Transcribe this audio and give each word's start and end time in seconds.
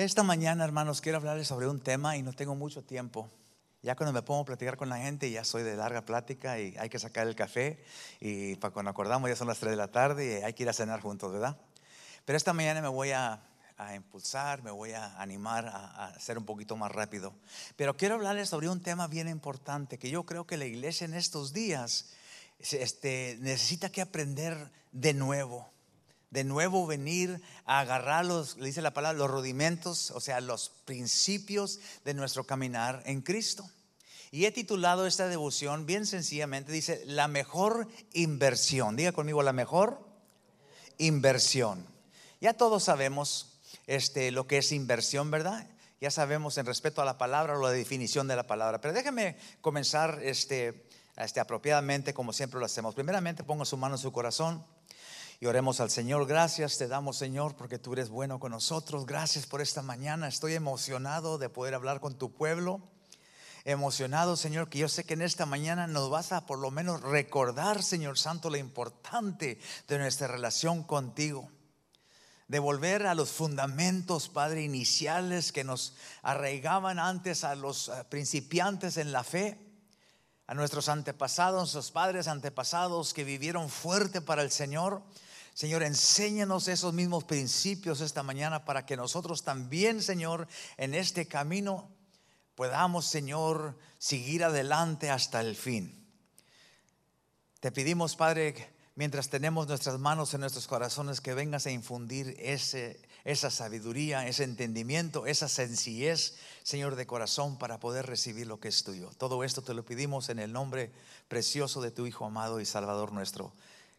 Esta 0.00 0.22
mañana, 0.22 0.64
hermanos, 0.64 1.02
quiero 1.02 1.18
hablarles 1.18 1.46
sobre 1.46 1.68
un 1.68 1.78
tema 1.78 2.16
y 2.16 2.22
no 2.22 2.32
tengo 2.32 2.54
mucho 2.54 2.82
tiempo. 2.82 3.28
Ya 3.82 3.96
cuando 3.96 4.14
me 4.14 4.22
pongo 4.22 4.40
a 4.40 4.44
platicar 4.46 4.78
con 4.78 4.88
la 4.88 4.96
gente, 4.96 5.30
ya 5.30 5.44
soy 5.44 5.62
de 5.62 5.76
larga 5.76 6.06
plática 6.06 6.58
y 6.58 6.74
hay 6.78 6.88
que 6.88 6.98
sacar 6.98 7.26
el 7.26 7.34
café. 7.36 7.84
Y 8.18 8.56
para 8.56 8.72
cuando 8.72 8.90
acordamos, 8.90 9.28
ya 9.28 9.36
son 9.36 9.48
las 9.48 9.58
3 9.58 9.72
de 9.72 9.76
la 9.76 9.88
tarde 9.88 10.40
y 10.40 10.42
hay 10.42 10.54
que 10.54 10.62
ir 10.62 10.70
a 10.70 10.72
cenar 10.72 11.02
juntos, 11.02 11.30
¿verdad? 11.30 11.58
Pero 12.24 12.38
esta 12.38 12.54
mañana 12.54 12.80
me 12.80 12.88
voy 12.88 13.10
a, 13.10 13.42
impulsar, 13.94 14.62
me 14.62 14.70
voy 14.70 14.92
a 14.92 15.20
animar 15.20 15.66
a, 15.66 16.06
a, 16.06 16.18
ser 16.18 16.38
un 16.38 16.46
poquito 16.46 16.76
más 16.76 16.90
rápido. 16.90 17.34
Pero 17.76 17.94
quiero 17.98 18.14
hablarles 18.14 18.48
sobre 18.48 18.70
un 18.70 18.80
tema 18.80 19.06
bien 19.06 19.28
importante 19.28 19.98
que 19.98 20.08
yo 20.08 20.24
creo 20.24 20.46
que 20.46 20.56
la 20.56 20.64
iglesia 20.64 21.04
en 21.04 21.12
estos 21.12 21.52
días 21.52 22.14
este, 22.58 23.36
necesita 23.42 23.92
que 23.92 24.00
aprender 24.00 24.70
de 24.92 25.12
nuevo 25.12 25.70
de 26.30 26.44
nuevo 26.44 26.86
venir 26.86 27.42
a 27.64 27.80
agarrar 27.80 28.24
los, 28.24 28.56
le 28.56 28.66
dice 28.66 28.82
la 28.82 28.94
palabra, 28.94 29.18
los 29.18 29.30
rudimentos, 29.30 30.10
o 30.12 30.20
sea, 30.20 30.40
los 30.40 30.70
principios 30.84 31.80
de 32.04 32.14
nuestro 32.14 32.44
caminar 32.44 33.02
en 33.04 33.20
Cristo. 33.20 33.68
Y 34.30 34.44
he 34.44 34.52
titulado 34.52 35.06
esta 35.06 35.26
devoción 35.26 35.86
bien 35.86 36.06
sencillamente, 36.06 36.70
dice, 36.70 37.02
la 37.04 37.26
mejor 37.26 37.88
inversión. 38.12 38.94
Diga 38.94 39.10
conmigo, 39.10 39.42
la 39.42 39.52
mejor 39.52 40.00
inversión. 40.98 41.84
Ya 42.40 42.54
todos 42.54 42.84
sabemos 42.84 43.58
este, 43.88 44.30
lo 44.30 44.46
que 44.46 44.58
es 44.58 44.70
inversión, 44.70 45.32
¿verdad? 45.32 45.66
Ya 46.00 46.12
sabemos 46.12 46.56
en 46.58 46.66
respeto 46.66 47.02
a 47.02 47.04
la 47.04 47.18
palabra 47.18 47.58
o 47.58 47.62
la 47.62 47.70
definición 47.70 48.28
de 48.28 48.36
la 48.36 48.46
palabra. 48.46 48.80
Pero 48.80 48.94
déjeme 48.94 49.36
comenzar 49.60 50.20
este, 50.22 50.86
este, 51.16 51.40
apropiadamente 51.40 52.14
como 52.14 52.32
siempre 52.32 52.60
lo 52.60 52.66
hacemos. 52.66 52.94
Primeramente 52.94 53.42
ponga 53.42 53.64
su 53.64 53.76
mano 53.76 53.96
en 53.96 54.00
su 54.00 54.12
corazón 54.12 54.64
y 55.42 55.46
oremos 55.46 55.80
al 55.80 55.90
Señor. 55.90 56.26
Gracias 56.26 56.76
te 56.76 56.86
damos, 56.86 57.16
Señor, 57.16 57.56
porque 57.56 57.78
tú 57.78 57.94
eres 57.94 58.10
bueno 58.10 58.38
con 58.38 58.52
nosotros. 58.52 59.06
Gracias 59.06 59.46
por 59.46 59.62
esta 59.62 59.80
mañana. 59.80 60.28
Estoy 60.28 60.52
emocionado 60.52 61.38
de 61.38 61.48
poder 61.48 61.74
hablar 61.74 62.00
con 62.00 62.14
tu 62.14 62.30
pueblo. 62.30 62.82
Emocionado, 63.64 64.36
Señor, 64.36 64.68
que 64.68 64.78
yo 64.78 64.88
sé 64.88 65.04
que 65.04 65.14
en 65.14 65.22
esta 65.22 65.46
mañana 65.46 65.86
nos 65.86 66.10
vas 66.10 66.32
a 66.32 66.44
por 66.44 66.58
lo 66.58 66.70
menos 66.70 67.00
recordar, 67.00 67.82
Señor 67.82 68.18
Santo, 68.18 68.50
lo 68.50 68.58
importante 68.58 69.58
de 69.88 69.98
nuestra 69.98 70.28
relación 70.28 70.82
contigo. 70.82 71.50
De 72.48 72.58
volver 72.58 73.06
a 73.06 73.14
los 73.14 73.30
fundamentos, 73.30 74.28
Padre, 74.28 74.62
iniciales 74.62 75.52
que 75.52 75.64
nos 75.64 75.94
arraigaban 76.20 76.98
antes 76.98 77.44
a 77.44 77.54
los 77.54 77.88
eh, 77.88 78.04
principiantes 78.10 78.98
en 78.98 79.10
la 79.10 79.24
fe 79.24 79.58
a 80.50 80.54
nuestros 80.54 80.88
antepasados, 80.88 81.60
nuestros 81.60 81.92
padres 81.92 82.26
antepasados 82.26 83.14
que 83.14 83.22
vivieron 83.22 83.70
fuerte 83.70 84.20
para 84.20 84.42
el 84.42 84.50
Señor. 84.50 85.00
Señor, 85.60 85.82
enséñanos 85.82 86.68
esos 86.68 86.94
mismos 86.94 87.24
principios 87.24 88.00
esta 88.00 88.22
mañana 88.22 88.64
para 88.64 88.86
que 88.86 88.96
nosotros 88.96 89.42
también, 89.42 90.02
Señor, 90.02 90.48
en 90.78 90.94
este 90.94 91.28
camino 91.28 91.90
podamos, 92.54 93.04
Señor, 93.04 93.78
seguir 93.98 94.42
adelante 94.42 95.10
hasta 95.10 95.42
el 95.42 95.54
fin. 95.54 96.02
Te 97.60 97.70
pedimos, 97.70 98.16
Padre, 98.16 98.72
mientras 98.94 99.28
tenemos 99.28 99.68
nuestras 99.68 99.98
manos 99.98 100.32
en 100.32 100.40
nuestros 100.40 100.66
corazones, 100.66 101.20
que 101.20 101.34
vengas 101.34 101.66
a 101.66 101.70
infundir 101.70 102.36
ese, 102.38 102.98
esa 103.24 103.50
sabiduría, 103.50 104.26
ese 104.26 104.44
entendimiento, 104.44 105.26
esa 105.26 105.46
sencillez, 105.46 106.36
Señor, 106.62 106.96
de 106.96 107.06
corazón 107.06 107.58
para 107.58 107.78
poder 107.78 108.06
recibir 108.06 108.46
lo 108.46 108.60
que 108.60 108.68
es 108.68 108.82
tuyo. 108.82 109.10
Todo 109.18 109.44
esto 109.44 109.60
te 109.60 109.74
lo 109.74 109.84
pedimos 109.84 110.30
en 110.30 110.38
el 110.38 110.54
nombre 110.54 110.90
precioso 111.28 111.82
de 111.82 111.90
tu 111.90 112.06
Hijo 112.06 112.24
amado 112.24 112.60
y 112.60 112.64
Salvador 112.64 113.12
nuestro, 113.12 113.52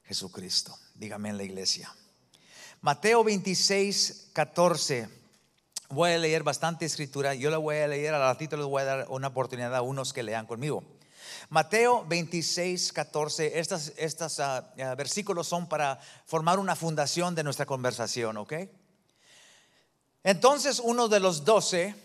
Jesucristo. 0.03 0.77
Dígame 0.95 1.29
en 1.29 1.37
la 1.37 1.43
iglesia. 1.43 1.93
Mateo 2.81 3.23
26, 3.23 4.29
14. 4.33 5.07
Voy 5.89 6.11
a 6.11 6.17
leer 6.17 6.43
bastante 6.43 6.85
escritura. 6.85 7.35
Yo 7.35 7.49
la 7.51 7.57
voy 7.57 7.77
a 7.77 7.87
leer, 7.87 8.13
a 8.13 8.19
ratito 8.19 8.57
les 8.57 8.65
voy 8.65 8.81
a 8.81 8.85
dar 8.85 9.05
una 9.09 9.27
oportunidad 9.27 9.75
a 9.75 9.81
unos 9.81 10.13
que 10.13 10.23
lean 10.23 10.47
conmigo. 10.47 10.83
Mateo 11.49 12.05
26, 12.07 12.93
14. 12.93 13.59
Estos 13.59 13.93
estas, 13.97 14.39
ah, 14.39 14.73
versículos 14.97 15.47
son 15.47 15.67
para 15.67 15.99
formar 16.25 16.59
una 16.59 16.75
fundación 16.75 17.35
de 17.35 17.43
nuestra 17.43 17.65
conversación, 17.65 18.37
¿ok? 18.37 18.53
Entonces 20.23 20.79
uno 20.79 21.07
de 21.07 21.19
los 21.19 21.45
doce, 21.45 21.95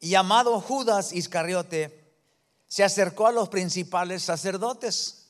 llamado 0.00 0.60
Judas 0.60 1.12
Iscariote, 1.12 2.12
se 2.66 2.84
acercó 2.84 3.26
a 3.26 3.32
los 3.32 3.48
principales 3.48 4.22
sacerdotes 4.22 5.23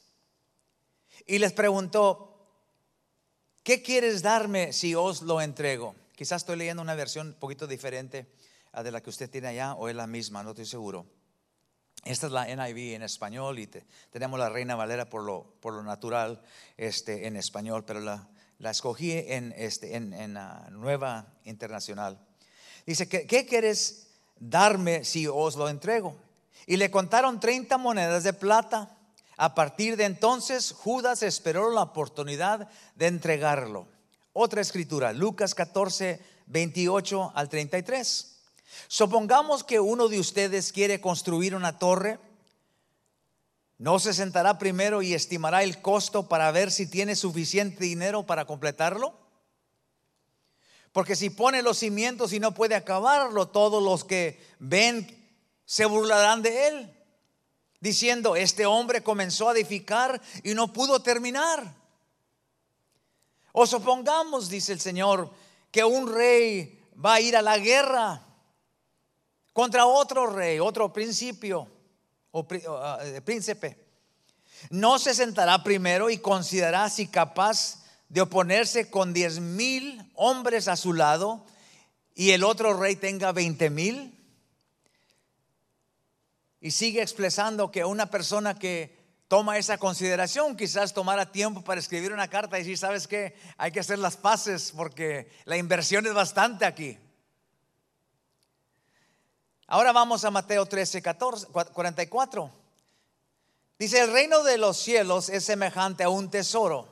y 1.26 1.38
les 1.38 1.52
preguntó, 1.52 2.48
¿qué 3.62 3.82
quieres 3.82 4.22
darme 4.22 4.72
si 4.72 4.94
os 4.94 5.22
lo 5.22 5.40
entrego? 5.40 5.94
Quizás 6.14 6.42
estoy 6.42 6.56
leyendo 6.56 6.82
una 6.82 6.94
versión 6.94 7.28
un 7.28 7.34
poquito 7.34 7.66
diferente 7.66 8.26
a 8.72 8.82
de 8.82 8.90
la 8.90 9.02
que 9.02 9.10
usted 9.10 9.30
tiene 9.30 9.48
allá 9.48 9.74
o 9.74 9.88
es 9.88 9.96
la 9.96 10.06
misma, 10.06 10.42
no 10.42 10.50
estoy 10.50 10.66
seguro. 10.66 11.06
Esta 12.04 12.26
es 12.26 12.32
la 12.32 12.44
NIV 12.44 12.94
en 12.94 13.02
español 13.02 13.58
y 13.58 13.68
tenemos 14.10 14.38
la 14.38 14.50
Reina 14.50 14.74
Valera 14.74 15.08
por 15.08 15.22
lo, 15.22 15.54
por 15.60 15.72
lo 15.72 15.82
natural 15.82 16.42
este, 16.76 17.26
en 17.26 17.36
español, 17.36 17.84
pero 17.86 18.00
la, 18.00 18.28
la 18.58 18.70
escogí 18.70 19.12
en, 19.12 19.54
este, 19.56 19.96
en, 19.96 20.34
la 20.34 20.68
Nueva 20.70 21.26
Internacional. 21.44 22.18
Dice, 22.84 23.08
¿qué, 23.08 23.26
¿qué 23.26 23.46
quieres 23.46 24.08
darme 24.38 25.04
si 25.04 25.26
os 25.26 25.56
lo 25.56 25.68
entrego? 25.68 26.16
Y 26.66 26.76
le 26.76 26.90
contaron 26.90 27.40
30 27.40 27.78
monedas 27.78 28.22
de 28.24 28.34
plata. 28.34 28.98
A 29.36 29.54
partir 29.54 29.96
de 29.96 30.04
entonces, 30.04 30.72
Judas 30.72 31.22
esperó 31.22 31.70
la 31.70 31.82
oportunidad 31.82 32.68
de 32.94 33.06
entregarlo. 33.06 33.88
Otra 34.32 34.60
escritura, 34.60 35.12
Lucas 35.12 35.54
14, 35.54 36.20
28 36.46 37.32
al 37.34 37.48
33. 37.48 38.36
Supongamos 38.88 39.64
que 39.64 39.80
uno 39.80 40.08
de 40.08 40.20
ustedes 40.20 40.72
quiere 40.72 41.00
construir 41.00 41.54
una 41.54 41.78
torre. 41.78 42.18
¿No 43.78 43.98
se 43.98 44.14
sentará 44.14 44.58
primero 44.58 45.02
y 45.02 45.14
estimará 45.14 45.64
el 45.64 45.82
costo 45.82 46.28
para 46.28 46.50
ver 46.52 46.70
si 46.70 46.86
tiene 46.86 47.16
suficiente 47.16 47.84
dinero 47.84 48.24
para 48.24 48.44
completarlo? 48.44 49.18
Porque 50.92 51.16
si 51.16 51.28
pone 51.28 51.62
los 51.62 51.78
cimientos 51.78 52.32
y 52.32 52.38
no 52.38 52.54
puede 52.54 52.76
acabarlo, 52.76 53.48
todos 53.48 53.82
los 53.82 54.04
que 54.04 54.40
ven 54.60 55.08
se 55.64 55.86
burlarán 55.86 56.42
de 56.42 56.68
él 56.68 57.03
diciendo, 57.84 58.34
este 58.34 58.64
hombre 58.64 59.02
comenzó 59.02 59.50
a 59.50 59.52
edificar 59.52 60.18
y 60.42 60.54
no 60.54 60.72
pudo 60.72 61.02
terminar. 61.02 61.74
O 63.52 63.66
supongamos, 63.66 64.48
dice 64.48 64.72
el 64.72 64.80
Señor, 64.80 65.30
que 65.70 65.84
un 65.84 66.10
rey 66.10 66.82
va 67.04 67.14
a 67.14 67.20
ir 67.20 67.36
a 67.36 67.42
la 67.42 67.58
guerra 67.58 68.22
contra 69.52 69.84
otro 69.84 70.26
rey, 70.28 70.58
otro 70.60 70.94
principio 70.94 71.68
o 72.30 72.46
ah, 72.70 73.00
eh, 73.02 73.20
príncipe. 73.20 73.76
No 74.70 74.98
se 74.98 75.14
sentará 75.14 75.62
primero 75.62 76.08
y 76.08 76.16
considerará 76.16 76.88
si 76.88 77.06
capaz 77.08 77.84
de 78.08 78.22
oponerse 78.22 78.88
con 78.88 79.12
diez 79.12 79.40
mil 79.40 80.10
hombres 80.14 80.68
a 80.68 80.76
su 80.76 80.94
lado 80.94 81.44
y 82.14 82.30
el 82.30 82.44
otro 82.44 82.72
rey 82.80 82.96
tenga 82.96 83.32
veinte 83.32 83.68
mil. 83.68 84.18
Y 86.64 86.70
sigue 86.70 87.02
expresando 87.02 87.70
que 87.70 87.84
una 87.84 88.06
persona 88.06 88.58
que 88.58 88.98
toma 89.28 89.58
esa 89.58 89.76
consideración 89.76 90.56
quizás 90.56 90.94
tomara 90.94 91.30
tiempo 91.30 91.62
para 91.62 91.78
escribir 91.78 92.10
una 92.10 92.28
carta 92.28 92.56
y 92.56 92.62
decir, 92.62 92.78
¿sabes 92.78 93.06
qué? 93.06 93.36
Hay 93.58 93.70
que 93.70 93.80
hacer 93.80 93.98
las 93.98 94.16
paces 94.16 94.72
porque 94.74 95.30
la 95.44 95.58
inversión 95.58 96.06
es 96.06 96.14
bastante 96.14 96.64
aquí. 96.64 96.98
Ahora 99.66 99.92
vamos 99.92 100.24
a 100.24 100.30
Mateo 100.30 100.64
13, 100.64 101.02
14, 101.02 101.48
44. 101.48 102.50
Dice, 103.78 104.00
el 104.00 104.10
reino 104.10 104.42
de 104.42 104.56
los 104.56 104.78
cielos 104.78 105.28
es 105.28 105.44
semejante 105.44 106.02
a 106.02 106.08
un 106.08 106.30
tesoro 106.30 106.88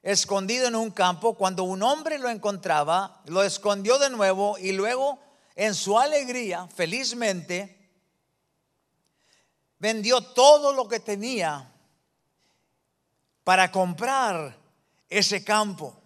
escondido 0.00 0.66
en 0.66 0.76
un 0.76 0.92
campo. 0.92 1.34
Cuando 1.34 1.64
un 1.64 1.82
hombre 1.82 2.18
lo 2.18 2.30
encontraba, 2.30 3.20
lo 3.26 3.42
escondió 3.42 3.98
de 3.98 4.08
nuevo 4.08 4.56
y 4.56 4.72
luego 4.72 5.18
en 5.56 5.74
su 5.74 5.98
alegría, 5.98 6.66
felizmente, 6.74 7.81
vendió 9.82 10.20
todo 10.20 10.72
lo 10.72 10.86
que 10.86 11.00
tenía 11.00 11.68
para 13.42 13.72
comprar 13.72 14.56
ese 15.08 15.42
campo. 15.42 16.00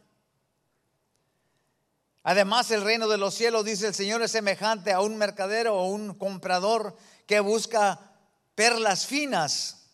Además, 2.23 2.70
el 2.70 2.82
reino 2.82 3.06
de 3.06 3.19
los 3.19 3.34
cielos, 3.34 3.67
dice 3.67 3.88
el 3.88 3.94
Señor, 3.94 4.23
es 4.23 4.31
semejante 4.31 4.94
a 4.94 5.02
un 5.02 5.19
mercadero 5.19 5.76
o 5.76 5.88
un 5.88 6.14
comprador 6.14 6.96
que 7.26 7.38
busca 7.40 8.00
perlas 8.55 9.05
finas, 9.05 9.90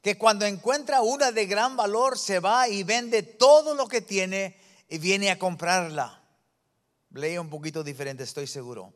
que 0.00 0.16
cuando 0.16 0.46
encuentra 0.46 1.02
una 1.02 1.32
de 1.32 1.46
gran 1.46 1.76
valor 1.76 2.16
se 2.16 2.38
va 2.38 2.68
y 2.68 2.84
vende 2.84 3.24
todo 3.24 3.74
lo 3.74 3.88
que 3.88 4.00
tiene 4.00 4.56
y 4.88 4.98
viene 4.98 5.32
a 5.32 5.40
comprarla. 5.40 6.22
Leí 7.10 7.36
un 7.36 7.50
poquito 7.50 7.82
diferente, 7.82 8.22
estoy 8.22 8.46
seguro. 8.46 8.94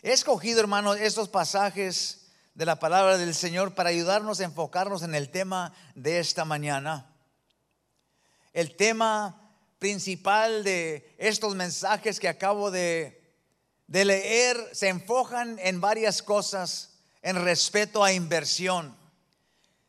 He 0.00 0.12
escogido, 0.12 0.58
hermanos, 0.58 0.96
estos 0.98 1.28
pasajes 1.28 2.21
de 2.54 2.66
la 2.66 2.78
palabra 2.78 3.16
del 3.16 3.34
Señor 3.34 3.74
para 3.74 3.90
ayudarnos 3.90 4.40
a 4.40 4.44
enfocarnos 4.44 5.02
en 5.02 5.14
el 5.14 5.30
tema 5.30 5.72
de 5.94 6.18
esta 6.18 6.44
mañana. 6.44 7.10
El 8.52 8.76
tema 8.76 9.50
principal 9.78 10.62
de 10.62 11.14
estos 11.18 11.54
mensajes 11.54 12.20
que 12.20 12.28
acabo 12.28 12.70
de, 12.70 13.34
de 13.86 14.04
leer 14.04 14.56
se 14.72 14.88
enfocan 14.88 15.58
en 15.60 15.80
varias 15.80 16.22
cosas 16.22 16.90
en 17.22 17.42
respeto 17.42 18.04
a 18.04 18.12
inversión. 18.12 18.94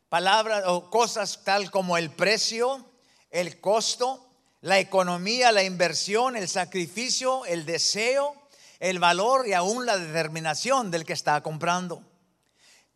Palabras 0.08 0.64
o 0.66 0.90
cosas 0.90 1.44
tal 1.44 1.70
como 1.70 1.98
el 1.98 2.10
precio, 2.10 2.84
el 3.30 3.60
costo, 3.60 4.26
la 4.62 4.78
economía, 4.78 5.52
la 5.52 5.64
inversión, 5.64 6.36
el 6.36 6.48
sacrificio, 6.48 7.44
el 7.44 7.66
deseo, 7.66 8.34
el 8.80 8.98
valor 9.00 9.46
y 9.46 9.52
aún 9.52 9.84
la 9.84 9.98
determinación 9.98 10.90
del 10.90 11.04
que 11.04 11.12
está 11.12 11.42
comprando. 11.42 12.02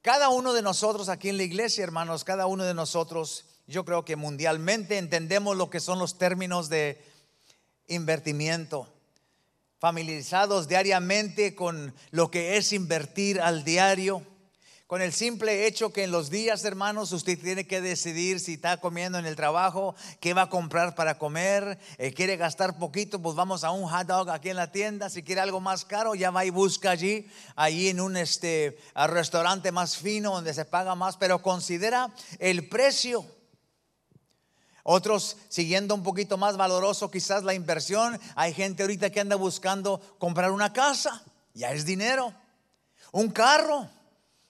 Cada 0.08 0.30
uno 0.30 0.54
de 0.54 0.62
nosotros 0.62 1.10
aquí 1.10 1.28
en 1.28 1.36
la 1.36 1.42
iglesia, 1.42 1.84
hermanos, 1.84 2.24
cada 2.24 2.46
uno 2.46 2.64
de 2.64 2.72
nosotros, 2.72 3.44
yo 3.66 3.84
creo 3.84 4.06
que 4.06 4.16
mundialmente 4.16 4.96
entendemos 4.96 5.54
lo 5.54 5.68
que 5.68 5.80
son 5.80 5.98
los 5.98 6.16
términos 6.16 6.70
de 6.70 6.98
invertimiento, 7.88 8.88
familiarizados 9.78 10.66
diariamente 10.66 11.54
con 11.54 11.94
lo 12.10 12.30
que 12.30 12.56
es 12.56 12.72
invertir 12.72 13.38
al 13.38 13.64
diario 13.64 14.22
con 14.88 15.02
el 15.02 15.12
simple 15.12 15.66
hecho 15.66 15.92
que 15.92 16.04
en 16.04 16.10
los 16.10 16.30
días, 16.30 16.64
hermanos, 16.64 17.12
usted 17.12 17.38
tiene 17.38 17.66
que 17.66 17.82
decidir 17.82 18.40
si 18.40 18.54
está 18.54 18.78
comiendo 18.78 19.18
en 19.18 19.26
el 19.26 19.36
trabajo, 19.36 19.94
qué 20.18 20.32
va 20.32 20.42
a 20.42 20.48
comprar 20.48 20.94
para 20.94 21.18
comer, 21.18 21.78
eh, 21.98 22.14
quiere 22.14 22.38
gastar 22.38 22.78
poquito, 22.78 23.20
pues 23.20 23.36
vamos 23.36 23.64
a 23.64 23.70
un 23.70 23.86
hot 23.86 24.06
dog 24.06 24.30
aquí 24.30 24.48
en 24.48 24.56
la 24.56 24.72
tienda, 24.72 25.10
si 25.10 25.22
quiere 25.22 25.42
algo 25.42 25.60
más 25.60 25.84
caro, 25.84 26.14
ya 26.14 26.30
va 26.30 26.46
y 26.46 26.50
busca 26.50 26.90
allí, 26.90 27.28
allí 27.54 27.90
en 27.90 28.00
un 28.00 28.16
este, 28.16 28.78
restaurante 28.94 29.72
más 29.72 29.98
fino 29.98 30.32
donde 30.32 30.54
se 30.54 30.64
paga 30.64 30.94
más, 30.94 31.18
pero 31.18 31.42
considera 31.42 32.10
el 32.38 32.66
precio. 32.70 33.26
Otros 34.84 35.36
siguiendo 35.50 35.94
un 35.94 36.02
poquito 36.02 36.38
más 36.38 36.56
valoroso 36.56 37.10
quizás 37.10 37.44
la 37.44 37.52
inversión. 37.52 38.18
Hay 38.36 38.54
gente 38.54 38.84
ahorita 38.84 39.10
que 39.10 39.20
anda 39.20 39.36
buscando 39.36 40.00
comprar 40.18 40.50
una 40.50 40.72
casa, 40.72 41.22
ya 41.52 41.72
es 41.72 41.84
dinero. 41.84 42.32
Un 43.12 43.28
carro, 43.28 43.90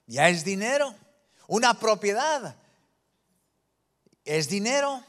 ya 0.08 0.28
es 0.28 0.44
dinero. 0.44 0.94
Una 1.46 1.78
propiedad 1.78 2.56
es 4.24 4.48
dinero. 4.48 5.04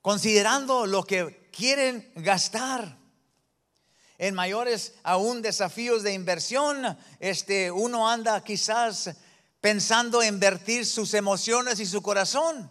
Considerando 0.00 0.86
lo 0.86 1.02
que 1.04 1.48
quieren 1.50 2.12
gastar 2.16 2.96
en 4.18 4.34
mayores 4.34 4.94
aún 5.02 5.42
desafíos 5.42 6.02
de 6.02 6.12
inversión, 6.12 6.96
este 7.18 7.70
uno 7.70 8.08
anda 8.08 8.44
quizás 8.44 9.10
pensando 9.60 10.22
en 10.22 10.34
invertir 10.34 10.84
sus 10.84 11.14
emociones 11.14 11.80
y 11.80 11.86
su 11.86 12.02
corazón 12.02 12.70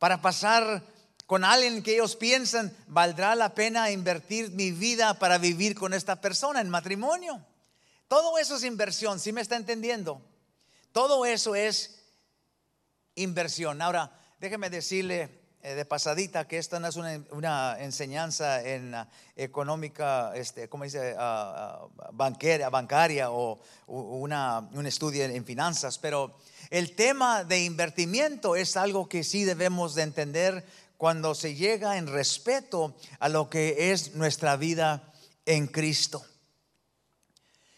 para 0.00 0.20
pasar 0.20 0.82
con 1.26 1.44
alguien 1.44 1.82
que 1.82 1.94
ellos 1.94 2.16
piensan, 2.16 2.76
valdrá 2.88 3.36
la 3.36 3.54
pena 3.54 3.90
invertir 3.92 4.50
mi 4.50 4.72
vida 4.72 5.18
para 5.18 5.38
vivir 5.38 5.74
con 5.76 5.94
esta 5.94 6.20
persona 6.20 6.60
en 6.60 6.68
matrimonio. 6.68 7.40
Todo 8.08 8.38
eso 8.38 8.56
es 8.56 8.64
inversión, 8.64 9.18
¿sí 9.18 9.32
me 9.32 9.40
está 9.40 9.56
entendiendo? 9.56 10.20
Todo 10.92 11.26
eso 11.26 11.54
es 11.54 12.02
inversión. 13.14 13.82
Ahora, 13.82 14.12
déjeme 14.40 14.70
decirle 14.70 15.44
eh, 15.62 15.74
de 15.74 15.84
pasadita 15.86 16.46
que 16.46 16.58
esta 16.58 16.78
no 16.78 16.88
es 16.88 16.96
una, 16.96 17.80
enseñanza 17.80 18.62
en 18.62 18.94
uh, 18.94 19.06
económica, 19.34 20.32
este, 20.34 20.68
¿cómo 20.68 20.84
dice? 20.84 21.14
Uh, 21.14 21.88
bancaria, 22.12 22.68
bancaria 22.68 23.30
o 23.30 23.58
una, 23.86 24.68
un 24.72 24.86
estudio 24.86 25.24
en 25.24 25.44
finanzas, 25.46 25.98
pero 25.98 26.36
el 26.68 26.94
tema 26.94 27.44
de 27.44 27.64
invertimiento 27.64 28.56
es 28.56 28.76
algo 28.76 29.08
que 29.08 29.24
sí 29.24 29.44
debemos 29.44 29.94
de 29.94 30.02
entender 30.02 30.66
cuando 30.98 31.34
se 31.34 31.54
llega 31.54 31.96
en 31.96 32.08
respeto 32.08 32.94
a 33.18 33.30
lo 33.30 33.48
que 33.48 33.90
es 33.90 34.14
nuestra 34.14 34.56
vida 34.56 35.14
en 35.46 35.66
Cristo. 35.66 36.24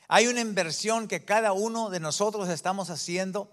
Hay 0.09 0.29
una 0.29 0.41
inversión 0.41 1.09
que 1.09 1.25
cada 1.25 1.53
uno 1.53 1.91
de 1.91 2.01
nosotros 2.01 2.49
estamos 2.49 2.91
haciendo. 2.91 3.51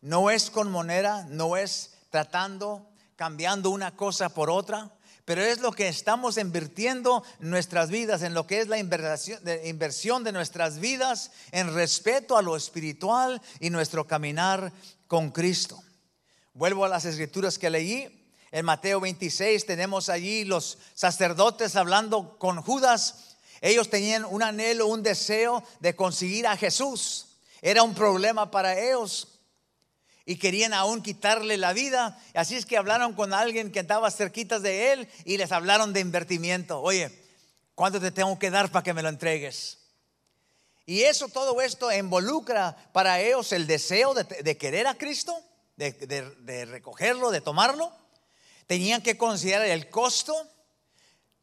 No 0.00 0.30
es 0.30 0.50
con 0.50 0.70
moneda, 0.70 1.26
no 1.30 1.56
es 1.56 1.94
tratando, 2.10 2.86
cambiando 3.16 3.70
una 3.70 3.96
cosa 3.96 4.28
por 4.28 4.50
otra, 4.50 4.92
pero 5.24 5.42
es 5.42 5.60
lo 5.60 5.72
que 5.72 5.88
estamos 5.88 6.36
invirtiendo 6.36 7.24
en 7.40 7.48
nuestras 7.48 7.88
vidas, 7.88 8.22
en 8.22 8.34
lo 8.34 8.46
que 8.46 8.60
es 8.60 8.68
la 8.68 8.78
inversión 8.78 10.24
de 10.24 10.32
nuestras 10.32 10.78
vidas, 10.78 11.30
en 11.52 11.72
respeto 11.72 12.36
a 12.36 12.42
lo 12.42 12.56
espiritual 12.56 13.40
y 13.60 13.70
nuestro 13.70 14.06
caminar 14.06 14.72
con 15.06 15.30
Cristo. 15.30 15.82
Vuelvo 16.52 16.84
a 16.84 16.88
las 16.88 17.06
escrituras 17.06 17.58
que 17.58 17.70
leí. 17.70 18.20
En 18.52 18.66
Mateo 18.66 19.00
26 19.00 19.64
tenemos 19.64 20.10
allí 20.10 20.44
los 20.44 20.78
sacerdotes 20.94 21.74
hablando 21.74 22.38
con 22.38 22.60
Judas 22.60 23.33
ellos 23.64 23.88
tenían 23.88 24.26
un 24.26 24.42
anhelo, 24.42 24.88
un 24.88 25.02
deseo 25.02 25.64
de 25.80 25.96
conseguir 25.96 26.46
a 26.46 26.54
Jesús. 26.54 27.38
Era 27.62 27.82
un 27.82 27.94
problema 27.94 28.50
para 28.50 28.78
ellos. 28.78 29.40
Y 30.26 30.36
querían 30.36 30.74
aún 30.74 31.02
quitarle 31.02 31.56
la 31.56 31.72
vida. 31.72 32.20
Así 32.34 32.56
es 32.56 32.66
que 32.66 32.76
hablaron 32.76 33.14
con 33.14 33.32
alguien 33.32 33.72
que 33.72 33.80
estaba 33.80 34.10
cerquita 34.10 34.58
de 34.60 34.92
él 34.92 35.08
y 35.24 35.38
les 35.38 35.50
hablaron 35.50 35.94
de 35.94 36.00
invertimiento. 36.00 36.82
Oye, 36.82 37.10
¿cuánto 37.74 38.02
te 38.02 38.10
tengo 38.10 38.38
que 38.38 38.50
dar 38.50 38.70
para 38.70 38.82
que 38.82 38.92
me 38.92 39.00
lo 39.00 39.08
entregues? 39.08 39.78
Y 40.84 41.04
eso, 41.04 41.28
todo 41.28 41.62
esto 41.62 41.90
involucra 41.90 42.76
para 42.92 43.18
ellos 43.18 43.50
el 43.52 43.66
deseo 43.66 44.12
de, 44.12 44.58
querer 44.58 44.86
a 44.86 44.98
Cristo, 44.98 45.34
de 45.76 46.66
recogerlo, 46.66 47.30
de 47.30 47.40
tomarlo. 47.40 47.90
Tenían 48.66 49.00
que 49.00 49.16
considerar 49.16 49.64
el 49.64 49.88
costo 49.88 50.34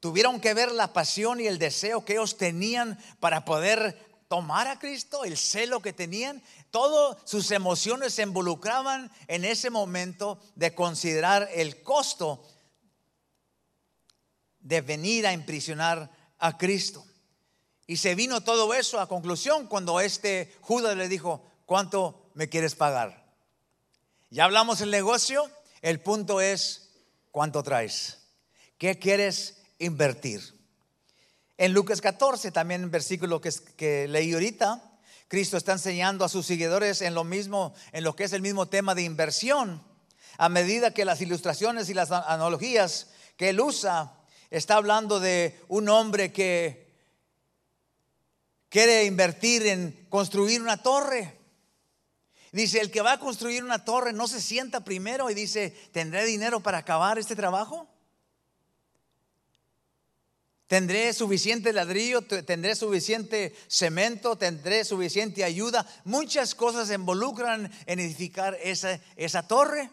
Tuvieron 0.02 0.42
que 0.42 0.56
ver 0.56 0.72
la 0.72 0.94
pasión 0.94 1.40
y 1.40 1.46
el 1.46 1.60
deseo 1.60 2.04
que 2.04 2.14
ellos 2.14 2.36
tenían 2.36 3.00
para 3.20 3.46
poder 3.46 4.12
tomar 4.28 4.68
a 4.68 4.80
Cristo, 4.80 5.24
el 5.24 5.38
celo 5.38 5.80
que 5.80 5.94
tenían. 5.94 6.42
Todas 6.72 7.18
sus 7.24 7.52
emociones 7.52 8.16
se 8.16 8.24
involucraban 8.24 9.12
en 9.28 9.46
ese 9.46 9.70
momento 9.70 10.40
de 10.56 10.74
considerar 10.74 11.48
el 11.54 11.84
costo 11.84 12.44
de 14.60 14.82
venir 14.82 15.28
a 15.28 15.34
imprisionar 15.34 16.10
a 16.40 16.58
Cristo. 16.58 17.06
Y 17.86 17.98
se 17.98 18.16
vino 18.16 18.42
todo 18.42 18.74
eso 18.74 19.00
a 19.00 19.08
conclusión 19.08 19.68
cuando 19.68 20.00
este 20.00 20.52
Judas 20.62 20.98
le 20.98 21.10
dijo, 21.10 21.46
¿cuánto 21.68 22.32
me 22.34 22.50
quieres 22.50 22.74
pagar? 22.74 23.24
Ya 24.32 24.46
hablamos 24.46 24.82
el 24.82 24.90
negocio, 24.90 25.48
el 25.84 26.00
punto 26.00 26.42
es, 26.42 26.90
¿cuánto 27.30 27.62
traes? 27.62 28.18
¿Qué 28.80 28.98
quieres 28.98 29.61
invertir. 29.86 30.42
En 31.58 31.74
Lucas 31.74 32.02
14, 32.02 32.52
también 32.52 32.84
en 32.84 32.92
versículo 32.92 33.42
que, 33.42 33.52
que 33.76 34.08
leí 34.08 34.34
ahorita, 34.34 34.82
Cristo 35.28 35.58
está 35.58 35.74
enseñando 35.74 36.26
a 36.26 36.30
sus 36.30 36.46
seguidores 36.46 37.02
en 37.02 37.14
lo 37.14 37.24
mismo, 37.24 37.74
en 37.92 38.04
lo 38.04 38.16
que 38.16 38.24
es 38.24 38.34
el 38.34 38.42
mismo 38.42 38.68
tema 38.68 38.96
de 38.96 39.04
inversión. 39.04 39.84
A 40.38 40.50
medida 40.50 40.94
que 40.94 41.06
las 41.06 41.22
ilustraciones 41.22 41.90
y 41.90 41.94
las 41.94 42.12
analogías 42.12 43.08
que 43.38 43.50
él 43.50 43.62
usa, 43.62 44.14
está 44.50 44.76
hablando 44.76 45.20
de 45.20 45.60
un 45.68 45.90
hombre 45.90 46.32
que 46.32 46.92
quiere 48.70 49.06
invertir 49.06 49.66
en 49.68 50.06
construir 50.10 50.62
una 50.62 50.78
torre. 50.78 51.38
Dice, 52.52 52.82
el 52.82 52.92
que 52.92 53.02
va 53.02 53.14
a 53.14 53.20
construir 53.20 53.64
una 53.64 53.86
torre 53.86 54.14
no 54.14 54.28
se 54.28 54.42
sienta 54.42 54.84
primero 54.84 55.30
y 55.30 55.34
dice, 55.34 55.70
¿tendré 55.94 56.26
dinero 56.26 56.60
para 56.60 56.80
acabar 56.80 57.18
este 57.18 57.36
trabajo? 57.36 57.88
Tendré 60.72 61.12
suficiente 61.12 61.74
ladrillo, 61.74 62.22
tendré 62.22 62.78
suficiente 62.78 63.54
cemento, 63.68 64.38
tendré 64.38 64.86
suficiente 64.86 65.44
ayuda. 65.44 65.86
Muchas 66.06 66.56
cosas 66.56 66.88
se 66.88 66.94
involucran 66.94 67.70
en 67.88 68.00
edificar 68.00 68.58
esa, 68.64 68.98
esa 69.18 69.46
torre. 69.46 69.90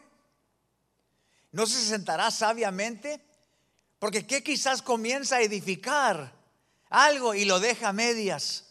No 1.50 1.66
se 1.66 1.84
sentará 1.84 2.30
sabiamente, 2.30 3.20
porque 3.98 4.24
¿qué 4.24 4.44
quizás 4.44 4.80
comienza 4.80 5.38
a 5.38 5.42
edificar 5.42 6.32
algo 6.90 7.34
y 7.34 7.44
lo 7.44 7.58
deja 7.58 7.88
a 7.88 7.92
medias? 7.92 8.66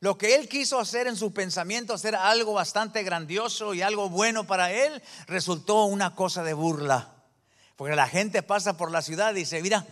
Lo 0.00 0.18
que 0.18 0.34
él 0.34 0.50
quiso 0.50 0.78
hacer 0.78 1.06
en 1.06 1.16
su 1.16 1.32
pensamiento, 1.32 1.94
hacer 1.94 2.16
algo 2.16 2.52
bastante 2.52 3.02
grandioso 3.02 3.72
y 3.72 3.80
algo 3.80 4.10
bueno 4.10 4.46
para 4.46 4.72
él, 4.72 5.02
resultó 5.26 5.86
una 5.86 6.14
cosa 6.14 6.42
de 6.42 6.52
burla. 6.52 7.14
Porque 7.76 7.96
la 7.96 8.08
gente 8.08 8.42
pasa 8.42 8.76
por 8.76 8.90
la 8.90 9.00
ciudad 9.00 9.32
y 9.32 9.40
dice, 9.40 9.62
mira, 9.62 9.86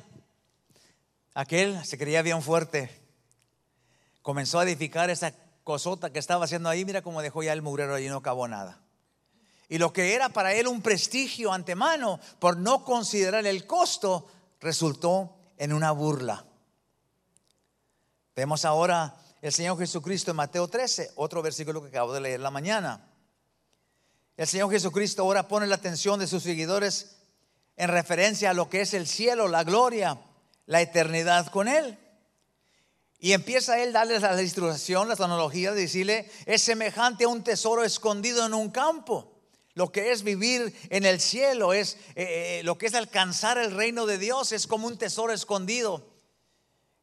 Aquel 1.35 1.85
se 1.85 1.99
creía 1.99 2.23
bien 2.23 2.43
fuerte. 2.43 2.88
Comenzó 4.23 4.61
a 4.61 4.62
edificar 4.62 5.11
esa 5.11 5.35
cosota 5.64 6.12
que 6.12 6.21
estaba 6.21 6.45
haciendo 6.45 6.69
ahí. 6.69 6.85
Mira 6.85 7.03
cómo 7.03 7.23
dejó 7.23 7.43
ya 7.43 7.53
el 7.53 7.61
murero 7.61 7.99
y 7.99 8.09
no 8.09 8.19
acabó 8.19 8.47
nada. 8.47 8.81
Y 9.69 9.79
lo 9.79 9.93
que 9.93 10.14
era 10.14 10.29
para 10.29 10.55
él 10.55 10.69
un 10.69 10.81
prestigio 10.81 11.53
antemano, 11.53 12.21
por 12.38 12.57
no 12.57 12.85
considerar 12.85 13.45
el 13.47 13.67
costo, 13.67 14.29
resultó 14.61 15.37
en 15.59 15.73
una 15.73 15.91
burla. 15.91 16.45
Vemos 18.37 18.64
ahora 18.64 19.17
el 19.43 19.53
Señor 19.53 19.79
Jesucristo 19.79 20.31
en 20.31 20.37
Mateo 20.37 20.69
13, 20.69 21.12
otro 21.17 21.43
versículo 21.43 21.83
que 21.83 21.88
acabo 21.88 22.12
de 22.12 22.21
leer 22.21 22.41
la 22.41 22.50
mañana. 22.50 23.09
El 24.37 24.47
Señor 24.47 24.71
Jesucristo 24.71 25.23
ahora 25.23 25.49
pone 25.49 25.67
la 25.67 25.76
atención 25.76 26.19
de 26.21 26.26
sus 26.26 26.43
seguidores 26.43 27.17
en 27.76 27.88
referencia 27.88 28.50
a 28.50 28.55
lo 28.55 28.69
que 28.69 28.81
es 28.81 28.95
el 28.95 29.07
cielo, 29.07 29.49
la 29.49 29.64
gloria, 29.64 30.19
la 30.66 30.80
eternidad 30.80 31.49
con 31.49 31.68
Él. 31.68 31.99
Y 33.25 33.33
empieza 33.33 33.83
él 33.83 33.88
a 33.97 34.00
darles 34.00 34.21
la 34.21 34.42
instrucción, 34.42 35.09
la 35.09 35.16
tecnología, 35.16 35.73
de 35.73 35.80
decirle, 35.80 36.30
es 36.44 36.61
semejante 36.61 37.25
a 37.25 37.28
un 37.28 37.42
tesoro 37.42 37.83
escondido 37.83 38.44
en 38.44 38.52
un 38.52 38.71
campo. 38.71 39.33
Lo 39.73 39.90
que 39.90 40.12
es 40.12 40.23
vivir 40.23 40.76
en 40.90 41.06
el 41.06 41.21
cielo, 41.23 41.73
es 41.73 41.94
eh, 42.16 42.59
eh, 42.59 42.61
lo 42.64 42.76
que 42.76 42.85
es 42.85 42.94
alcanzar 42.94 43.56
el 43.56 43.71
reino 43.71 44.04
de 44.04 44.18
Dios, 44.18 44.52
es 44.52 44.66
como 44.66 44.87
un 44.87 44.99
tesoro 44.99 45.33
escondido. 45.33 46.06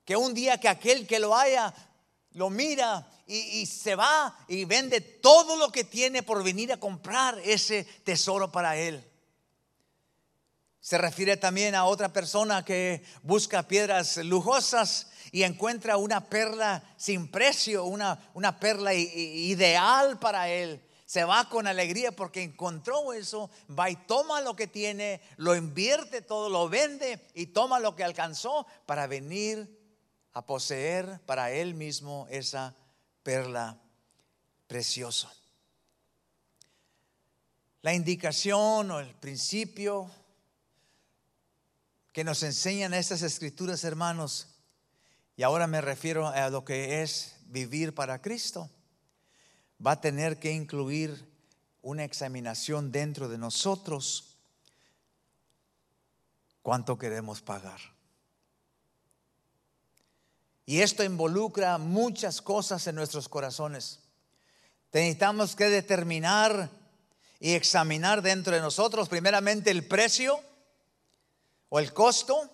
Que 0.06 0.16
un 0.16 0.36
día 0.36 0.60
que 0.60 0.70
aquel 0.70 1.08
que 1.08 1.18
lo 1.18 1.36
haya, 1.36 1.74
lo 2.34 2.52
mira 2.52 3.10
y 3.26 3.66
se 3.66 3.96
va 3.96 4.38
y 4.48 4.66
vende 4.66 5.02
todo 5.02 5.56
lo 5.56 5.72
que 5.72 5.86
tiene 5.86 6.22
por 6.22 6.44
venir 6.44 6.72
a 6.72 6.80
comprar 6.80 7.40
ese 7.44 7.86
tesoro 8.04 8.52
para 8.52 8.78
él. 8.78 9.11
Se 10.82 10.98
refiere 10.98 11.38
también 11.38 11.76
a 11.76 11.86
otra 11.86 12.12
persona 12.12 12.66
que 12.66 13.04
busca 13.22 13.68
piedras 13.68 14.18
lujosas 14.18 15.12
y 15.32 15.44
encuentra 15.44 15.98
una 15.98 16.28
perla 16.28 16.84
sin 16.98 17.30
precio, 17.30 17.86
una, 17.86 18.32
una 18.34 18.60
perla 18.60 18.92
ideal 18.96 20.18
para 20.18 20.50
él. 20.50 20.84
Se 21.06 21.24
va 21.24 21.48
con 21.50 21.68
alegría 21.68 22.12
porque 22.12 22.42
encontró 22.42 23.14
eso, 23.14 23.52
va 23.70 23.92
y 23.92 23.96
toma 23.96 24.42
lo 24.42 24.56
que 24.56 24.66
tiene, 24.66 25.22
lo 25.38 25.56
invierte 25.56 26.24
todo, 26.24 26.50
lo 26.50 26.68
vende 26.68 27.28
y 27.36 27.48
toma 27.48 27.80
lo 27.80 27.96
que 27.96 28.04
alcanzó 28.04 28.66
para 28.88 29.06
venir 29.06 29.80
a 30.34 30.44
poseer 30.44 31.20
para 31.28 31.52
él 31.52 31.76
mismo 31.76 32.26
esa 32.32 32.76
perla 33.22 33.78
preciosa. 34.66 35.32
La 37.84 37.94
indicación 37.94 38.90
o 38.90 39.00
el 39.00 39.14
principio 39.16 40.10
que 42.12 42.24
nos 42.24 42.44
enseñan 42.44 42.94
estas 42.94 43.22
escrituras, 43.22 43.84
hermanos, 43.84 44.48
y 45.38 45.44
ahora 45.44 45.68
me 45.68 45.82
refiero 45.82 46.28
a 46.28 46.50
lo 46.50 46.66
que 46.66 47.02
es 47.02 47.36
vivir 47.46 47.96
para 47.96 48.22
Cristo. 48.22 48.70
Va 49.86 49.94
a 49.94 50.02
tener 50.02 50.40
que 50.40 50.52
incluir 50.52 51.30
una 51.82 52.04
examinación 52.04 52.92
dentro 52.92 53.30
de 53.30 53.38
nosotros. 53.38 54.38
¿Cuánto 56.62 56.98
queremos 56.98 57.42
pagar? 57.42 57.80
Y 60.66 60.82
esto 60.82 61.04
involucra 61.04 61.78
muchas 61.78 62.42
cosas 62.42 62.86
en 62.88 62.96
nuestros 62.96 63.28
corazones. 63.28 64.00
Necesitamos 64.94 65.56
que 65.56 65.70
determinar 65.70 66.70
y 67.40 67.54
examinar 67.54 68.22
dentro 68.22 68.54
de 68.54 68.62
nosotros 68.62 69.10
primeramente 69.10 69.72
el 69.72 69.88
precio 69.88 70.40
o 71.74 71.80
el 71.80 71.94
costo 71.94 72.50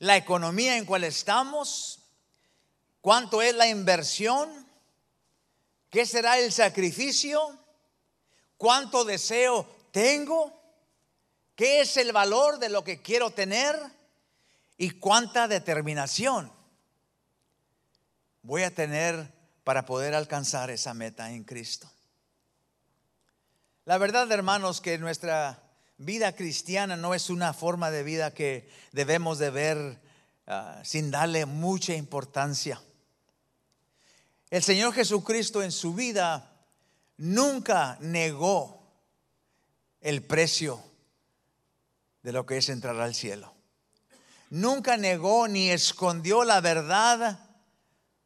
la 0.00 0.16
economía 0.16 0.76
en 0.76 0.86
cual 0.86 1.04
estamos, 1.04 2.00
cuánto 3.00 3.42
es 3.42 3.54
la 3.54 3.68
inversión, 3.68 4.66
qué 5.90 6.06
será 6.06 6.38
el 6.38 6.52
sacrificio, 6.52 7.58
cuánto 8.56 9.04
deseo 9.04 9.68
tengo, 9.92 10.58
qué 11.54 11.82
es 11.82 11.96
el 11.98 12.12
valor 12.12 12.58
de 12.58 12.70
lo 12.70 12.82
que 12.82 13.02
quiero 13.02 13.30
tener 13.30 13.78
y 14.78 14.90
cuánta 14.92 15.48
determinación 15.48 16.50
voy 18.42 18.62
a 18.62 18.74
tener 18.74 19.30
para 19.64 19.84
poder 19.84 20.14
alcanzar 20.14 20.70
esa 20.70 20.94
meta 20.94 21.30
en 21.30 21.44
Cristo. 21.44 21.90
La 23.84 23.98
verdad, 23.98 24.32
hermanos, 24.32 24.80
que 24.80 24.96
nuestra 24.96 25.62
vida 26.00 26.34
cristiana 26.34 26.96
no 26.96 27.12
es 27.12 27.28
una 27.28 27.52
forma 27.52 27.90
de 27.90 28.02
vida 28.02 28.32
que 28.32 28.70
debemos 28.90 29.38
de 29.38 29.50
ver 29.50 30.00
ah, 30.46 30.80
sin 30.82 31.10
darle 31.10 31.44
mucha 31.44 31.94
importancia. 31.94 32.80
El 34.48 34.62
Señor 34.62 34.94
Jesucristo 34.94 35.62
en 35.62 35.70
su 35.70 35.92
vida 35.92 36.50
nunca 37.18 37.98
negó 38.00 38.82
el 40.00 40.22
precio 40.22 40.82
de 42.22 42.32
lo 42.32 42.46
que 42.46 42.56
es 42.56 42.70
entrar 42.70 42.98
al 42.98 43.14
cielo. 43.14 43.52
Nunca 44.48 44.96
negó 44.96 45.48
ni 45.48 45.70
escondió 45.70 46.44
la 46.44 46.62
verdad 46.62 47.40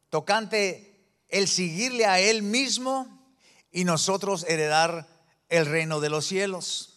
tocante 0.09 1.09
el 1.27 1.49
seguirle 1.49 2.05
a 2.05 2.21
Él 2.21 2.41
mismo 2.41 3.35
y 3.69 3.83
nosotros 3.83 4.45
heredar 4.47 5.07
el 5.49 5.65
reino 5.65 5.99
de 5.99 6.09
los 6.09 6.25
cielos. 6.25 6.94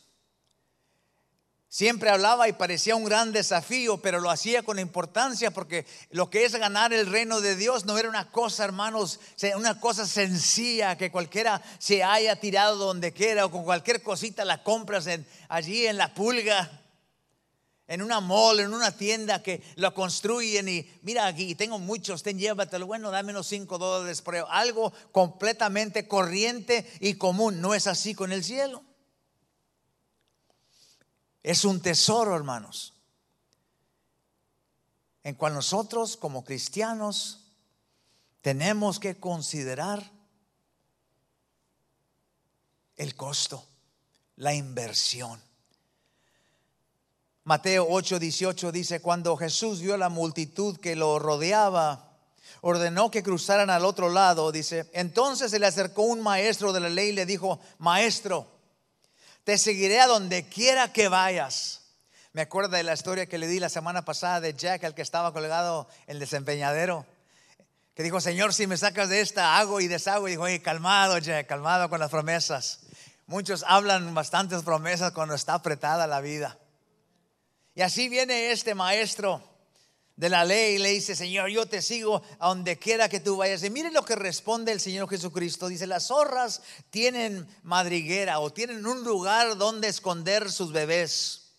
Siempre 1.78 2.10
hablaba 2.10 2.48
y 2.48 2.54
parecía 2.54 2.96
un 2.96 3.04
gran 3.04 3.30
desafío, 3.30 3.98
pero 3.98 4.18
lo 4.18 4.30
hacía 4.30 4.64
con 4.64 4.80
importancia 4.80 5.52
porque 5.52 5.86
lo 6.10 6.28
que 6.28 6.44
es 6.44 6.56
ganar 6.56 6.92
el 6.92 7.06
reino 7.06 7.40
de 7.40 7.54
Dios 7.54 7.84
no 7.84 7.96
era 7.96 8.08
una 8.08 8.32
cosa, 8.32 8.64
hermanos, 8.64 9.20
una 9.56 9.78
cosa 9.78 10.04
sencilla 10.04 10.98
que 10.98 11.12
cualquiera 11.12 11.62
se 11.78 12.02
haya 12.02 12.34
tirado 12.40 12.74
donde 12.78 13.12
quiera 13.12 13.46
o 13.46 13.52
con 13.52 13.62
cualquier 13.62 14.02
cosita 14.02 14.44
la 14.44 14.64
compras 14.64 15.06
allí 15.48 15.86
en 15.86 15.98
la 15.98 16.12
pulga, 16.14 16.82
en 17.86 18.02
una 18.02 18.20
mall, 18.20 18.58
en 18.58 18.74
una 18.74 18.90
tienda 18.90 19.40
que 19.40 19.62
lo 19.76 19.94
construyen 19.94 20.68
y 20.68 20.84
mira 21.02 21.28
aquí, 21.28 21.54
tengo 21.54 21.78
muchos, 21.78 22.24
ten 22.24 22.40
llévatelo, 22.40 22.88
bueno, 22.88 23.12
dame 23.12 23.30
unos 23.30 23.46
cinco 23.46 23.78
dólares 23.78 24.20
por 24.20 24.34
algo 24.34 24.92
completamente 25.12 26.08
corriente 26.08 26.90
y 26.98 27.14
común. 27.14 27.60
No 27.60 27.72
es 27.72 27.86
así 27.86 28.16
con 28.16 28.32
el 28.32 28.42
cielo. 28.42 28.82
Es 31.42 31.64
un 31.64 31.80
tesoro, 31.80 32.34
hermanos, 32.34 32.94
en 35.22 35.34
cual 35.34 35.54
nosotros 35.54 36.16
como 36.16 36.44
cristianos 36.44 37.40
tenemos 38.40 38.98
que 38.98 39.18
considerar 39.18 40.10
el 42.96 43.14
costo, 43.14 43.64
la 44.36 44.54
inversión. 44.54 45.40
Mateo 47.44 47.86
8, 47.88 48.18
18 48.18 48.72
dice, 48.72 49.00
cuando 49.00 49.36
Jesús 49.36 49.80
vio 49.80 49.96
la 49.96 50.10
multitud 50.10 50.76
que 50.78 50.96
lo 50.96 51.18
rodeaba, 51.18 52.12
ordenó 52.60 53.10
que 53.10 53.22
cruzaran 53.22 53.70
al 53.70 53.84
otro 53.84 54.10
lado, 54.10 54.52
dice, 54.52 54.90
entonces 54.92 55.50
se 55.50 55.58
le 55.58 55.66
acercó 55.66 56.02
un 56.02 56.20
maestro 56.20 56.72
de 56.72 56.80
la 56.80 56.88
ley 56.88 57.10
y 57.10 57.12
le 57.12 57.24
dijo, 57.24 57.60
maestro, 57.78 58.57
te 59.44 59.58
seguiré 59.58 60.00
a 60.00 60.06
donde 60.06 60.48
quiera 60.48 60.92
que 60.92 61.08
vayas. 61.08 61.82
Me 62.32 62.42
acuerdo 62.42 62.76
de 62.76 62.82
la 62.82 62.94
historia 62.94 63.26
que 63.26 63.38
le 63.38 63.46
di 63.46 63.58
la 63.58 63.68
semana 63.68 64.04
pasada 64.04 64.40
de 64.40 64.54
Jack, 64.54 64.84
el 64.84 64.94
que 64.94 65.02
estaba 65.02 65.32
colgado 65.32 65.88
en 66.06 66.16
el 66.16 66.20
desempeñadero, 66.20 67.06
que 67.94 68.02
dijo, 68.02 68.20
Señor, 68.20 68.54
si 68.54 68.66
me 68.66 68.76
sacas 68.76 69.08
de 69.08 69.20
esta, 69.20 69.58
hago 69.58 69.80
y 69.80 69.88
deshago. 69.88 70.28
Y 70.28 70.32
dijo, 70.32 70.42
oye, 70.42 70.62
calmado, 70.62 71.18
Jack, 71.18 71.46
calmado 71.46 71.88
con 71.88 71.98
las 71.98 72.10
promesas. 72.10 72.80
Muchos 73.26 73.64
hablan 73.66 74.14
bastantes 74.14 74.62
promesas 74.62 75.12
cuando 75.12 75.34
está 75.34 75.54
apretada 75.54 76.06
la 76.06 76.20
vida. 76.20 76.58
Y 77.74 77.82
así 77.82 78.08
viene 78.08 78.52
este 78.52 78.74
maestro 78.74 79.42
de 80.18 80.28
la 80.28 80.44
ley 80.44 80.78
le 80.78 80.88
dice, 80.88 81.14
Señor, 81.14 81.48
yo 81.48 81.66
te 81.66 81.80
sigo 81.80 82.20
a 82.40 82.48
donde 82.48 82.76
quiera 82.76 83.08
que 83.08 83.20
tú 83.20 83.36
vayas. 83.36 83.62
Y 83.62 83.70
miren 83.70 83.94
lo 83.94 84.04
que 84.04 84.16
responde 84.16 84.72
el 84.72 84.80
Señor 84.80 85.08
Jesucristo. 85.08 85.68
Dice, 85.68 85.86
las 85.86 86.08
zorras 86.08 86.60
tienen 86.90 87.46
madriguera 87.62 88.40
o 88.40 88.52
tienen 88.52 88.84
un 88.84 89.04
lugar 89.04 89.56
donde 89.56 89.86
esconder 89.86 90.50
sus 90.50 90.72
bebés. 90.72 91.52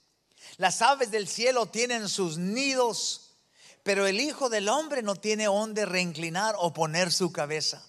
Las 0.57 0.81
aves 0.81 1.09
del 1.09 1.29
cielo 1.29 1.67
tienen 1.67 2.09
sus 2.09 2.37
nidos, 2.37 3.37
pero 3.83 4.05
el 4.05 4.19
Hijo 4.19 4.49
del 4.49 4.67
Hombre 4.67 5.03
no 5.03 5.15
tiene 5.15 5.45
donde 5.45 5.85
reinclinar 5.85 6.55
o 6.57 6.73
poner 6.73 7.13
su 7.13 7.31
cabeza. 7.31 7.81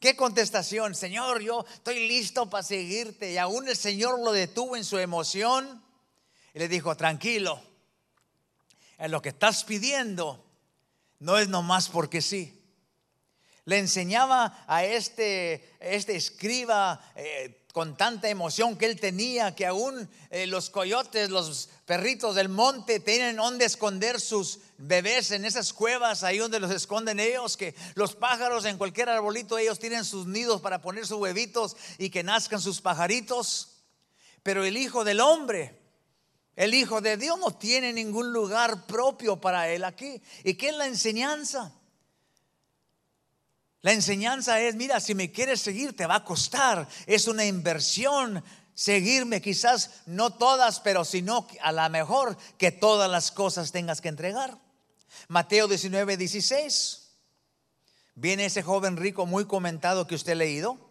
¿Qué 0.00 0.16
contestación? 0.16 0.96
Señor, 0.96 1.42
yo 1.42 1.64
estoy 1.74 2.08
listo 2.08 2.50
para 2.50 2.64
seguirte. 2.64 3.30
Y 3.30 3.38
aún 3.38 3.68
el 3.68 3.76
Señor 3.76 4.18
lo 4.18 4.32
detuvo 4.32 4.74
en 4.74 4.84
su 4.84 4.98
emoción 4.98 5.80
y 6.52 6.58
le 6.58 6.66
dijo, 6.66 6.96
tranquilo 6.96 7.69
en 9.00 9.10
lo 9.10 9.22
que 9.22 9.30
estás 9.30 9.64
pidiendo 9.64 10.44
no 11.18 11.38
es 11.38 11.48
nomás 11.48 11.88
porque 11.88 12.20
sí. 12.22 12.56
Le 13.64 13.78
enseñaba 13.78 14.64
a 14.66 14.84
este, 14.84 15.74
este 15.80 16.16
escriba 16.16 17.00
eh, 17.16 17.64
con 17.72 17.96
tanta 17.96 18.28
emoción 18.28 18.76
que 18.76 18.86
él 18.86 19.00
tenía 19.00 19.54
que 19.54 19.64
aún 19.64 20.08
eh, 20.30 20.46
los 20.46 20.70
coyotes, 20.70 21.30
los 21.30 21.70
perritos 21.86 22.34
del 22.34 22.48
monte 22.48 23.00
tienen 23.00 23.36
donde 23.36 23.64
esconder 23.64 24.20
sus 24.20 24.58
bebés 24.76 25.30
en 25.30 25.44
esas 25.44 25.72
cuevas, 25.72 26.22
ahí 26.22 26.38
donde 26.38 26.60
los 26.60 26.70
esconden 26.70 27.20
ellos, 27.20 27.56
que 27.56 27.74
los 27.94 28.14
pájaros 28.14 28.64
en 28.66 28.76
cualquier 28.76 29.08
arbolito 29.08 29.56
ellos 29.56 29.78
tienen 29.78 30.04
sus 30.04 30.26
nidos 30.26 30.60
para 30.60 30.82
poner 30.82 31.06
sus 31.06 31.18
huevitos 31.18 31.76
y 31.96 32.10
que 32.10 32.22
nazcan 32.22 32.60
sus 32.60 32.80
pajaritos. 32.80 33.76
Pero 34.42 34.64
el 34.64 34.76
Hijo 34.76 35.04
del 35.04 35.20
Hombre 35.20 35.79
el 36.56 36.74
Hijo 36.74 37.00
de 37.00 37.16
Dios 37.16 37.38
no 37.38 37.56
tiene 37.56 37.92
ningún 37.92 38.32
lugar 38.32 38.86
propio 38.86 39.40
para 39.40 39.68
él 39.68 39.84
aquí. 39.84 40.20
¿Y 40.44 40.54
qué 40.54 40.70
es 40.70 40.76
la 40.76 40.86
enseñanza? 40.86 41.72
La 43.82 43.92
enseñanza 43.92 44.60
es, 44.60 44.74
mira, 44.74 45.00
si 45.00 45.14
me 45.14 45.32
quieres 45.32 45.60
seguir 45.60 45.96
te 45.96 46.06
va 46.06 46.16
a 46.16 46.24
costar. 46.24 46.86
Es 47.06 47.28
una 47.28 47.44
inversión 47.44 48.44
seguirme, 48.74 49.40
quizás 49.40 50.02
no 50.06 50.34
todas, 50.34 50.80
pero 50.80 51.04
sino 51.04 51.46
a 51.62 51.72
la 51.72 51.88
mejor 51.88 52.36
que 52.58 52.72
todas 52.72 53.10
las 53.10 53.30
cosas 53.30 53.72
tengas 53.72 54.00
que 54.00 54.08
entregar. 54.08 54.58
Mateo 55.28 55.68
19, 55.68 56.16
16. 56.16 57.10
Viene 58.14 58.46
ese 58.46 58.62
joven 58.62 58.96
rico 58.96 59.24
muy 59.24 59.46
comentado 59.46 60.06
que 60.06 60.14
usted 60.14 60.32
ha 60.32 60.36
leído. 60.36 60.89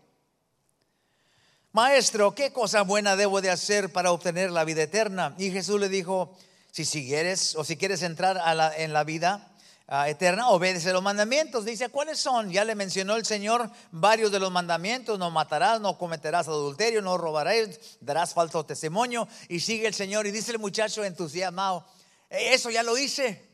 Maestro, 1.71 2.33
¿qué 2.33 2.51
cosa 2.51 2.81
buena 2.81 3.15
debo 3.15 3.41
de 3.41 3.51
hacer 3.51 3.93
para 3.93 4.11
obtener 4.11 4.49
la 4.49 4.63
vida 4.63 4.81
eterna? 4.81 5.35
Y 5.37 5.51
Jesús 5.51 5.79
le 5.79 5.87
dijo, 5.87 6.35
si 6.71 6.83
siguieres 6.83 7.55
o 7.55 7.63
si 7.63 7.77
quieres 7.77 8.01
entrar 8.01 8.41
en 8.75 8.91
la 8.91 9.03
vida 9.03 9.51
ah, 9.87 10.09
eterna, 10.09 10.49
obedece 10.49 10.91
los 10.93 11.03
mandamientos. 11.03 11.65
Dice, 11.65 11.89
¿cuáles 11.89 12.17
son? 12.19 12.49
Ya 12.49 12.65
le 12.65 12.73
mencionó 12.73 13.15
el 13.15 13.23
Señor 13.23 13.69
varios 13.91 14.31
de 14.31 14.39
los 14.39 14.51
mandamientos. 14.51 15.19
No 15.19 15.29
matarás, 15.29 15.79
no 15.79 15.95
cometerás 15.99 16.47
adulterio, 16.47 17.03
no 17.03 17.19
robarás, 17.19 17.79
darás 18.01 18.33
falso 18.33 18.65
testimonio. 18.65 19.27
Y 19.47 19.59
sigue 19.59 19.85
el 19.85 19.93
Señor 19.93 20.25
y 20.25 20.31
dice 20.31 20.51
el 20.51 20.59
muchacho 20.59 21.03
entusiasmado, 21.03 21.85
eh, 22.31 22.55
eso 22.55 22.71
ya 22.71 22.81
lo 22.81 22.97
hice. 22.97 23.47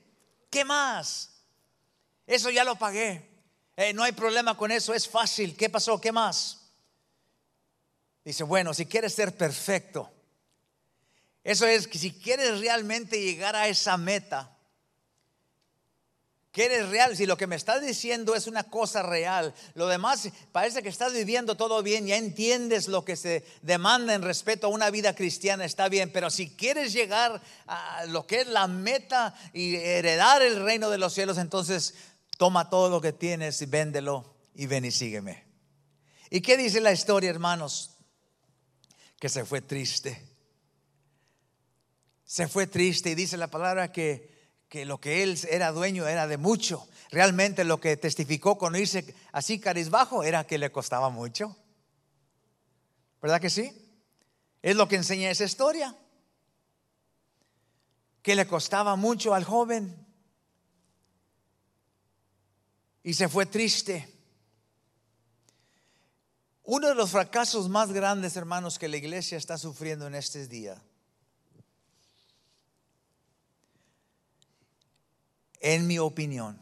¿Qué 0.49 0.63
más? 0.63 1.31
Eso 2.25 2.49
ya 2.49 2.63
lo 2.63 2.77
pagué. 2.77 3.29
Eh, 3.75 3.91
no 3.91 4.03
hay 4.03 4.13
problema 4.13 4.55
con 4.55 4.71
eso, 4.71 4.93
es 4.93 5.05
fácil. 5.05 5.57
¿Qué 5.57 5.69
pasó? 5.69 5.99
¿Qué 5.99 6.13
más? 6.13 6.64
Dice, 8.25 8.43
bueno, 8.43 8.73
si 8.73 8.87
quieres 8.87 9.13
ser 9.13 9.37
perfecto, 9.37 10.11
eso 11.43 11.67
es 11.67 11.87
que 11.87 11.99
si 11.99 12.11
quieres 12.11 12.59
realmente 12.59 13.21
llegar 13.21 13.55
a 13.55 13.67
esa 13.67 13.97
meta, 13.97 14.51
que 16.51 16.65
eres 16.65 16.89
real, 16.89 17.15
si 17.15 17.27
lo 17.27 17.37
que 17.37 17.45
me 17.45 17.55
estás 17.55 17.85
diciendo 17.85 18.33
es 18.33 18.47
una 18.47 18.63
cosa 18.63 19.03
real, 19.03 19.53
lo 19.75 19.87
demás 19.87 20.29
parece 20.51 20.81
que 20.81 20.89
estás 20.89 21.13
viviendo 21.13 21.55
todo 21.55 21.83
bien, 21.83 22.07
ya 22.07 22.15
entiendes 22.15 22.87
lo 22.87 23.05
que 23.05 23.15
se 23.15 23.45
demanda 23.61 24.15
en 24.15 24.23
respeto 24.23 24.67
a 24.67 24.69
una 24.71 24.89
vida 24.89 25.13
cristiana, 25.13 25.65
está 25.65 25.87
bien, 25.87 26.11
pero 26.11 26.31
si 26.31 26.49
quieres 26.49 26.93
llegar 26.93 27.39
a 27.67 28.05
lo 28.07 28.25
que 28.25 28.41
es 28.41 28.47
la 28.47 28.67
meta 28.67 29.35
y 29.53 29.75
heredar 29.75 30.41
el 30.41 30.63
reino 30.63 30.89
de 30.89 30.97
los 30.97 31.13
cielos, 31.13 31.37
entonces 31.37 31.93
toma 32.37 32.71
todo 32.71 32.89
lo 32.89 33.01
que 33.01 33.13
tienes 33.13 33.61
y 33.61 33.67
véndelo 33.67 34.33
y 34.55 34.65
ven 34.65 34.85
y 34.85 34.91
sígueme. 34.91 35.43
¿Y 36.31 36.41
qué 36.41 36.57
dice 36.57 36.81
la 36.81 36.91
historia, 36.91 37.29
hermanos? 37.29 37.94
Que 39.25 39.29
se 39.29 39.43
fue 39.43 39.59
triste. 39.59 40.21
Se 42.25 42.47
fue 42.47 42.67
triste 42.67 43.09
y 43.09 43.15
dice 43.15 43.37
la 43.37 43.49
palabra 43.49 43.91
que, 43.91 44.29
que 44.69 44.85
lo 44.85 44.99
que 44.99 45.23
él 45.23 45.39
era 45.49 45.71
dueño 45.71 46.05
era 46.05 46.27
de 46.27 46.37
mucho. 46.37 46.87
Realmente 47.09 47.63
lo 47.63 47.79
que 47.79 47.97
testificó 47.97 48.59
con 48.59 48.75
irse 48.75 49.15
así 49.31 49.59
carizbajo 49.59 50.21
era 50.21 50.45
que 50.45 50.59
le 50.59 50.71
costaba 50.71 51.09
mucho. 51.09 51.57
¿Verdad 53.19 53.41
que 53.41 53.49
sí? 53.49 53.75
Es 54.61 54.75
lo 54.75 54.87
que 54.87 54.97
enseña 54.97 55.31
esa 55.31 55.45
historia. 55.45 55.97
Que 58.21 58.35
le 58.35 58.45
costaba 58.45 58.95
mucho 58.95 59.33
al 59.33 59.43
joven 59.43 60.05
y 63.01 63.15
se 63.15 63.27
fue 63.27 63.47
triste. 63.47 64.07
Uno 66.65 66.87
de 66.87 66.95
los 66.95 67.11
fracasos 67.11 67.69
más 67.69 67.91
grandes, 67.91 68.35
hermanos, 68.35 68.79
que 68.79 68.87
la 68.87 68.97
iglesia 68.97 69.37
está 69.37 69.57
sufriendo 69.57 70.07
en 70.07 70.15
este 70.15 70.47
día, 70.47 70.81
en 75.59 75.85
mi 75.85 75.99
opinión, 75.99 76.59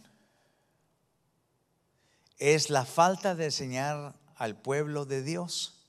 es 2.38 2.70
la 2.70 2.84
falta 2.84 3.34
de 3.34 3.46
enseñar 3.46 4.14
al 4.36 4.58
pueblo 4.62 5.06
de 5.06 5.24
Dios 5.24 5.88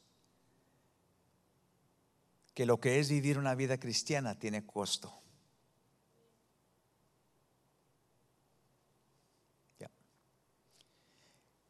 que 2.54 2.66
lo 2.66 2.78
que 2.78 3.00
es 3.00 3.08
vivir 3.08 3.36
una 3.36 3.56
vida 3.56 3.78
cristiana 3.78 4.38
tiene 4.38 4.64
costo. 4.64 5.23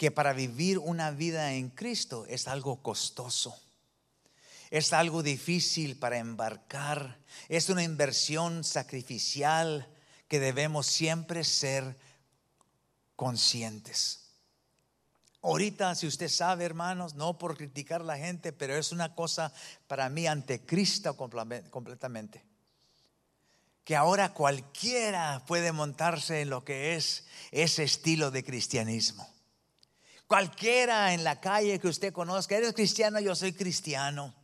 Que 0.05 0.11
para 0.11 0.35
vivir 0.35 0.79
una 0.79 1.13
vida 1.13 1.55
en 1.55 1.71
Cristo 1.71 2.27
es 2.29 2.47
algo 2.47 2.83
costoso. 2.83 3.59
Es 4.69 4.93
algo 4.93 5.23
difícil 5.23 5.97
para 5.97 6.19
embarcar. 6.19 7.21
Es 7.49 7.71
una 7.71 7.83
inversión 7.83 8.65
sacrificial 8.65 9.89
que 10.29 10.41
debemos 10.41 10.85
siempre 10.85 11.43
ser 11.43 11.97
conscientes. 13.17 14.27
Ahorita, 15.41 15.95
si 15.95 16.07
usted 16.07 16.29
sabe, 16.29 16.67
hermanos, 16.67 17.15
no 17.15 17.39
por 17.39 17.57
criticar 17.57 18.03
a 18.03 18.05
la 18.05 18.19
gente, 18.19 18.53
pero 18.53 18.77
es 18.77 18.93
una 18.93 19.15
cosa 19.15 19.55
para 19.87 20.11
mí 20.11 20.27
ante 20.27 20.67
Cristo 20.67 21.17
completamente. 21.17 22.45
Que 23.85 23.97
ahora 23.97 24.35
cualquiera 24.35 25.43
puede 25.47 25.73
montarse 25.73 26.43
en 26.43 26.51
lo 26.51 26.63
que 26.63 26.95
es 26.95 27.25
ese 27.53 27.85
estilo 27.85 28.31
de 28.31 28.45
cristianismo. 28.45 29.34
Cualquiera 30.27 31.13
en 31.13 31.23
la 31.23 31.41
calle 31.41 31.79
que 31.79 31.89
usted 31.89 32.13
conozca, 32.13 32.57
¿eres 32.57 32.73
cristiano? 32.73 33.21
Yo 33.21 33.35
soy 33.35 33.53
cristiano. 33.53 34.35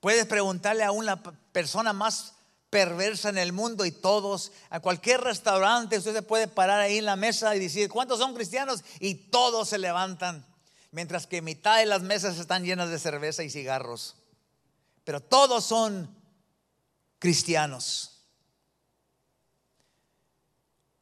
Puedes 0.00 0.26
preguntarle 0.26 0.84
a 0.84 0.90
una 0.90 1.22
persona 1.52 1.92
más 1.92 2.34
perversa 2.70 3.30
en 3.30 3.38
el 3.38 3.52
mundo 3.52 3.84
y 3.84 3.92
todos, 3.92 4.52
a 4.70 4.80
cualquier 4.80 5.20
restaurante, 5.22 5.98
usted 5.98 6.12
se 6.12 6.22
puede 6.22 6.48
parar 6.48 6.80
ahí 6.80 6.98
en 6.98 7.04
la 7.04 7.16
mesa 7.16 7.54
y 7.56 7.60
decir, 7.60 7.88
¿cuántos 7.88 8.18
son 8.18 8.34
cristianos? 8.34 8.84
Y 9.00 9.14
todos 9.14 9.68
se 9.70 9.78
levantan, 9.78 10.44
mientras 10.90 11.26
que 11.26 11.42
mitad 11.42 11.78
de 11.78 11.86
las 11.86 12.02
mesas 12.02 12.38
están 12.38 12.64
llenas 12.64 12.90
de 12.90 12.98
cerveza 12.98 13.42
y 13.42 13.50
cigarros. 13.50 14.16
Pero 15.04 15.20
todos 15.20 15.64
son 15.64 16.14
cristianos. 17.18 18.17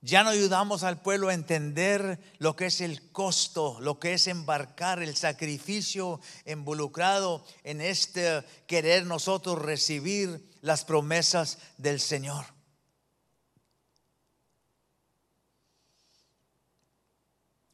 Ya 0.07 0.23
no 0.23 0.31
ayudamos 0.31 0.85
al 0.85 1.03
pueblo 1.03 1.31
a 1.31 1.35
entender 1.35 2.21
lo 2.39 2.55
que 2.55 2.67
es 2.67 2.81
el 2.81 3.11
costo, 3.11 3.81
lo 3.81 3.99
que 3.99 4.15
es 4.15 4.29
embarcar, 4.29 5.03
el 5.03 5.17
sacrificio 5.17 6.21
involucrado 6.45 7.45
en 7.65 7.81
este 7.81 8.45
querer 8.69 9.05
nosotros 9.05 9.61
recibir 9.61 10.49
las 10.61 10.85
promesas 10.85 11.59
del 11.77 11.99
Señor. 11.99 12.47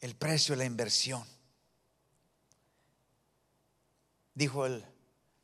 El 0.01 0.17
precio 0.17 0.57
la 0.57 0.65
inversión. 0.65 1.23
Dijo 4.33 4.65
el 4.65 4.83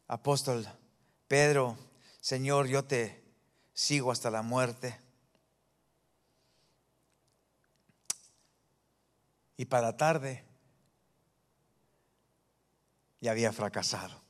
apóstol 0.07 0.67
Pedro, 1.27 1.77
Señor, 2.23 2.67
yo 2.67 2.83
te 2.83 3.23
sigo 3.75 4.11
hasta 4.11 4.31
la 4.31 4.41
muerte. 4.41 5.08
Y 9.59 9.67
para 9.67 9.97
tarde 9.99 10.45
ya 13.21 13.33
había 13.33 13.53
fracasado. 13.53 14.23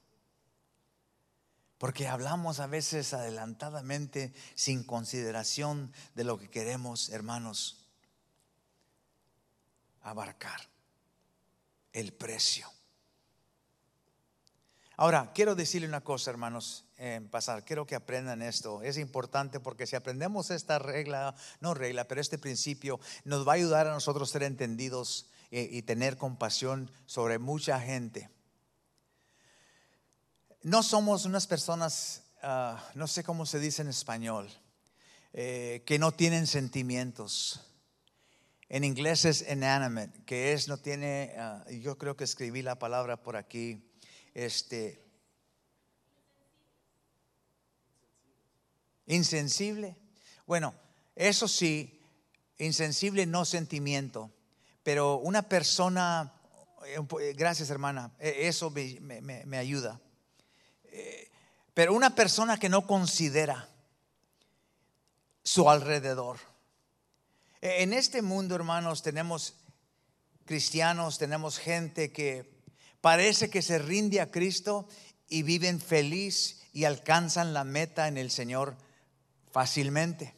Porque 1.77 2.09
hablamos 2.09 2.59
a 2.59 2.67
veces 2.67 3.13
adelantadamente 3.15 4.33
sin 4.57 4.83
consideración 4.83 5.93
de 6.17 6.25
lo 6.25 6.39
que 6.39 6.51
queremos, 6.51 7.11
hermanos, 7.11 7.87
abarcar. 10.01 10.61
El 11.93 12.13
precio. 12.13 12.69
Ahora, 15.01 15.31
quiero 15.33 15.55
decirle 15.55 15.87
una 15.87 16.01
cosa, 16.01 16.33
hermanos, 16.33 16.85
pasar. 17.31 17.65
Quiero 17.65 17.87
que 17.87 17.95
aprendan 17.95 18.43
esto. 18.43 18.83
Es 18.83 18.99
importante 18.99 19.61
porque 19.61 19.87
si 19.87 19.95
aprendemos 19.95 20.51
esta 20.51 20.81
regla, 20.81 21.37
no 21.61 21.73
regla, 21.73 22.09
pero 22.09 22.21
este 22.21 22.37
principio 22.37 22.99
nos 23.23 23.47
va 23.47 23.53
a 23.53 23.55
ayudar 23.55 23.87
a 23.87 23.93
nosotros 23.93 24.29
ser 24.29 24.43
entendidos 24.43 25.31
y, 25.53 25.83
tener 25.83 26.17
compasión 26.17 26.91
sobre 27.07 27.39
mucha 27.39 27.79
gente. 27.79 28.29
No 30.63 30.83
somos 30.83 31.27
unas 31.27 31.47
personas, 31.47 32.25
ah, 32.43 32.85
no 32.97 33.07
sé 33.07 33.23
cómo 33.23 33.47
se 33.47 33.61
dice 33.61 33.83
en 33.83 33.89
español, 33.89 34.51
eh, 35.33 35.85
que 35.87 36.01
no 36.01 36.11
tienen 36.11 36.49
sentimientos. 36.49 37.61
En 38.69 38.83
inglés 38.83 39.25
es 39.27 39.49
inanimate, 39.49 40.25
que 40.25 40.55
es, 40.55 40.67
no 40.67 40.77
tiene, 40.77 41.37
ah, 41.39 41.65
yo 41.71 41.97
creo 41.99 42.17
que 42.17 42.25
escribí 42.25 42.63
la 42.63 42.81
palabra 42.81 43.23
por 43.23 43.37
aquí 43.37 43.88
este, 44.39 45.05
insensible. 49.07 49.97
Bueno, 50.47 50.75
eso 51.17 51.49
sí, 51.49 52.01
insensible 52.59 53.27
no 53.27 53.45
sentimiento, 53.45 54.31
pero 54.85 55.17
una 55.17 55.43
persona, 55.49 56.33
eh, 56.87 57.35
gracias 57.35 57.71
hermana, 57.71 58.13
e, 58.21 58.47
eso 58.47 58.71
me, 58.71 59.59
ayuda, 59.59 60.01
eh, 60.85 61.29
pero 61.75 61.93
una 61.93 62.15
persona 62.15 62.59
que 62.59 62.69
no 62.69 62.87
considera 62.87 63.69
su 65.43 65.69
alrededor. 65.69 66.39
E, 67.61 67.83
en 67.83 67.93
este 67.93 68.23
mundo, 68.23 68.55
hermanos, 68.55 69.03
tenemos 69.03 69.55
cristianos, 70.45 71.19
tenemos 71.19 71.59
gente 71.59 72.13
que 72.13 72.58
parece 73.01 73.51
que 73.51 73.63
se 73.63 73.79
rinde 73.79 74.21
a 74.21 74.31
Cristo 74.31 74.89
y 75.29 75.43
viven 75.43 75.81
feliz 75.81 76.63
y 76.73 76.85
alcanzan 76.85 77.53
la 77.55 77.65
meta 77.65 78.09
en 78.09 78.19
el 78.19 78.31
Señor 78.31 78.77
fácilmente. 79.51 80.35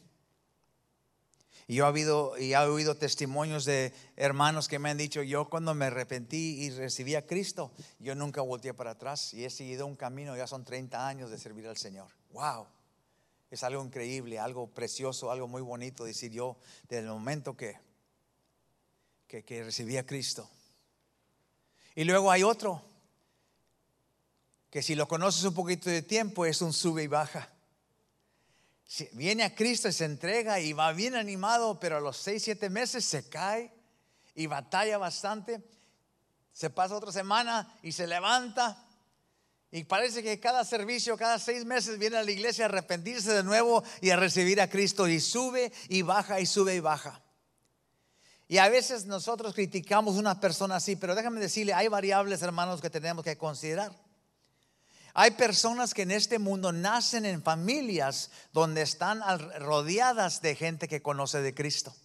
Y 1.67 1.75
yo 1.75 1.85
he 1.85 1.89
oído, 1.89 2.37
y 2.37 2.53
he 2.53 2.57
oído 2.57 2.95
testimonios 2.95 3.63
de 3.63 3.93
hermanos 4.17 4.67
que 4.67 4.79
me 4.79 4.89
han 4.89 4.97
dicho, 4.97 5.23
yo 5.23 5.49
cuando 5.49 5.73
me 5.73 5.85
arrepentí 5.85 6.63
y 6.63 6.69
recibí 6.71 7.15
a 7.15 7.25
Cristo, 7.25 7.71
yo 7.99 8.13
nunca 8.13 8.41
volteé 8.41 8.73
para 8.73 8.91
atrás 8.91 9.33
y 9.33 9.45
he 9.45 9.49
seguido 9.49 9.85
un 9.85 9.95
camino, 9.95 10.35
ya 10.35 10.47
son 10.47 10.65
30 10.65 11.07
años 11.07 11.31
de 11.31 11.37
servir 11.37 11.67
al 11.67 11.77
Señor. 11.77 12.09
¡Wow! 12.31 12.67
Es 13.49 13.63
algo 13.63 13.83
increíble, 13.85 14.39
algo 14.39 14.67
precioso, 14.67 15.31
algo 15.31 15.47
muy 15.47 15.61
bonito 15.61 16.03
decir 16.03 16.31
yo 16.31 16.57
desde 16.89 17.03
el 17.03 17.09
momento 17.09 17.55
que, 17.55 17.77
que, 19.27 19.43
que 19.43 19.63
recibí 19.63 19.95
a 19.97 20.05
Cristo. 20.05 20.49
Y 21.95 22.03
luego 22.03 22.31
hay 22.31 22.43
otro, 22.43 22.81
que 24.69 24.81
si 24.81 24.95
lo 24.95 25.07
conoces 25.07 25.43
un 25.43 25.53
poquito 25.53 25.89
de 25.89 26.01
tiempo 26.01 26.45
es 26.45 26.61
un 26.61 26.71
sube 26.71 27.03
y 27.03 27.07
baja. 27.07 27.49
Viene 29.13 29.43
a 29.43 29.55
Cristo 29.55 29.87
y 29.87 29.93
se 29.93 30.05
entrega 30.05 30.59
y 30.59 30.73
va 30.73 30.91
bien 30.93 31.15
animado, 31.15 31.79
pero 31.79 31.97
a 31.97 32.01
los 32.01 32.17
seis, 32.17 32.43
siete 32.43 32.69
meses 32.69 33.05
se 33.05 33.29
cae 33.29 33.73
y 34.35 34.47
batalla 34.47 34.97
bastante. 34.97 35.61
Se 36.53 36.69
pasa 36.69 36.95
otra 36.95 37.11
semana 37.11 37.73
y 37.83 37.91
se 37.91 38.07
levanta. 38.07 38.85
Y 39.71 39.85
parece 39.85 40.21
que 40.21 40.39
cada 40.39 40.65
servicio, 40.65 41.17
cada 41.17 41.39
seis 41.39 41.63
meses 41.63 41.97
viene 41.97 42.17
a 42.17 42.23
la 42.23 42.31
iglesia 42.31 42.65
a 42.65 42.67
arrepentirse 42.67 43.31
de 43.31 43.43
nuevo 43.43 43.83
y 44.01 44.09
a 44.09 44.17
recibir 44.17 44.59
a 44.59 44.69
Cristo. 44.69 45.07
Y 45.07 45.21
sube 45.21 45.71
y 45.87 46.01
baja 46.01 46.41
y 46.41 46.45
sube 46.45 46.75
y 46.75 46.81
baja. 46.81 47.21
Y 48.51 48.57
a 48.57 48.67
veces 48.67 49.05
nosotros 49.05 49.53
criticamos 49.53 50.17
a 50.17 50.19
una 50.19 50.41
persona 50.41 50.75
así, 50.75 50.97
pero 50.97 51.15
déjame 51.15 51.39
decirle, 51.39 51.73
hay 51.73 51.87
variables, 51.87 52.41
hermanos, 52.41 52.81
que 52.81 52.89
tenemos 52.89 53.23
que 53.23 53.37
considerar. 53.37 53.95
Hay 55.13 55.31
personas 55.31 55.93
que 55.93 56.01
en 56.01 56.11
este 56.11 56.37
mundo 56.37 56.73
nacen 56.73 57.25
en 57.25 57.41
familias 57.41 58.29
donde 58.51 58.81
están 58.81 59.21
rodeadas 59.61 60.41
de 60.41 60.55
gente 60.55 60.89
que 60.89 61.01
conoce 61.01 61.41
de 61.41 61.53
Cristo. 61.53 61.95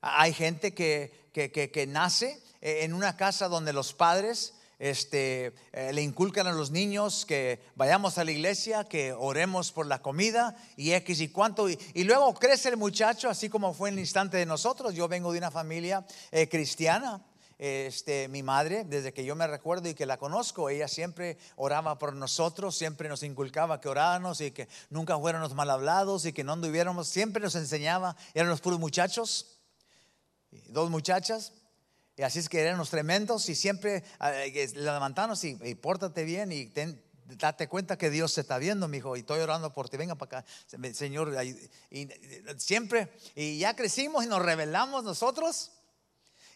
Hay 0.00 0.32
gente 0.32 0.74
que, 0.74 1.30
que, 1.32 1.86
nace 1.86 2.42
en 2.60 2.94
una 2.94 3.16
casa 3.16 3.46
donde 3.46 3.72
los 3.72 3.94
padres 3.94 4.54
este, 4.78 5.54
eh, 5.72 5.92
le 5.92 6.02
inculcan 6.02 6.46
a 6.46 6.52
los 6.52 6.70
niños 6.70 7.24
que 7.26 7.60
vayamos 7.74 8.18
a 8.18 8.24
la 8.24 8.32
iglesia, 8.32 8.84
que 8.84 9.12
oremos 9.12 9.72
por 9.72 9.86
la 9.86 10.02
comida 10.02 10.56
y 10.76 10.92
X 10.92 11.20
y 11.20 11.28
cuánto. 11.28 11.68
Y, 11.68 12.04
luego 12.04 12.34
crece 12.34 12.68
el 12.68 12.76
muchacho, 12.76 13.28
así 13.28 13.48
como 13.48 13.74
fue 13.74 13.88
en 13.88 13.94
el 13.94 14.00
instante 14.00 14.36
de 14.36 14.46
nosotros. 14.46 14.94
Yo 14.94 15.08
vengo 15.08 15.32
de 15.32 15.38
una 15.38 15.50
familia 15.50 16.04
eh, 16.32 16.48
cristiana 16.48 17.22
este, 17.58 18.28
mi 18.28 18.42
madre, 18.42 18.84
desde 18.84 19.12
que 19.12 19.24
yo 19.24 19.36
me 19.36 19.46
recuerdo 19.46 19.88
y 19.88 19.94
que 19.94 20.06
la 20.06 20.18
conozco, 20.18 20.68
ella 20.68 20.88
siempre 20.88 21.38
oraba 21.56 21.98
por 21.98 22.14
nosotros, 22.14 22.76
siempre 22.76 23.08
nos 23.08 23.22
inculcaba 23.22 23.80
que 23.80 23.88
oráramos 23.88 24.40
y 24.40 24.50
que 24.50 24.68
nunca 24.90 25.18
fuéramos 25.18 25.54
mal 25.54 25.70
hablados 25.70 26.26
y 26.26 26.32
que 26.32 26.44
no 26.44 26.52
anduviéramos, 26.52 27.08
siempre 27.08 27.42
nos 27.42 27.54
enseñaba, 27.54 28.16
eran 28.34 28.48
los 28.48 28.60
puros 28.60 28.80
muchachos, 28.80 29.60
dos 30.68 30.90
muchachas, 30.90 31.52
y 32.16 32.22
así 32.22 32.38
es 32.38 32.48
que 32.48 32.60
eran 32.60 32.78
los 32.78 32.90
tremendos 32.90 33.48
y 33.48 33.54
siempre 33.54 34.04
eh, 34.20 34.72
levantanos 34.74 35.42
y, 35.44 35.58
y 35.62 35.74
pórtate 35.74 36.24
bien 36.24 36.52
y 36.52 36.72
date 37.26 37.68
cuenta 37.68 37.96
que 37.96 38.10
Dios 38.10 38.32
se 38.32 38.42
está 38.42 38.58
viendo, 38.58 38.88
mi 38.88 38.98
hijo, 38.98 39.16
y 39.16 39.20
estoy 39.20 39.40
orando 39.40 39.72
por 39.72 39.88
ti, 39.88 39.96
venga 39.96 40.14
para 40.14 40.40
acá, 40.40 40.48
Señor, 40.92 41.34
y 41.90 42.08
siempre, 42.58 43.08
y 43.34 43.58
ya 43.58 43.74
crecimos 43.74 44.24
y 44.24 44.28
nos 44.28 44.42
revelamos 44.42 45.04
nosotros 45.04 45.72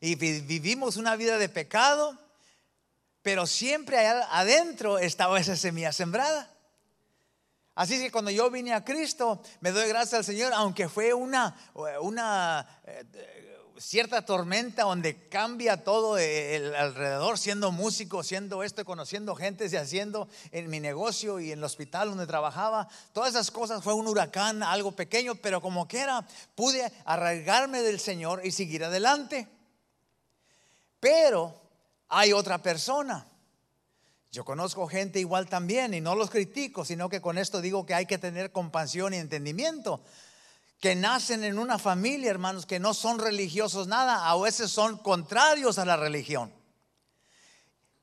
y 0.01 0.15
vivimos 0.15 0.97
una 0.97 1.17
vida 1.17 1.39
de 1.39 1.49
pecado, 1.49 2.17
pero 3.23 3.47
siempre 3.47 3.99
adentro 4.07 4.99
estaba 4.99 5.41
esa 5.41 5.57
semilla 5.57 5.93
sembrada. 5.93 6.55
Así 7.75 7.99
que 7.99 8.11
cuando 8.11 8.31
yo 8.31 8.51
vine 8.51 8.73
a 8.75 8.85
Cristo, 8.85 9.41
me 9.61 9.71
doy 9.71 9.89
gracias 9.89 10.15
al 10.15 10.25
Señor, 10.25 10.53
aunque 10.53 10.89
fue 10.89 11.15
una, 11.15 11.57
una 12.01 12.81
eh, 12.85 13.05
cierta 13.79 14.25
tormenta 14.25 14.83
donde 14.83 15.29
cambia 15.29 15.85
todo 15.85 16.19
el 16.19 16.75
alrededor, 16.75 17.39
siendo 17.39 17.73
músico, 17.73 18.23
siendo 18.23 18.63
esto, 18.63 18.85
conociendo 18.85 19.35
gente 19.35 19.67
y 19.71 19.77
haciendo 19.77 20.29
en 20.53 20.69
mi 20.69 20.81
negocio 20.81 21.41
y 21.41 21.53
en 21.53 21.59
el 21.59 21.65
hospital 21.65 22.11
donde 22.11 22.27
trabajaba. 22.27 22.89
Todas 23.13 23.31
esas 23.31 23.51
cosas 23.51 23.83
fue 23.83 23.95
un 23.95 24.07
huracán, 24.07 24.63
algo 24.63 24.93
pequeño, 24.93 25.37
pero 25.37 25.61
como 25.61 25.87
quiera, 25.87 26.27
pude 26.55 26.93
arraigarme 27.05 27.83
del 27.83 28.01
Señor 28.01 28.45
y 28.45 28.51
seguir 28.51 28.85
adelante. 28.85 29.49
Pero 31.01 31.55
hay 32.09 32.33
otra 32.33 32.59
persona. 32.59 33.27
Yo 34.31 34.45
conozco 34.45 34.87
gente 34.87 35.21
igual 35.21 35.49
también 35.49 35.95
y 35.95 36.01
no 36.01 36.15
los 36.15 36.31
critico, 36.31 36.85
sino 36.85 37.09
que 37.09 37.21
con 37.21 37.39
esto 37.39 37.61
digo 37.61 37.87
que 37.87 37.95
hay 37.95 38.07
que 38.07 38.19
tener 38.19 38.53
compasión 38.53 39.15
y 39.15 39.17
entendimiento. 39.17 40.03
Que 40.81 40.95
nacen 40.95 41.43
en 41.45 41.59
una 41.59 41.79
familia, 41.79 42.31
hermanos, 42.31 42.67
que 42.67 42.79
no 42.79 42.95
son 42.95 43.19
religiosos 43.19 43.89
nada, 43.89 44.29
a 44.29 44.37
veces 44.39 44.71
son 44.71 44.99
contrarios 44.99 45.79
a 45.79 45.85
la 45.85 45.97
religión. 45.97 46.53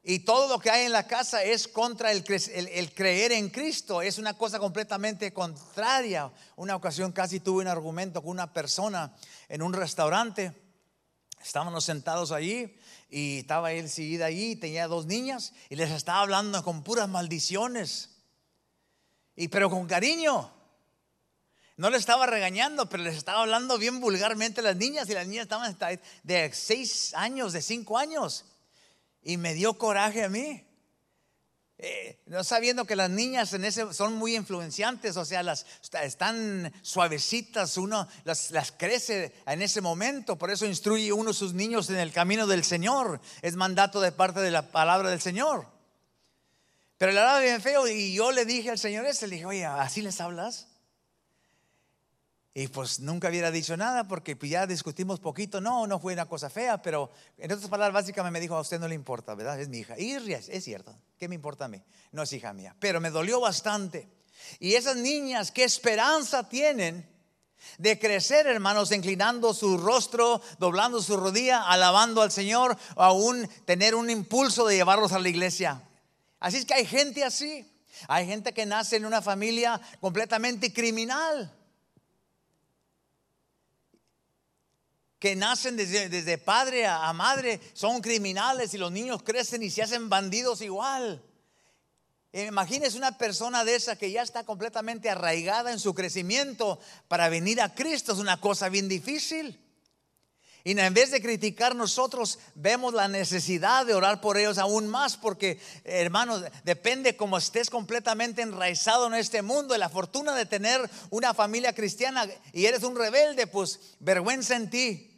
Y 0.08 0.20
todo 0.20 0.48
lo 0.48 0.60
que 0.60 0.70
hay 0.70 0.86
en 0.86 0.92
la 0.92 1.08
casa 1.08 1.42
es 1.42 1.68
contra 1.68 2.12
el, 2.12 2.24
creer 2.24 3.32
en 3.32 3.50
Cristo. 3.50 4.04
Es 4.04 4.20
una 4.20 4.36
cosa 4.36 4.60
completamente 4.60 5.34
contraria. 5.34 6.32
Una 6.58 6.76
ocasión 6.76 7.12
casi 7.12 7.40
tuve 7.40 7.64
un 7.64 7.68
argumento 7.68 8.22
con 8.22 8.30
una 8.30 8.54
persona 8.54 9.16
en 9.50 9.64
un 9.64 9.74
restaurante. 9.74 10.54
Estábamos 11.44 11.86
sentados 11.86 12.32
allí 12.32 12.78
y 13.10 13.40
estaba 13.40 13.72
él 13.72 13.90
seguida 13.90 14.28
ahí, 14.28 14.56
tenía 14.56 14.88
dos 14.88 15.08
niñas 15.08 15.54
y 15.70 15.76
les 15.76 15.90
estaba 15.90 16.22
hablando 16.22 16.64
con 16.64 16.84
puras 16.84 17.10
maldiciones. 17.10 18.12
Y 19.36 19.48
pero 19.48 19.72
con 19.72 19.88
cariño. 19.88 20.55
No 21.78 21.90
le 21.90 21.98
estaba 21.98 22.26
regañando, 22.26 22.88
pero 22.88 23.04
les 23.04 23.18
estaba 23.18 23.42
hablando 23.42 23.78
bien 23.78 24.00
vulgarmente 24.00 24.62
a 24.62 24.64
las 24.64 24.78
niñas 24.78 25.10
y 25.10 25.14
las 25.14 25.28
niñas 25.28 25.44
estaban 25.44 25.78
de 26.24 26.54
seis 26.54 27.14
años, 27.16 27.52
de 27.52 27.62
cinco 27.62 27.98
años. 27.98 28.46
Y 29.22 29.38
me 29.38 29.54
dio 29.54 29.78
coraje 29.78 30.24
a 30.24 30.30
mí. 30.30 30.66
Eh, 31.78 32.22
no 32.28 32.46
sabiendo 32.46 32.86
que 32.86 32.96
las 32.96 33.10
niñas 33.10 33.52
en 33.54 33.66
ese 33.66 33.94
son 33.94 34.14
muy 34.14 34.38
influenciantes, 34.38 35.18
o 35.18 35.26
sea, 35.26 35.44
las 35.44 35.66
están 36.02 36.72
suavecitas, 36.82 37.76
uno 37.76 38.08
las, 38.24 38.52
las, 38.52 38.72
crece 38.72 39.34
en 39.46 39.62
ese 39.62 39.82
momento, 39.82 40.38
por 40.38 40.52
eso 40.52 40.66
instruye 40.66 41.12
uno 41.12 41.32
a 41.32 41.34
sus 41.34 41.54
niños 41.54 41.90
en 41.90 41.98
el 41.98 42.14
camino 42.14 42.48
del 42.48 42.64
Señor, 42.64 43.20
es 43.42 43.58
mandato 43.58 44.00
de 44.00 44.14
parte 44.14 44.40
de 44.40 44.52
la 44.52 44.72
palabra 44.72 45.10
del 45.10 45.20
Señor. 45.20 45.68
Pero 46.98 47.12
le 47.12 47.20
hablaba 47.20 47.42
bien 47.42 47.62
feo 47.62 47.86
y 47.90 48.14
yo 48.14 48.32
le 48.32 48.46
dije 48.46 48.70
al 48.70 48.80
Señor 48.80 49.06
ese, 49.06 49.28
le 49.28 49.36
dije, 49.36 49.46
oye, 49.46 49.66
¿así 49.66 50.02
les 50.02 50.22
hablas? 50.22 50.70
Y 52.58 52.70
pues 52.70 53.02
nunca 53.02 53.28
hubiera 53.28 53.52
dicho 53.52 53.76
nada 53.76 54.08
porque 54.08 54.38
pues, 54.38 54.50
ya 54.50 54.66
discutimos 54.66 55.20
poquito. 55.20 55.60
No, 55.60 55.86
no 55.88 56.00
fue 56.00 56.14
una 56.14 56.26
cosa 56.26 56.50
fea, 56.50 56.82
pero 56.82 57.12
en 57.38 57.52
otras 57.52 57.70
palabras, 57.70 58.02
básicamente 58.02 58.32
me 58.32 58.40
dijo: 58.40 58.56
A 58.56 58.62
usted 58.62 58.80
no 58.80 58.88
le 58.88 58.96
importa, 58.96 59.36
¿verdad? 59.36 59.60
Es 59.60 59.68
mi 59.68 59.80
hija. 59.80 60.00
Y 60.00 60.14
es 60.14 60.64
cierto, 60.64 60.98
¿qué 61.20 61.28
me 61.28 61.36
importa 61.36 61.66
a 61.66 61.68
mí? 61.68 61.84
No 62.14 62.24
es 62.24 62.32
hija 62.32 62.54
mía. 62.54 62.74
Pero 62.80 63.02
me 63.02 63.10
dolió 63.10 63.42
bastante. 63.42 64.08
Y 64.60 64.76
esas 64.76 64.96
niñas, 64.96 65.52
¿qué 65.52 65.66
esperanza 65.66 66.48
tienen 66.48 67.06
de 67.78 68.00
crecer, 68.00 68.48
hermanos, 68.48 68.94
inclinando 68.94 69.54
su 69.54 69.78
rostro, 69.78 70.42
doblando 70.58 71.02
su 71.02 71.18
rodilla, 71.18 71.64
alabando 71.64 72.22
al 72.22 72.32
Señor, 72.32 72.78
o 72.96 73.04
aún 73.04 73.50
tener 73.66 73.96
un 73.96 74.10
impulso 74.10 74.66
de 74.66 74.78
llevarlos 74.78 75.12
a 75.12 75.20
la 75.20 75.28
iglesia? 75.28 75.84
Así 76.40 76.56
es 76.56 76.66
que 76.66 76.76
hay 76.76 76.86
gente 76.86 77.26
así. 77.26 77.70
Hay 78.08 78.26
gente 78.26 78.54
que 78.54 78.66
nace 78.66 78.96
en 78.96 79.06
una 79.06 79.22
familia 79.22 79.82
completamente 80.00 80.72
criminal 80.72 81.54
que 85.26 85.36
nacen 85.36 85.76
desde, 85.76 86.38
padre 86.38 86.86
a, 86.86 87.12
madre 87.12 87.60
son 87.74 88.00
criminales 88.00 88.76
y 88.76 88.78
los 88.78 88.92
niños 88.92 89.24
crecen 89.24 89.64
y 89.64 89.72
se 89.72 89.82
hacen 89.82 90.08
bandidos 90.08 90.62
igual. 90.62 91.20
Imagínese 92.32 92.96
una 92.96 93.18
persona 93.18 93.66
de 93.66 93.74
esa 93.74 93.96
que 93.96 94.12
ya 94.12 94.22
está 94.22 94.44
completamente 94.44 95.10
arraigada 95.10 95.72
en 95.72 95.80
su 95.80 95.96
crecimiento 95.96 96.80
para 97.08 97.28
venir 97.28 97.60
a 97.60 97.74
Cristo. 97.74 98.14
Es 98.14 98.20
una 98.20 98.40
cosa 98.40 98.70
bien 98.70 98.88
difícil. 98.88 99.60
Y 100.64 100.80
en 100.80 100.94
vez 100.94 101.10
de 101.10 101.24
criticar 101.24 101.76
nosotros, 101.76 102.38
vemos 102.54 102.94
la 102.94 103.08
necesidad 103.08 103.84
de 103.84 103.96
orar 103.96 104.22
por 104.22 104.38
ellos 104.38 104.60
aún 104.60 104.86
más, 104.86 105.18
porque 105.18 105.60
hermanos, 105.86 106.44
depende 106.64 107.18
como 107.18 107.40
estés 107.40 107.72
completamente 107.72 108.44
enraizado 108.44 109.08
en 109.08 109.16
este 109.16 109.42
mundo, 109.42 109.76
y 109.76 109.80
la 109.80 109.90
fortuna 109.90 110.36
de 110.36 110.46
tener 110.46 110.88
una 111.10 111.34
familia 111.34 111.74
cristiana 111.74 112.28
y 112.54 112.68
eres 112.68 112.84
un 112.84 112.96
rebelde, 112.96 113.48
pues 113.48 113.96
vergüenza 114.00 114.56
en 114.56 114.70
ti. 114.70 115.12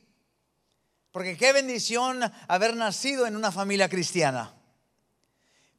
Porque 1.17 1.35
qué 1.35 1.51
bendición 1.51 2.21
haber 2.47 2.75
nacido 2.75 3.25
en 3.25 3.35
una 3.35 3.51
familia 3.51 3.89
cristiana. 3.89 4.53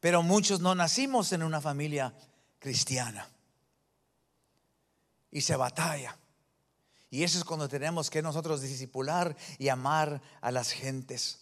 Pero 0.01 0.25
muchos 0.25 0.59
no 0.59 0.75
nacimos 0.75 1.33
en 1.33 1.45
una 1.45 1.61
familia 1.61 2.13
cristiana. 2.59 3.29
Y 5.31 5.43
se 5.43 5.55
batalla. 5.55 6.19
Y 7.09 7.23
eso 7.23 7.39
es 7.39 7.45
cuando 7.45 7.69
tenemos 7.69 8.11
que 8.11 8.21
nosotros 8.21 8.63
discipular 8.63 9.37
y 9.61 9.69
amar 9.69 10.21
a 10.41 10.51
las 10.51 10.73
gentes. 10.73 11.39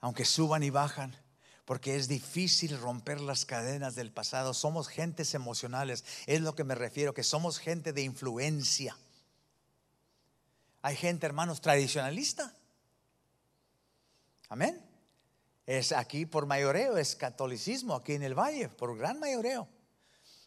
aunque 0.00 0.24
suban 0.24 0.62
y 0.62 0.70
bajan, 0.70 1.14
porque 1.66 1.96
es 1.96 2.08
difícil 2.08 2.78
romper 2.78 3.20
las 3.20 3.44
cadenas 3.44 3.96
del 3.96 4.12
pasado. 4.12 4.54
Somos 4.54 4.88
gentes 4.88 5.34
emocionales, 5.34 6.06
es 6.26 6.40
lo 6.40 6.54
que 6.54 6.64
me 6.64 6.74
refiero, 6.74 7.12
que 7.12 7.22
somos 7.22 7.58
gente 7.58 7.92
de 7.92 8.00
influencia. 8.00 8.96
Hay 10.82 10.96
gente, 10.96 11.26
hermanos, 11.26 11.60
tradicionalista. 11.60 12.54
Amén. 14.48 14.80
Es 15.66 15.90
aquí 15.90 16.26
por 16.26 16.46
mayoreo, 16.46 16.96
es 16.96 17.16
catolicismo 17.16 17.94
aquí 17.94 18.12
en 18.12 18.22
el 18.22 18.34
valle, 18.34 18.68
por 18.68 18.96
gran 18.96 19.18
mayoreo. 19.18 19.68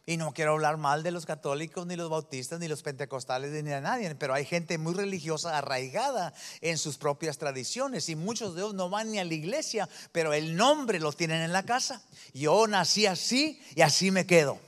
Y 0.06 0.16
no 0.16 0.32
quiero 0.32 0.52
hablar 0.52 0.78
mal 0.78 1.02
de 1.02 1.10
los 1.10 1.26
católicos, 1.26 1.86
ni 1.86 1.94
los 1.94 2.08
bautistas, 2.08 2.58
ni 2.58 2.68
los 2.68 2.82
pentecostales, 2.82 3.50
ni 3.50 3.68
de 3.70 3.80
nadie, 3.82 4.14
pero 4.14 4.32
hay 4.32 4.46
gente 4.46 4.78
muy 4.78 4.94
religiosa 4.94 5.58
arraigada 5.58 6.32
en 6.62 6.78
sus 6.78 6.96
propias 6.96 7.36
tradiciones 7.36 8.08
y 8.08 8.16
muchos 8.16 8.54
de 8.54 8.62
ellos 8.62 8.74
no 8.74 8.88
van 8.88 9.12
ni 9.12 9.18
a 9.18 9.24
la 9.24 9.34
iglesia, 9.34 9.88
pero 10.10 10.32
el 10.32 10.56
nombre 10.56 10.98
lo 10.98 11.12
tienen 11.12 11.42
en 11.42 11.52
la 11.52 11.64
casa. 11.64 12.02
Yo 12.32 12.66
nací 12.66 13.04
así 13.06 13.60
y 13.76 13.82
así 13.82 14.10
me 14.10 14.26
quedo. 14.26 14.58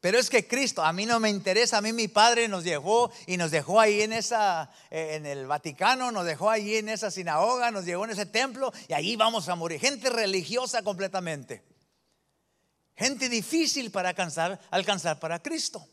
Pero 0.00 0.18
es 0.18 0.28
que 0.28 0.46
Cristo, 0.46 0.84
a 0.84 0.92
mí 0.92 1.06
no 1.06 1.18
me 1.20 1.30
interesa, 1.30 1.78
a 1.78 1.80
mí 1.80 1.92
mi 1.92 2.08
padre 2.08 2.48
nos 2.48 2.64
dejó 2.64 3.10
y 3.26 3.36
nos 3.36 3.50
dejó 3.50 3.80
ahí 3.80 4.02
en 4.02 4.12
esa, 4.12 4.70
eh, 4.90 5.14
en 5.14 5.26
el 5.26 5.46
Vaticano, 5.46 6.12
nos 6.12 6.26
dejó 6.26 6.50
ahí 6.50 6.76
en 6.76 6.88
esa 6.88 7.10
sinagoga, 7.10 7.70
nos 7.70 7.84
llevó 7.84 8.04
en 8.04 8.10
ese 8.10 8.26
templo 8.26 8.72
y 8.88 8.92
ahí 8.92 9.16
vamos 9.16 9.48
a 9.48 9.54
morir. 9.54 9.80
Gente 9.80 10.10
religiosa 10.10 10.82
completamente. 10.82 11.62
Gente 12.94 13.28
difícil 13.28 13.90
para 13.90 14.10
alcanzar, 14.10 14.60
alcanzar 14.70 15.18
para 15.18 15.42
Cristo. 15.42 15.86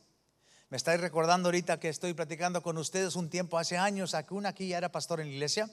Me 0.70 0.78
estáis 0.78 1.00
recordando 1.00 1.48
ahorita 1.48 1.80
que 1.80 1.90
estoy 1.90 2.14
platicando 2.14 2.64
con 2.64 2.78
ustedes 2.78 3.16
un 3.16 3.30
tiempo 3.30 3.58
hace 3.58 3.78
años, 3.78 4.16
una 4.30 4.50
aquí 4.50 4.70
ya 4.70 4.80
era 4.80 4.92
pastor 4.92 5.22
en 5.22 5.28
la 5.28 5.34
iglesia. 5.34 5.70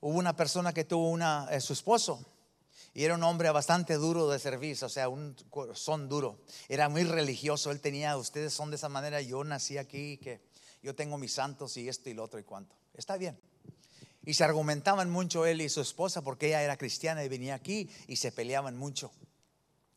Hubo 0.00 0.18
una 0.18 0.34
persona 0.34 0.72
que 0.72 0.84
tuvo 0.84 1.10
una, 1.10 1.46
eh, 1.50 1.60
su 1.60 1.74
esposo, 1.74 2.24
y 2.92 3.04
era 3.04 3.14
un 3.14 3.22
hombre 3.22 3.50
bastante 3.50 3.94
duro 3.94 4.28
de 4.28 4.38
servicio, 4.38 4.86
o 4.86 4.90
sea, 4.90 5.08
un 5.08 5.36
son 5.74 6.08
duro. 6.08 6.40
Era 6.68 6.88
muy 6.88 7.04
religioso, 7.04 7.70
él 7.70 7.80
tenía, 7.80 8.16
ustedes 8.16 8.52
son 8.52 8.70
de 8.70 8.76
esa 8.76 8.88
manera, 8.88 9.20
yo 9.20 9.44
nací 9.44 9.78
aquí, 9.78 10.18
que 10.18 10.40
yo 10.82 10.94
tengo 10.94 11.16
mis 11.18 11.32
santos 11.32 11.76
y 11.76 11.88
esto 11.88 12.10
y 12.10 12.14
lo 12.14 12.24
otro 12.24 12.40
y 12.40 12.44
cuanto. 12.44 12.74
Está 12.94 13.16
bien. 13.16 13.38
Y 14.24 14.34
se 14.34 14.44
argumentaban 14.44 15.08
mucho 15.08 15.46
él 15.46 15.60
y 15.60 15.68
su 15.68 15.80
esposa 15.80 16.22
porque 16.22 16.48
ella 16.48 16.62
era 16.62 16.76
cristiana 16.76 17.24
y 17.24 17.28
venía 17.28 17.54
aquí 17.54 17.88
y 18.06 18.16
se 18.16 18.32
peleaban 18.32 18.76
mucho. 18.76 19.12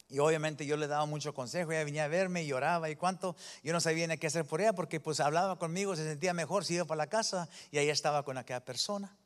Y 0.10 0.19
obviamente 0.19 0.67
yo 0.67 0.77
le 0.77 0.86
daba 0.86 1.08
mucho 1.08 1.34
consejo, 1.34 1.71
ella 1.71 1.84
venía 1.84 2.03
a 2.06 2.08
verme 2.08 2.43
y 2.43 2.47
lloraba 2.47 2.89
y 2.91 2.95
cuánto. 2.95 3.36
Yo 3.63 3.73
no 3.73 3.82
sabía 3.82 4.06
ni 4.06 4.17
qué 4.19 4.27
hacer 4.27 4.45
por 4.45 4.62
ella 4.62 4.73
porque 4.73 4.99
pues 4.99 5.19
hablaba 5.19 5.58
conmigo, 5.58 5.95
se 5.95 6.03
sentía 6.03 6.34
mejor 6.36 6.63
si 6.63 6.75
iba 6.75 6.86
para 6.86 6.99
la 6.99 7.08
casa 7.08 7.49
y 7.71 7.79
ahí 7.79 7.89
estaba 7.89 8.23
con 8.23 8.38
aquella 8.38 8.63
persona. 8.63 9.17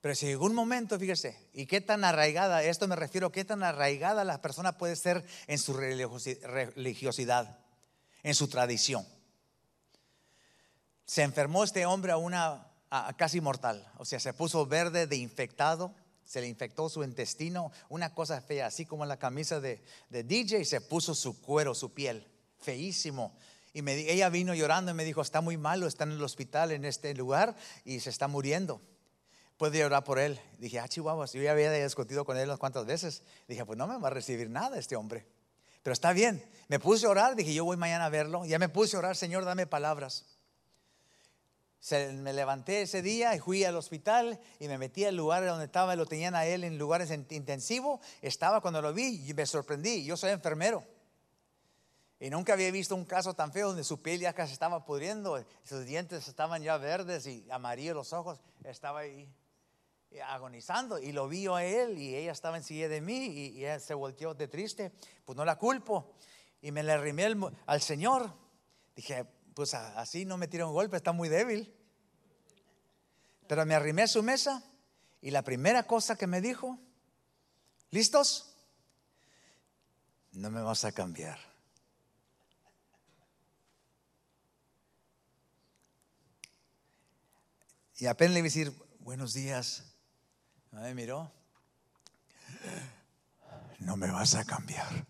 Pero 0.00 0.14
si 0.14 0.26
llegó 0.26 0.46
un 0.46 0.54
momento, 0.54 0.98
fíjese, 0.98 1.48
y 1.52 1.66
qué 1.66 1.80
tan 1.80 2.04
arraigada, 2.04 2.62
esto 2.62 2.86
me 2.86 2.96
refiero, 2.96 3.32
qué 3.32 3.44
tan 3.44 3.62
arraigada 3.62 4.24
la 4.24 4.40
persona 4.40 4.78
puede 4.78 4.96
ser 4.96 5.24
en 5.46 5.58
su 5.58 5.74
religiosidad, 5.74 7.58
en 8.22 8.34
su 8.34 8.48
tradición. 8.48 9.06
Se 11.04 11.22
enfermó 11.22 11.64
este 11.64 11.86
hombre 11.86 12.12
a 12.12 12.16
una 12.16 12.64
a 12.90 13.14
casi 13.18 13.40
mortal, 13.40 13.86
o 13.98 14.04
sea, 14.04 14.18
se 14.18 14.32
puso 14.32 14.64
verde 14.66 15.06
de 15.06 15.16
infectado 15.16 15.94
se 16.28 16.42
le 16.42 16.46
infectó 16.46 16.90
su 16.90 17.02
intestino, 17.02 17.72
una 17.88 18.12
cosa 18.12 18.42
fea, 18.42 18.66
así 18.66 18.84
como 18.84 19.06
la 19.06 19.18
camisa 19.18 19.60
de, 19.60 19.82
DJ, 20.10 20.66
se 20.66 20.82
puso 20.82 21.14
su 21.14 21.40
cuero, 21.40 21.74
su 21.74 21.94
piel, 21.94 22.28
feísimo. 22.60 23.34
Y 23.72 23.80
me, 23.80 23.94
ella 23.94 24.28
vino 24.28 24.54
llorando 24.54 24.90
y 24.90 24.94
me 24.94 25.06
dijo, 25.06 25.22
está 25.22 25.40
muy 25.40 25.56
malo, 25.56 25.86
está 25.86 26.04
en 26.04 26.12
el 26.12 26.22
hospital 26.22 26.72
en 26.72 26.84
este 26.84 27.14
lugar 27.14 27.56
y 27.86 28.00
se 28.00 28.10
está 28.10 28.28
muriendo. 28.28 28.82
¿Puede 29.58 29.84
orar 29.84 30.04
por 30.04 30.18
él? 30.18 30.40
Dije, 30.58 30.80
ah, 30.80 30.88
chihuahuas, 30.88 31.32
yo 31.34 31.42
ya 31.42 31.52
había 31.52 31.70
discutido 31.70 32.24
con 32.24 32.38
él 32.38 32.48
unas 32.48 32.58
cuantas 32.58 32.86
veces. 32.86 33.22
Dije, 33.46 33.66
pues 33.66 33.76
no 33.76 33.86
me 33.86 33.98
va 33.98 34.08
a 34.08 34.10
recibir 34.10 34.48
nada 34.48 34.78
este 34.78 34.96
hombre. 34.96 35.26
Pero 35.82 35.92
está 35.92 36.14
bien. 36.14 36.42
Me 36.68 36.78
puse 36.78 37.04
a 37.04 37.10
orar, 37.10 37.36
dije, 37.36 37.52
yo 37.52 37.66
voy 37.66 37.76
mañana 37.76 38.06
a 38.06 38.08
verlo. 38.08 38.46
Ya 38.46 38.58
me 38.58 38.70
puse 38.70 38.96
a 38.96 39.00
orar, 39.00 39.16
Señor, 39.16 39.44
dame 39.44 39.66
palabras 39.66 40.38
me 42.14 42.32
levanté 42.32 42.82
ese 42.82 43.02
día 43.02 43.34
y 43.34 43.38
fui 43.38 43.64
al 43.64 43.76
hospital 43.76 44.38
y 44.58 44.68
me 44.68 44.78
metí 44.78 45.04
al 45.04 45.16
lugar 45.16 45.46
donde 45.46 45.66
estaba, 45.66 45.94
lo 45.96 46.06
tenían 46.06 46.34
a 46.34 46.44
él 46.44 46.64
en 46.64 46.76
lugares 46.76 47.10
intensivos. 47.10 48.00
Estaba 48.20 48.60
cuando 48.60 48.82
lo 48.82 48.92
vi 48.92 49.24
y 49.28 49.34
me 49.34 49.46
sorprendí. 49.46 50.04
Yo 50.04 50.16
soy 50.16 50.32
enfermero. 50.32 50.84
Y 52.20 52.30
nunca 52.30 52.54
había 52.54 52.70
visto 52.72 52.96
un 52.96 53.04
caso 53.04 53.34
tan 53.34 53.52
feo 53.52 53.68
donde 53.68 53.84
su 53.84 54.02
piel 54.02 54.20
ya 54.20 54.32
casi 54.32 54.52
estaba 54.52 54.84
pudriendo, 54.84 55.42
sus 55.62 55.86
dientes 55.86 56.26
estaban 56.26 56.62
ya 56.62 56.76
verdes 56.76 57.26
y 57.26 57.46
amarillos 57.48 57.94
los 57.94 58.12
ojos. 58.12 58.40
Estaba 58.64 59.00
ahí 59.00 59.32
agonizando 60.26 60.98
y 60.98 61.12
lo 61.12 61.28
vi 61.28 61.46
a 61.46 61.64
él 61.64 61.98
y 61.98 62.14
ella 62.14 62.32
estaba 62.32 62.56
enseguida 62.56 62.88
de 62.88 63.00
mí 63.00 63.26
y, 63.26 63.64
y 63.64 63.80
se 63.80 63.94
volteó 63.94 64.34
de 64.34 64.48
triste. 64.48 64.92
Pues 65.24 65.36
no 65.36 65.44
la 65.44 65.56
culpo. 65.56 66.14
Y 66.60 66.72
me 66.72 66.82
le 66.82 66.92
arrimé 66.92 67.26
al 67.66 67.82
Señor. 67.82 68.32
Dije, 68.96 69.26
pues 69.54 69.74
así 69.74 70.24
no 70.24 70.36
me 70.36 70.48
tira 70.48 70.66
un 70.66 70.72
golpe, 70.72 70.96
está 70.96 71.12
muy 71.12 71.28
débil. 71.28 71.74
Pero 73.46 73.64
me 73.64 73.74
arrimé 73.74 74.02
a 74.02 74.06
su 74.08 74.22
mesa 74.22 74.62
y 75.20 75.30
la 75.30 75.42
primera 75.42 75.84
cosa 75.84 76.16
que 76.16 76.26
me 76.26 76.40
dijo, 76.40 76.78
¿listos? 77.90 78.54
No 80.32 80.50
me 80.50 80.62
vas 80.62 80.84
a 80.84 80.92
cambiar. 80.92 81.38
Y 87.96 88.06
apenas 88.06 88.34
le 88.34 88.38
iba 88.38 88.44
a 88.44 88.50
decir, 88.50 88.72
buenos 89.00 89.32
días. 89.34 89.97
Me 90.72 90.94
miró. 90.94 91.30
No 93.80 93.96
me 93.96 94.10
vas 94.10 94.34
a 94.34 94.44
cambiar. 94.44 95.06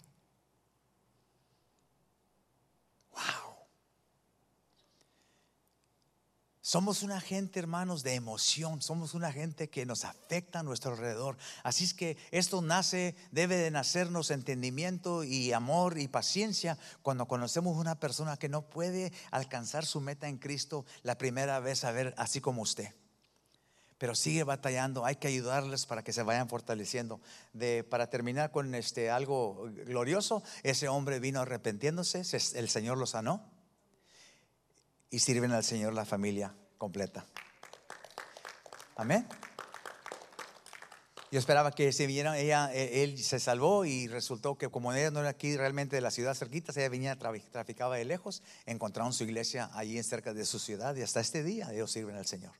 Somos 6.68 7.02
una 7.02 7.18
gente, 7.22 7.58
hermanos, 7.58 8.02
de 8.02 8.12
emoción. 8.12 8.82
Somos 8.82 9.14
una 9.14 9.32
gente 9.32 9.70
que 9.70 9.86
nos 9.86 10.04
afecta 10.04 10.58
a 10.58 10.62
nuestro 10.62 10.90
alrededor. 10.90 11.38
Así 11.62 11.84
es 11.84 11.94
que 11.94 12.18
esto 12.30 12.60
nace, 12.60 13.16
debe 13.30 13.56
de 13.56 13.70
nacernos 13.70 14.30
entendimiento 14.30 15.24
y 15.24 15.54
amor 15.54 15.98
y 15.98 16.08
paciencia 16.08 16.76
cuando 17.00 17.26
conocemos 17.26 17.78
una 17.78 17.98
persona 17.98 18.36
que 18.36 18.50
no 18.50 18.68
puede 18.68 19.14
alcanzar 19.30 19.86
su 19.86 20.02
meta 20.02 20.28
en 20.28 20.36
Cristo 20.36 20.84
la 21.02 21.16
primera 21.16 21.58
vez 21.58 21.84
a 21.84 21.90
ver 21.90 22.12
así 22.18 22.42
como 22.42 22.60
usted. 22.60 22.94
Pero 23.98 24.14
sigue 24.14 24.44
batallando, 24.44 25.04
hay 25.04 25.16
que 25.16 25.28
ayudarles 25.28 25.84
para 25.84 26.02
que 26.02 26.12
se 26.12 26.22
vayan 26.22 26.48
fortaleciendo. 26.48 27.20
De, 27.52 27.84
para 27.84 28.08
terminar 28.08 28.50
con 28.52 28.74
este 28.74 29.10
algo 29.10 29.68
glorioso, 29.84 30.42
ese 30.62 30.88
hombre 30.88 31.20
vino 31.20 31.40
arrepentiéndose, 31.40 32.20
el 32.54 32.68
Señor 32.68 32.96
lo 32.96 33.06
sanó 33.06 33.44
y 35.10 35.18
sirven 35.18 35.52
al 35.52 35.64
Señor 35.64 35.94
la 35.94 36.04
familia 36.04 36.54
completa. 36.76 37.26
Amén. 38.96 39.26
Yo 41.30 41.38
esperaba 41.38 41.72
que 41.72 41.92
se 41.92 42.06
vieran, 42.06 42.34
ella, 42.36 42.72
e, 42.72 43.04
él 43.04 43.22
se 43.22 43.38
salvó 43.38 43.84
y 43.84 44.08
resultó 44.08 44.56
que 44.56 44.70
como 44.70 44.94
ella 44.94 45.10
no 45.10 45.20
era 45.20 45.28
aquí 45.28 45.56
realmente 45.56 45.94
de 45.94 46.00
la 46.00 46.10
ciudad 46.10 46.34
cerquita, 46.34 46.72
ella 46.74 46.88
venía, 46.88 47.18
traficaba 47.18 47.96
de 47.96 48.04
lejos, 48.06 48.42
encontraron 48.64 49.12
su 49.12 49.24
iglesia 49.24 49.70
allí 49.74 50.02
cerca 50.02 50.32
de 50.32 50.46
su 50.46 50.58
ciudad 50.58 50.96
y 50.96 51.02
hasta 51.02 51.20
este 51.20 51.42
día 51.42 51.70
ellos 51.72 51.92
sirven 51.92 52.16
al 52.16 52.26
Señor. 52.26 52.52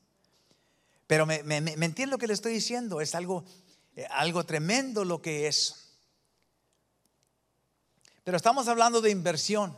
Pero 1.09 1.25
me, 1.25 1.43
me, 1.43 1.57
entiende 1.57 2.07
lo 2.07 2.19
que 2.19 2.27
le 2.27 2.35
estoy 2.35 2.53
diciendo, 2.53 3.01
es 3.01 3.15
algo, 3.15 3.45
eh, 3.97 4.07
algo 4.11 4.45
tremendo 4.45 5.07
lo 5.07 5.23
que 5.23 5.49
es. 5.49 5.97
Pero 8.23 8.37
estamos 8.37 8.69
hablando 8.69 9.01
de 9.01 9.11
inversión. 9.11 9.75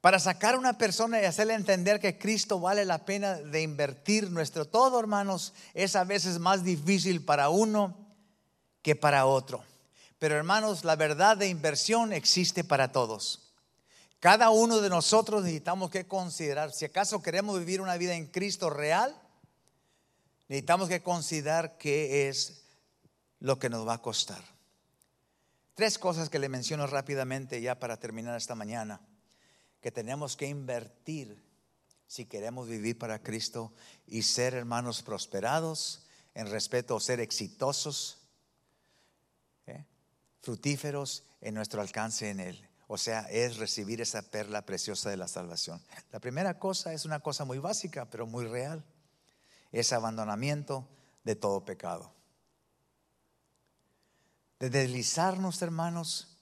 Para 0.00 0.18
sacar 0.18 0.54
a 0.54 0.58
una 0.58 0.78
persona 0.78 1.20
y 1.20 1.26
hacerle 1.26 1.52
entender 1.52 2.00
que 2.00 2.18
Cristo 2.18 2.58
vale 2.58 2.86
la 2.86 3.04
pena 3.04 3.34
de 3.34 3.60
invertir 3.60 4.30
nuestro 4.30 4.64
todo, 4.64 4.98
hermanos, 4.98 5.52
es 5.74 5.94
a 5.94 6.04
veces 6.04 6.38
más 6.38 6.64
difícil 6.64 7.22
para 7.22 7.50
uno 7.50 7.98
que 8.80 8.96
para 8.96 9.26
otro. 9.26 9.62
Pero 10.18 10.36
hermanos, 10.36 10.84
la 10.84 10.96
verdad 10.96 11.36
de 11.36 11.48
inversión 11.48 12.14
existe 12.14 12.64
para 12.64 12.92
todos. 12.92 13.49
Cada 14.20 14.50
uno 14.50 14.82
de 14.82 14.90
nosotros 14.90 15.42
necesitamos 15.42 15.90
que 15.90 16.06
considerar, 16.06 16.72
si 16.72 16.84
acaso 16.84 17.22
queremos 17.22 17.58
vivir 17.58 17.80
una 17.80 17.96
vida 17.96 18.14
en 18.14 18.26
Cristo 18.26 18.68
real, 18.68 19.18
necesitamos 20.46 20.90
que 20.90 21.02
considerar 21.02 21.78
qué 21.78 22.28
es 22.28 22.64
lo 23.38 23.58
que 23.58 23.70
nos 23.70 23.88
va 23.88 23.94
a 23.94 24.02
costar. 24.02 24.44
Tres 25.74 25.98
cosas 25.98 26.28
que 26.28 26.38
le 26.38 26.50
menciono 26.50 26.86
rápidamente 26.86 27.62
ya 27.62 27.80
para 27.80 27.96
terminar 27.98 28.36
esta 28.36 28.54
mañana 28.54 29.00
que 29.80 29.90
tenemos 29.90 30.36
que 30.36 30.46
invertir 30.46 31.42
si 32.06 32.26
queremos 32.26 32.68
vivir 32.68 32.98
para 32.98 33.22
Cristo 33.22 33.72
y 34.06 34.20
ser 34.22 34.52
hermanos 34.52 35.02
prosperados 35.02 36.04
en 36.34 36.50
respeto 36.50 37.00
ser 37.00 37.20
exitosos, 37.20 38.18
¿eh? 39.66 39.86
frutíferos 40.42 41.24
en 41.40 41.54
nuestro 41.54 41.80
alcance 41.80 42.28
en 42.28 42.40
Él. 42.40 42.69
O 42.92 42.98
sea, 42.98 43.20
es 43.30 43.58
recibir 43.58 44.00
esa 44.00 44.20
perla 44.20 44.66
preciosa 44.66 45.10
de 45.10 45.16
la 45.16 45.28
salvación. 45.28 45.80
La 46.10 46.18
primera 46.18 46.58
cosa 46.58 46.92
es 46.92 47.04
una 47.04 47.20
cosa 47.20 47.44
muy 47.44 47.58
básica, 47.58 48.10
pero 48.10 48.26
muy 48.26 48.46
real. 48.48 48.84
es 49.70 49.92
abandonamiento 49.92 50.88
de 51.22 51.36
todo 51.36 51.64
pecado. 51.64 52.12
De 54.58 54.70
deslizarnos, 54.70 55.62
hermanos, 55.62 56.36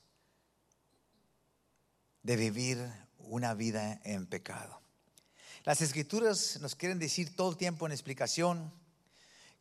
de 2.23 2.37
vivir 2.37 2.79
una 3.19 3.53
vida 3.53 4.01
en 4.05 4.27
pecado. 4.27 4.81
Las 5.65 5.83
escrituras 5.83 6.59
nos 6.63 6.75
quieren 6.75 6.99
decir 6.99 7.37
todo 7.37 7.51
el 7.51 7.59
tiempo 7.59 7.85
en 7.85 7.93
explicación 7.93 8.73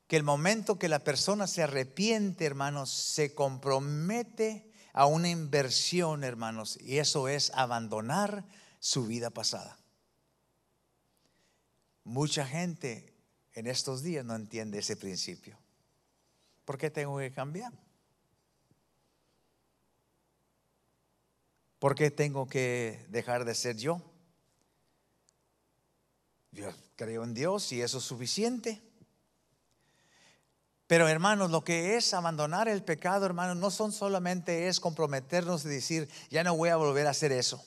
que 0.07 0.15
el 0.15 0.23
momento 0.23 0.79
que 0.79 0.87
la 0.87 0.99
persona 0.99 1.47
se 1.47 1.63
arrepiente, 1.63 2.45
hermanos, 2.45 2.89
se 2.91 3.35
compromete 3.35 4.66
a 4.97 5.05
una 5.05 5.29
inversión, 5.29 6.23
hermanos, 6.23 6.79
y 6.81 6.97
eso 6.97 7.27
es 7.27 7.51
abandonar 7.53 8.43
su 8.79 9.05
vida 9.05 9.29
pasada. 9.29 9.77
Mucha 12.03 12.47
gente 12.47 13.13
en 13.53 13.67
estos 13.67 14.01
días 14.01 14.25
no 14.25 14.33
entiende 14.33 14.79
ese 14.79 14.97
principio. 14.97 15.55
¿Por 16.65 16.79
qué 16.79 16.89
tengo 16.89 17.19
que 17.19 17.31
cambiar? 17.31 17.71
¿Por 21.77 21.93
qué 21.93 22.09
tengo 22.09 22.47
que 22.47 23.05
dejar 23.09 23.45
de 23.45 23.53
ser 23.53 23.77
yo? 23.77 24.01
Yo 26.51 26.71
creo 26.95 27.23
en 27.23 27.35
Dios 27.35 27.71
y 27.71 27.83
eso 27.83 27.99
es 27.99 28.03
suficiente. 28.03 28.81
Pero 30.87 31.09
hermanos, 31.09 31.51
lo 31.51 31.65
que 31.65 31.97
es 31.97 32.13
abandonar 32.13 32.69
el 32.69 32.81
pecado, 32.81 33.25
hermanos, 33.25 33.57
no 33.57 33.71
son 33.71 33.91
solamente 33.91 34.69
es 34.69 34.79
comprometernos 34.79 35.65
y 35.65 35.69
decir, 35.69 36.09
ya 36.29 36.45
no 36.45 36.55
voy 36.55 36.69
a 36.69 36.77
volver 36.77 37.07
a 37.07 37.11
hacer 37.11 37.33
eso. 37.33 37.63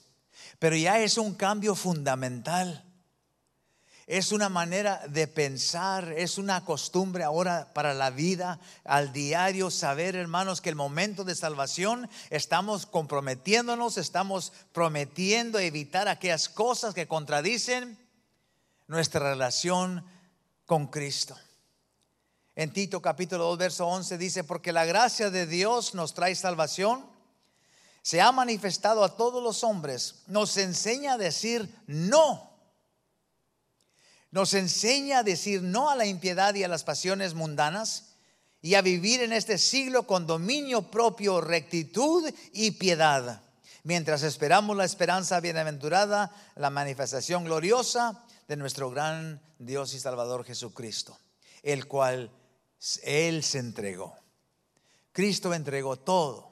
Pero 0.58 0.74
ya 0.74 0.98
es 1.00 1.18
un 1.18 1.34
cambio 1.34 1.74
fundamental. 1.74 2.82
Es 4.06 4.32
una 4.32 4.48
manera 4.48 5.02
de 5.06 5.28
pensar, 5.28 6.12
es 6.16 6.38
una 6.38 6.64
costumbre 6.64 7.22
ahora 7.22 7.72
para 7.74 7.94
la 7.94 8.10
vida, 8.10 8.58
al 8.84 9.12
diario, 9.12 9.70
saber, 9.70 10.16
hermanos, 10.16 10.60
que 10.60 10.70
el 10.70 10.74
momento 10.74 11.22
de 11.22 11.36
salvación 11.36 12.08
estamos 12.30 12.86
comprometiéndonos, 12.86 13.98
estamos 13.98 14.52
prometiendo 14.72 15.58
evitar 15.58 16.08
aquellas 16.08 16.48
cosas 16.48 16.94
que 16.94 17.06
contradicen 17.06 17.98
nuestra 18.88 19.30
relación 19.30 20.04
con 20.66 20.88
Cristo. 20.88 21.36
En 22.60 22.74
Tito 22.74 23.00
capítulo 23.00 23.44
2, 23.44 23.56
verso 23.56 23.86
11 23.86 24.18
dice, 24.18 24.44
porque 24.44 24.70
la 24.70 24.84
gracia 24.84 25.30
de 25.30 25.46
Dios 25.46 25.94
nos 25.94 26.12
trae 26.12 26.34
salvación, 26.34 27.06
se 28.02 28.20
ha 28.20 28.32
manifestado 28.32 29.02
a 29.02 29.16
todos 29.16 29.42
los 29.42 29.64
hombres, 29.64 30.16
nos 30.26 30.58
enseña 30.58 31.14
a 31.14 31.16
decir 31.16 31.74
no. 31.86 32.50
Nos 34.30 34.52
enseña 34.52 35.20
a 35.20 35.22
decir 35.22 35.62
no 35.62 35.88
a 35.88 35.96
la 35.96 36.04
impiedad 36.04 36.54
y 36.54 36.62
a 36.62 36.68
las 36.68 36.84
pasiones 36.84 37.32
mundanas 37.32 38.16
y 38.60 38.74
a 38.74 38.82
vivir 38.82 39.22
en 39.22 39.32
este 39.32 39.56
siglo 39.56 40.06
con 40.06 40.26
dominio 40.26 40.90
propio, 40.90 41.40
rectitud 41.40 42.30
y 42.52 42.72
piedad, 42.72 43.42
mientras 43.84 44.22
esperamos 44.22 44.76
la 44.76 44.84
esperanza 44.84 45.40
bienaventurada, 45.40 46.30
la 46.56 46.68
manifestación 46.68 47.44
gloriosa 47.44 48.22
de 48.48 48.56
nuestro 48.56 48.90
gran 48.90 49.40
Dios 49.58 49.94
y 49.94 49.98
Salvador 49.98 50.44
Jesucristo, 50.44 51.16
el 51.62 51.86
cual 51.86 52.30
Él 53.02 53.42
se 53.42 53.58
entregó. 53.58 54.16
Cristo 55.12 55.52
entregó 55.52 55.98
todo. 55.98 56.50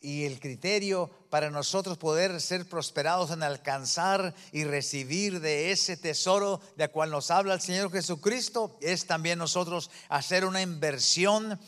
Y 0.00 0.24
el 0.24 0.38
criterio 0.38 1.10
para 1.28 1.50
nosotros 1.50 1.98
poder 1.98 2.40
ser 2.40 2.68
prosperados 2.68 3.32
en 3.32 3.42
alcanzar 3.42 4.32
y 4.52 4.64
recibir 4.64 5.40
de 5.40 5.72
ese 5.72 5.96
tesoro 5.96 6.60
de 6.76 6.88
cual 6.88 7.10
nos 7.10 7.30
habla 7.32 7.54
el 7.54 7.60
Señor 7.60 7.90
Jesucristo 7.90 8.78
es 8.80 9.06
también 9.06 9.40
nosotros 9.40 9.90
hacer 10.08 10.44
una 10.44 10.62
inversión 10.62 11.58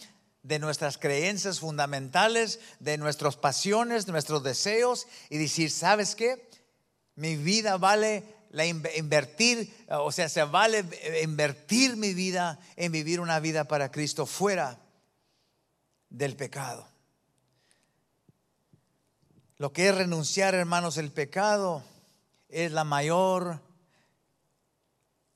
de 0.43 0.59
nuestras 0.59 0.97
creencias 0.97 1.59
fundamentales, 1.59 2.61
de 2.79 2.99
nuestras 2.99 3.37
pasiones, 3.37 4.07
de 4.07 4.13
nuestros 4.13 4.43
deseos 4.43 5.07
y 5.29 5.39
decir, 5.39 5.71
¿sabes 5.71 6.15
qué? 6.15 6.49
Mi 7.17 7.37
vida 7.37 7.77
vale 7.77 8.25
la 8.51 8.67
invertir, 8.67 9.73
o 9.89 10.11
sea, 10.11 10.29
se 10.29 10.43
vale 10.45 10.85
invertir 11.23 11.97
mi 11.97 12.15
vida 12.15 12.59
en 12.77 12.93
vivir 12.93 13.21
una 13.21 13.39
vida 13.41 13.65
para 13.65 13.91
Cristo 13.91 14.27
fuera 14.27 14.79
del 16.09 16.37
pecado. 16.37 16.89
Lo 19.57 19.73
que 19.73 19.89
es 19.89 19.95
renunciar, 19.95 20.55
hermanos, 20.55 20.97
el 20.97 21.13
pecado 21.13 21.85
es 22.49 22.73
la 22.73 22.85
mayor 22.85 23.61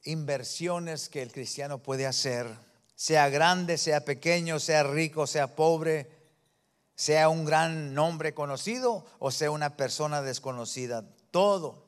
inversiones 0.03 1.09
que 1.09 1.23
el 1.23 1.31
cristiano 1.31 1.79
puede 1.79 2.07
hacer, 2.07 2.49
sea 2.97 3.29
grande, 3.29 3.79
sea 3.79 4.05
pequeño, 4.05 4.59
sea 4.59 4.83
rico, 4.83 5.27
sea 5.27 5.55
pobre, 5.55 6.11
sea 6.97 7.29
un 7.29 7.45
gran 7.45 7.95
nombre 7.95 8.35
conocido 8.35 9.05
o 9.19 9.31
sea 9.31 9.51
una 9.51 9.77
persona 9.77 10.23
desconocida. 10.23 11.05
Todo 11.31 11.84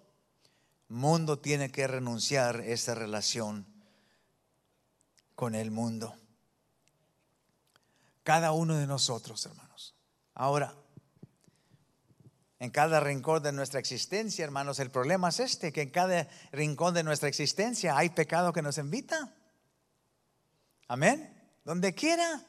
mundo 0.88 1.38
tiene 1.38 1.70
que 1.70 1.86
renunciar 1.86 2.60
esa 2.60 2.94
relación 2.94 3.66
con 5.34 5.54
el 5.54 5.70
mundo. 5.70 6.16
Cada 8.22 8.52
uno 8.52 8.76
de 8.76 8.86
nosotros, 8.86 9.44
hermanos. 9.46 9.94
Ahora, 10.34 10.74
en 12.58 12.70
cada 12.70 13.00
rincón 13.00 13.42
de 13.42 13.52
nuestra 13.52 13.78
existencia, 13.78 14.44
hermanos, 14.44 14.78
el 14.78 14.90
problema 14.90 15.28
es 15.28 15.40
este, 15.40 15.72
que 15.72 15.82
en 15.82 15.90
cada 15.90 16.28
rincón 16.52 16.94
de 16.94 17.02
nuestra 17.02 17.28
existencia 17.28 17.96
hay 17.96 18.10
pecado 18.10 18.52
que 18.52 18.62
nos 18.62 18.78
invita. 18.78 19.32
Amén. 20.88 21.32
Donde 21.64 21.94
quiera. 21.94 22.44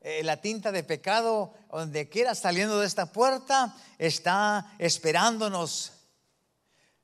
Eh, 0.00 0.22
la 0.22 0.40
tinta 0.40 0.70
de 0.70 0.84
pecado, 0.84 1.54
donde 1.72 2.08
quiera 2.08 2.34
saliendo 2.34 2.78
de 2.78 2.86
esta 2.86 3.12
puerta, 3.12 3.74
está 3.98 4.72
esperándonos 4.78 5.97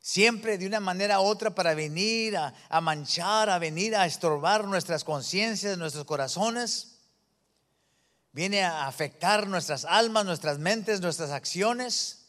siempre 0.05 0.59
de 0.59 0.67
una 0.67 0.81
manera 0.81 1.19
u 1.19 1.25
otra 1.25 1.55
para 1.55 1.75
venir 1.75 2.37
a, 2.37 2.53
a 2.69 2.83
manchar, 2.83 3.49
a 3.49 3.59
venir 3.59 3.97
a 3.97 4.05
estorbar 4.05 4.67
nuestras 4.67 5.03
conciencias, 5.03 5.79
nuestros 5.79 6.05
corazones. 6.05 6.99
Viene 8.31 8.65
a 8.65 8.87
afectar 8.87 9.47
nuestras 9.47 9.87
almas, 9.87 10.27
nuestras 10.27 10.59
mentes, 10.59 11.01
nuestras 11.01 11.31
acciones 11.31 12.24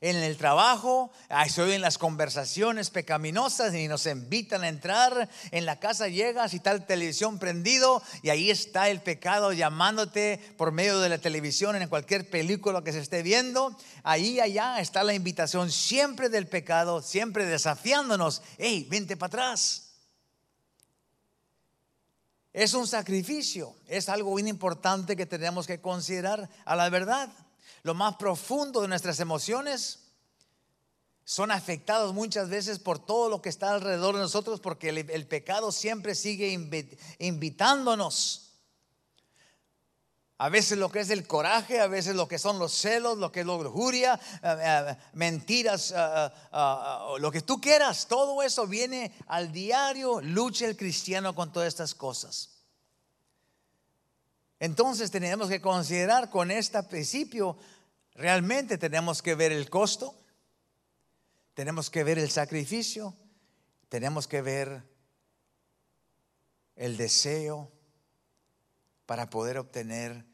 en 0.00 0.16
el 0.16 0.36
trabajo, 0.36 1.10
se 1.48 1.62
oyen 1.62 1.80
las 1.80 1.98
conversaciones 1.98 2.90
pecaminosas 2.90 3.74
y 3.74 3.88
nos 3.88 4.06
invitan 4.06 4.62
a 4.62 4.68
entrar. 4.68 5.28
En 5.50 5.64
la 5.64 5.78
casa 5.78 6.08
llegas 6.08 6.54
y 6.54 6.60
la 6.64 6.78
televisión 6.86 7.38
prendido 7.38 8.02
y 8.22 8.30
ahí 8.30 8.50
está 8.50 8.88
el 8.90 9.00
pecado 9.00 9.52
llamándote 9.52 10.38
por 10.56 10.72
medio 10.72 11.00
de 11.00 11.08
la 11.08 11.18
televisión 11.18 11.76
en 11.76 11.88
cualquier 11.88 12.28
película 12.28 12.82
que 12.82 12.92
se 12.92 13.00
esté 13.00 13.22
viendo. 13.22 13.76
Ahí 14.02 14.40
allá 14.40 14.80
está 14.80 15.02
la 15.02 15.14
invitación 15.14 15.70
siempre 15.70 16.28
del 16.28 16.46
pecado, 16.46 17.02
siempre 17.02 17.46
desafiándonos. 17.46 18.42
Hey, 18.58 18.86
vente 18.90 19.16
para 19.16 19.28
atrás. 19.28 19.82
Es 22.52 22.72
un 22.72 22.86
sacrificio, 22.86 23.76
es 23.86 24.08
algo 24.08 24.34
bien 24.34 24.48
importante 24.48 25.14
que 25.14 25.26
tenemos 25.26 25.66
que 25.66 25.80
considerar 25.80 26.48
a 26.64 26.74
la 26.74 26.88
verdad 26.88 27.30
lo 27.82 27.94
más 27.94 28.16
profundo 28.16 28.82
de 28.82 28.88
nuestras 28.88 29.20
emociones, 29.20 30.00
son 31.24 31.50
afectados 31.50 32.14
muchas 32.14 32.48
veces 32.48 32.78
por 32.78 32.98
todo 32.98 33.28
lo 33.28 33.42
que 33.42 33.48
está 33.48 33.72
alrededor 33.72 34.14
de 34.14 34.22
nosotros, 34.22 34.60
porque 34.60 34.90
el, 34.90 35.26
pecado 35.26 35.72
siempre 35.72 36.14
sigue 36.14 36.52
invitándonos. 37.18 38.46
A 40.38 40.50
veces 40.50 40.76
lo 40.76 40.90
que 40.90 41.00
es 41.00 41.08
el 41.10 41.26
coraje, 41.26 41.80
a 41.80 41.86
veces 41.86 42.14
lo 42.14 42.28
que 42.28 42.38
son 42.38 42.58
los 42.58 42.72
celos, 42.72 43.16
lo 43.16 43.32
que 43.32 43.40
es 43.40 43.46
la 43.46 43.56
lujuria, 43.56 44.20
eh, 44.42 44.56
eh, 44.60 44.96
mentiras, 45.14 45.94
eh, 45.96 46.30
lo 47.18 47.32
que 47.32 47.40
tú 47.40 47.58
quieras, 47.58 48.06
todo 48.06 48.42
eso 48.42 48.66
viene 48.66 49.12
al 49.28 49.50
diario, 49.50 50.20
lucha 50.20 50.66
el 50.66 50.76
cristiano 50.76 51.34
con 51.34 51.52
todas 51.52 51.68
estas 51.68 51.94
cosas. 51.94 52.55
Entonces 54.58 55.10
tenemos 55.10 55.48
que 55.48 55.60
considerar 55.60 56.30
con 56.30 56.50
este 56.50 56.82
principio 56.84 57.56
Realmente 58.16 58.78
tenemos 58.78 59.20
que 59.20 59.34
ver 59.34 59.52
el 59.52 59.68
costo, 59.68 60.18
tenemos 61.52 61.90
que 61.90 62.02
ver 62.02 62.18
el 62.18 62.30
sacrificio, 62.30 63.14
tenemos 63.90 64.26
que 64.26 64.40
ver 64.40 64.82
el 66.76 66.96
deseo 66.96 67.70
para 69.04 69.28
poder 69.28 69.58
obtener 69.58 70.24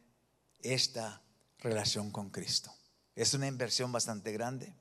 esta 0.61 1.23
relación 1.59 2.13
con 2.13 2.31
Cristo. 2.31 2.73
Es 3.17 3.35
una 3.35 3.49
inversión 3.49 3.91
bastante 3.91 4.31
grande. 4.31 4.73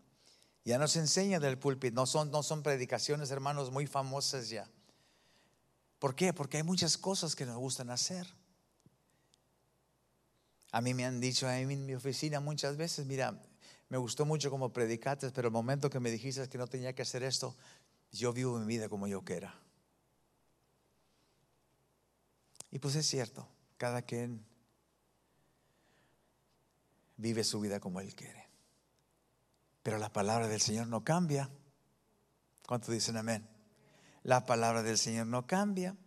Ya 0.63 0.77
nos 0.77 0.95
enseña 0.95 1.39
del 1.39 1.57
púlpito, 1.57 1.95
no 1.95 2.05
son, 2.05 2.29
no 2.29 2.43
son 2.43 2.61
predicaciones, 2.61 3.31
hermanos, 3.31 3.71
muy 3.71 3.87
famosas 3.87 4.49
ya. 4.49 4.69
¿Por 5.97 6.13
qué? 6.13 6.33
Porque 6.33 6.57
hay 6.57 6.63
muchas 6.63 6.99
cosas 6.99 7.35
que 7.35 7.47
nos 7.47 7.57
gustan 7.57 7.89
hacer. 7.89 8.27
A 10.71 10.81
mí 10.81 10.93
me 10.93 11.05
han 11.05 11.19
dicho 11.19 11.49
en 11.49 11.85
mi 11.85 11.93
oficina 11.93 12.39
muchas 12.39 12.77
veces, 12.77 13.05
mira, 13.05 13.41
me 13.89 13.97
gustó 13.97 14.25
mucho 14.25 14.49
como 14.49 14.71
predicaste, 14.71 15.31
pero 15.31 15.49
el 15.49 15.51
momento 15.51 15.89
que 15.89 15.99
me 15.99 16.09
dijiste 16.09 16.47
que 16.47 16.57
no 16.57 16.67
tenía 16.67 16.93
que 16.93 17.01
hacer 17.01 17.23
esto, 17.23 17.55
yo 18.11 18.31
vivo 18.31 18.57
mi 18.57 18.65
vida 18.65 18.87
como 18.87 19.07
yo 19.07 19.21
quiera. 19.21 19.53
Y 22.71 22.79
pues 22.79 22.95
es 22.95 23.05
cierto, 23.05 23.47
cada 23.77 24.01
quien 24.01 24.45
vive 27.17 27.43
su 27.43 27.59
vida 27.59 27.81
como 27.81 27.99
él 27.99 28.15
quiere. 28.15 28.47
Pero 29.83 29.97
la 29.97 30.13
palabra 30.13 30.47
del 30.47 30.61
Señor 30.61 30.87
no 30.87 31.03
cambia. 31.03 31.49
¿Cuántos 32.65 32.93
dicen 32.93 33.17
amén? 33.17 33.47
La 34.23 34.45
palabra 34.45 34.83
del 34.83 34.97
Señor 34.97 35.27
no 35.27 35.45
cambia. 35.45 35.97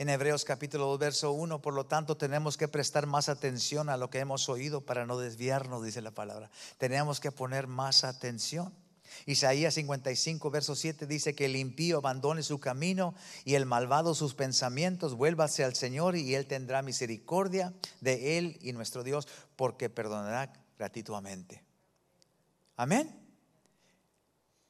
En 0.00 0.08
Hebreos 0.08 0.46
capítulo 0.46 0.86
2, 0.86 0.98
verso 0.98 1.32
1, 1.32 1.60
por 1.60 1.74
lo 1.74 1.84
tanto 1.84 2.16
tenemos 2.16 2.56
que 2.56 2.68
prestar 2.68 3.04
más 3.06 3.28
atención 3.28 3.90
a 3.90 3.98
lo 3.98 4.08
que 4.08 4.20
hemos 4.20 4.48
oído 4.48 4.80
para 4.80 5.04
no 5.04 5.18
desviarnos, 5.18 5.84
dice 5.84 6.00
la 6.00 6.10
palabra. 6.10 6.50
Tenemos 6.78 7.20
que 7.20 7.30
poner 7.30 7.66
más 7.66 8.02
atención. 8.04 8.72
Isaías 9.26 9.74
55, 9.74 10.50
verso 10.50 10.74
7 10.74 11.06
dice 11.06 11.34
que 11.34 11.44
el 11.44 11.54
impío 11.54 11.98
abandone 11.98 12.42
su 12.42 12.58
camino 12.58 13.14
y 13.44 13.56
el 13.56 13.66
malvado 13.66 14.14
sus 14.14 14.32
pensamientos, 14.32 15.16
vuélvase 15.16 15.64
al 15.64 15.74
Señor 15.74 16.16
y 16.16 16.34
Él 16.34 16.46
tendrá 16.46 16.80
misericordia 16.80 17.74
de 18.00 18.38
Él 18.38 18.58
y 18.62 18.72
nuestro 18.72 19.04
Dios, 19.04 19.28
porque 19.54 19.90
perdonará 19.90 20.50
gratuitamente. 20.78 21.62
Amén. 22.74 23.20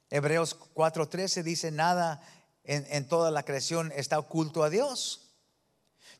Hebreos 0.09 0.59
4:13 0.73 1.41
dice, 1.41 1.71
nada 1.71 2.19
en, 2.63 3.07
toda 3.07 3.31
la 3.31 3.43
creación 3.43 3.91
está 3.95 4.19
oculto 4.19 4.63
a 4.63 4.69
Dios. 4.69 5.29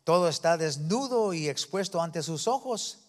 Todo 0.03 0.27
está 0.27 0.57
desnudo 0.57 1.33
y 1.33 1.47
expuesto 1.47 2.01
ante 2.01 2.23
sus 2.23 2.47
ojos. 2.47 2.99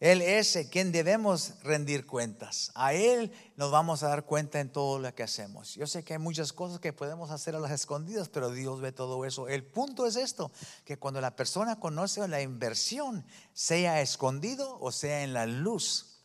Él 0.00 0.20
es 0.22 0.58
quien 0.70 0.92
debemos 0.92 1.54
rendir 1.62 2.06
cuentas. 2.06 2.70
A 2.74 2.92
Él 2.92 3.32
nos 3.56 3.70
vamos 3.70 4.02
a 4.02 4.08
dar 4.08 4.24
cuenta 4.24 4.60
en 4.60 4.70
todo 4.70 4.98
lo 4.98 5.14
que 5.14 5.22
hacemos. 5.22 5.74
Yo 5.74 5.86
sé 5.86 6.04
que 6.04 6.12
hay 6.12 6.18
muchas 6.18 6.52
cosas 6.52 6.78
que 6.78 6.92
podemos 6.92 7.30
hacer 7.30 7.56
a 7.56 7.60
las 7.60 7.70
escondidas, 7.70 8.28
pero 8.28 8.50
Dios 8.50 8.80
ve 8.80 8.92
todo 8.92 9.24
eso. 9.24 9.48
El 9.48 9.64
punto 9.64 10.06
es 10.06 10.16
esto, 10.16 10.52
que 10.84 10.98
cuando 10.98 11.20
la 11.20 11.36
persona 11.36 11.80
conoce 11.80 12.26
la 12.28 12.42
inversión, 12.42 13.24
sea 13.54 14.00
escondido 14.02 14.78
o 14.80 14.92
sea 14.92 15.22
en 15.22 15.32
la 15.32 15.46
luz, 15.46 16.20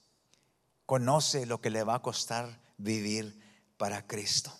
conoce 0.85 1.45
lo 1.45 1.61
que 1.61 1.69
le 1.69 1.83
va 1.83 1.95
a 1.95 2.01
costar 2.01 2.59
vivir 2.77 3.39
para 3.77 4.05
Cristo. 4.05 4.58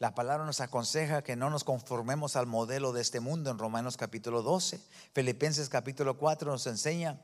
La 0.00 0.14
palabra 0.14 0.46
nos 0.46 0.62
aconseja 0.62 1.20
que 1.20 1.36
no 1.36 1.50
nos 1.50 1.62
conformemos 1.62 2.34
al 2.34 2.46
modelo 2.46 2.94
de 2.94 3.02
este 3.02 3.20
mundo 3.20 3.50
en 3.50 3.58
Romanos 3.58 3.98
capítulo 3.98 4.40
12. 4.40 4.80
Filipenses 5.12 5.68
capítulo 5.68 6.16
4 6.16 6.50
nos 6.50 6.66
enseña 6.66 7.20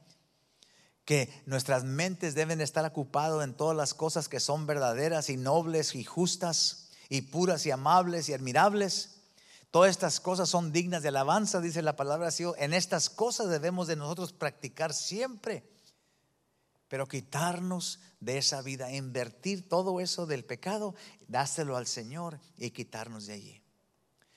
que 1.07 1.33
nuestras 1.47 1.85
mentes 1.85 2.35
deben 2.35 2.61
estar 2.61 2.85
ocupadas 2.85 3.43
en 3.45 3.55
todas 3.55 3.75
las 3.75 3.95
cosas 3.95 4.29
que 4.29 4.41
son 4.41 4.67
verdaderas 4.67 5.31
y 5.31 5.39
nobles 5.39 5.95
y 5.95 6.05
justas 6.05 6.91
y 7.09 7.23
puras 7.23 7.65
y 7.65 7.71
amables 7.71 8.29
y 8.29 8.35
admirables. 8.35 9.23
Todas 9.71 9.91
estas 9.91 10.21
cosas 10.21 10.51
son 10.51 10.71
dignas 10.71 11.03
de 11.03 11.09
alabanza, 11.09 11.63
dice 11.63 11.81
la 11.81 11.97
palabra. 11.97 12.29
En 12.59 12.75
estas 12.75 13.09
cosas 13.09 13.49
debemos 13.49 13.87
de 13.87 13.97
nosotros 13.97 14.35
practicar 14.35 14.93
siempre, 14.93 15.67
pero 16.89 17.09
quitarnos 17.09 18.01
de 18.21 18.39
esa 18.39 18.63
vida, 18.63 18.93
invertir 18.93 19.69
todo 19.69 20.01
eso 20.01 20.27
del 20.27 20.45
pecado, 20.45 20.95
dáselo 21.29 21.77
al 21.77 21.87
Señor 21.87 22.41
y 22.57 22.71
quitarnos 22.71 23.27
de 23.27 23.35
allí. 23.35 23.63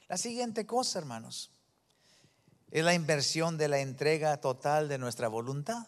La 0.08 0.18
siguiente 0.18 0.66
cosa, 0.66 1.00
hermanos, 1.00 1.52
es 2.72 2.84
la 2.84 2.94
inversión 2.94 3.58
de 3.58 3.68
la 3.68 3.80
entrega 3.80 4.38
total 4.42 4.90
de 4.90 4.98
nuestra 4.98 5.28
voluntad. 5.28 5.88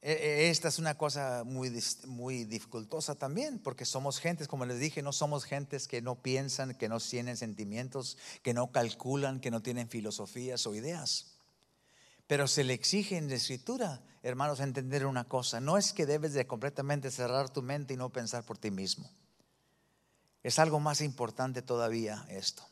E, 0.00 0.12
e, 0.12 0.50
esta 0.50 0.68
es 0.68 0.78
una 0.78 0.96
cosa 0.96 1.42
muy, 1.44 1.72
muy 2.06 2.44
dificultosa 2.44 3.16
también, 3.16 3.58
porque 3.58 3.84
somos 3.84 4.20
gentes, 4.20 4.46
como 4.46 4.64
les 4.64 4.78
dije, 4.78 5.02
no 5.02 5.12
somos 5.12 5.44
gentes 5.44 5.88
que 5.88 6.00
no 6.00 6.22
piensan, 6.22 6.74
que 6.74 6.88
no 6.88 7.00
tienen 7.00 7.36
sentimientos, 7.36 8.16
que 8.42 8.54
no 8.54 8.70
calculan, 8.70 9.40
que 9.40 9.50
no 9.50 9.62
tienen 9.62 9.88
filosofías 9.88 10.66
o 10.66 10.74
ideas. 10.74 11.37
Pero 12.28 12.46
se 12.46 12.62
le 12.62 12.74
exige 12.74 13.16
en 13.16 13.28
la 13.28 13.34
escritura, 13.34 14.02
hermanos, 14.22 14.60
entender 14.60 15.06
una 15.06 15.24
cosa. 15.24 15.60
No 15.60 15.78
es 15.78 15.94
que 15.94 16.06
debes 16.06 16.34
de 16.34 16.46
completamente 16.46 17.10
cerrar 17.10 17.48
tu 17.48 17.62
mente 17.62 17.94
y 17.94 17.96
no 17.96 18.10
pensar 18.10 18.44
por 18.44 18.58
ti 18.58 18.70
mismo. 18.70 19.10
Es 20.42 20.58
algo 20.58 20.78
más 20.78 21.00
importante 21.00 21.62
todavía 21.62 22.26
esto. 22.28 22.62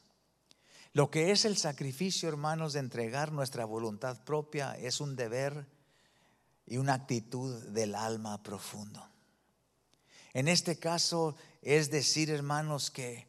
Lo 0.93 1.11
que 1.11 1.33
es 1.33 1.47
el 1.47 1.57
sacrificio, 1.57 2.29
hermanos, 2.29 2.75
de 2.75 2.81
entregar 2.81 3.33
nuestra 3.33 3.65
voluntad 3.65 4.23
propia 4.25 4.75
es 4.75 5.01
un 5.01 5.17
deber 5.17 5.67
y 6.67 6.77
una 6.77 6.95
actitud 6.95 7.63
del 7.69 7.95
alma 7.95 8.43
profundo. 8.43 9.09
En 10.35 10.49
este 10.49 10.79
caso 10.79 11.35
es 11.63 11.91
decir, 11.91 12.31
hermanos, 12.31 12.91
que 12.91 13.27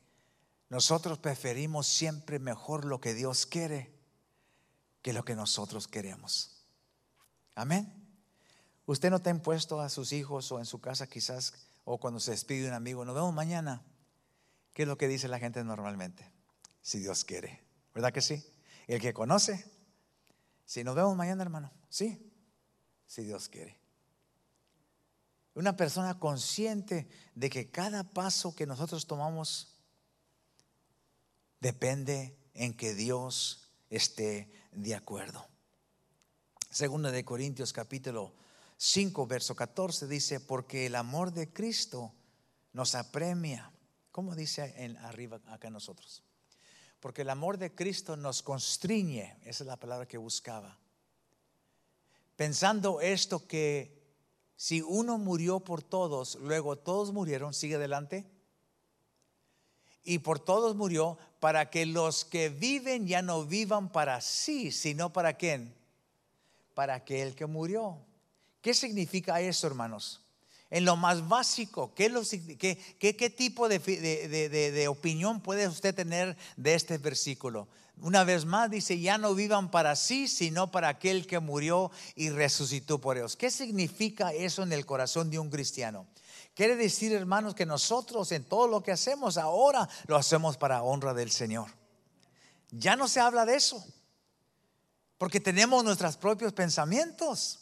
nosotros 0.70 1.20
preferimos 1.20 1.88
siempre 1.88 2.38
mejor 2.38 2.84
lo 2.84 3.00
que 3.00 3.14
Dios 3.14 3.46
quiere 3.46 3.97
que 5.08 5.14
lo 5.14 5.24
que 5.24 5.36
nosotros 5.36 5.88
queremos. 5.88 6.66
Amén. 7.56 7.90
Usted 8.86 9.10
no 9.10 9.22
ha 9.24 9.30
impuesto 9.30 9.80
a 9.80 9.88
sus 9.88 10.12
hijos 10.12 10.52
o 10.52 10.60
en 10.60 10.66
su 10.66 10.82
casa 10.82 11.08
quizás, 11.08 11.54
o 11.86 11.98
cuando 11.98 12.20
se 12.20 12.32
despide 12.32 12.68
un 12.68 12.74
amigo, 12.74 13.06
nos 13.06 13.16
vemos 13.16 13.34
mañana. 13.34 13.86
¿Qué 14.74 14.82
es 14.82 14.88
lo 14.90 14.98
que 14.98 15.08
dice 15.08 15.30
la 15.30 15.40
gente 15.40 15.64
normalmente? 15.64 16.30
Si 16.82 17.00
Dios 17.00 17.24
quiere. 17.24 17.64
¿Verdad 17.94 18.12
que 18.12 18.22
sí? 18.22 18.44
El 18.86 19.00
que 19.00 19.14
conoce. 19.14 19.72
Si 20.66 20.84
nos 20.84 20.94
vemos 20.94 21.16
mañana, 21.16 21.42
hermano. 21.42 21.72
Sí, 21.88 22.30
si 23.06 23.24
Dios 23.24 23.48
quiere. 23.48 23.80
Una 25.54 25.78
persona 25.78 26.20
consciente 26.20 27.08
de 27.34 27.50
que 27.50 27.72
cada 27.72 28.04
paso 28.04 28.54
que 28.54 28.66
nosotros 28.66 29.08
tomamos 29.08 29.74
depende 31.62 32.38
en 32.54 32.76
que 32.76 32.94
Dios 32.94 33.70
esté 33.90 34.52
de 34.72 34.96
acuerdo. 34.96 35.48
Segunda 36.70 37.12
de 37.12 37.24
Corintios 37.24 37.74
capítulo 37.74 38.34
5 38.78 39.26
verso 39.28 39.56
14 39.56 40.08
dice, 40.08 40.40
porque 40.40 40.86
el 40.86 40.96
amor 40.96 41.32
de 41.34 41.52
Cristo 41.52 42.14
nos 42.74 42.96
apremia. 42.96 43.72
¿Cómo 44.12 44.36
dice 44.36 44.74
en 44.78 44.98
arriba 44.98 45.40
acá 45.48 45.70
nosotros? 45.70 46.24
Porque 47.00 47.22
el 47.22 47.30
amor 47.30 47.58
de 47.58 47.74
Cristo 47.74 48.18
nos 48.18 48.44
constriñe, 48.44 49.38
esa 49.44 49.64
es 49.64 49.68
la 49.68 49.78
palabra 49.78 50.08
que 50.08 50.18
buscaba 50.18 50.80
pensando 52.38 53.02
esto 53.02 53.46
que 53.48 53.98
si 54.56 54.82
uno 54.82 55.18
murió 55.18 55.60
por 55.60 55.84
todos, 55.84 56.36
luego 56.36 56.78
todos 56.78 57.12
murieron, 57.12 57.54
sigue 57.54 57.76
adelante. 57.76 58.26
Y 60.10 60.20
por 60.20 60.40
todos 60.40 60.74
murió 60.78 61.18
para 61.42 61.70
que 61.70 61.86
los 61.86 62.24
que 62.24 62.48
viven 62.48 63.08
ya 63.08 63.22
no 63.22 63.44
vivan 63.44 63.92
para 63.92 64.22
sí, 64.22 64.72
sino 64.72 65.12
para 65.12 65.34
quién? 65.34 65.76
Para 66.74 66.96
aquel 66.96 67.36
que 67.36 67.46
murió. 67.46 67.98
¿Qué 68.62 68.74
significa 68.74 69.42
eso, 69.42 69.68
hermanos? 69.68 70.22
En 70.70 70.86
lo 70.86 70.96
más 70.96 71.28
básico, 71.28 71.94
¿qué, 71.94 72.10
tipo 73.36 73.68
de, 73.68 73.80
de 73.80 74.88
opinión 74.88 75.42
puede 75.42 75.68
usted 75.68 75.94
tener 75.94 76.38
de 76.56 76.74
este 76.74 76.98
versículo? 77.00 77.68
Una 78.00 78.24
vez 78.24 78.46
más 78.46 78.72
dice, 78.72 78.98
ya 79.02 79.18
no 79.18 79.36
vivan 79.36 79.70
para 79.70 79.98
sí, 79.98 80.30
sino 80.30 80.72
para 80.72 80.88
aquel 80.88 81.28
que 81.28 81.42
murió 81.42 81.92
y 82.16 82.30
resucitó 82.30 83.00
por 83.00 83.18
ellos. 83.18 83.36
¿Qué 83.36 83.52
significa 83.52 84.32
eso 84.32 84.64
en 84.64 84.72
el 84.72 84.86
corazón 84.86 85.30
de 85.30 85.40
un 85.40 85.50
cristiano? 85.50 86.08
Quiere 86.58 86.76
decir, 86.76 87.14
hermanos, 87.14 87.54
que 87.54 87.68
nosotros 87.68 88.32
en 88.32 88.44
todo 88.44 88.68
lo 88.68 88.82
que 88.82 88.92
hacemos 88.92 89.38
ahora 89.38 89.88
lo 90.08 90.16
hacemos 90.16 90.58
para 90.58 90.82
honra 90.82 91.14
del 91.14 91.30
Señor. 91.30 91.70
Ya 92.72 92.96
no 92.96 93.08
se 93.08 93.20
habla 93.20 93.46
de 93.46 93.54
eso, 93.54 93.86
porque 95.20 95.40
tenemos 95.40 95.84
nuestros 95.84 96.18
propios 96.18 96.54
pensamientos, 96.54 97.60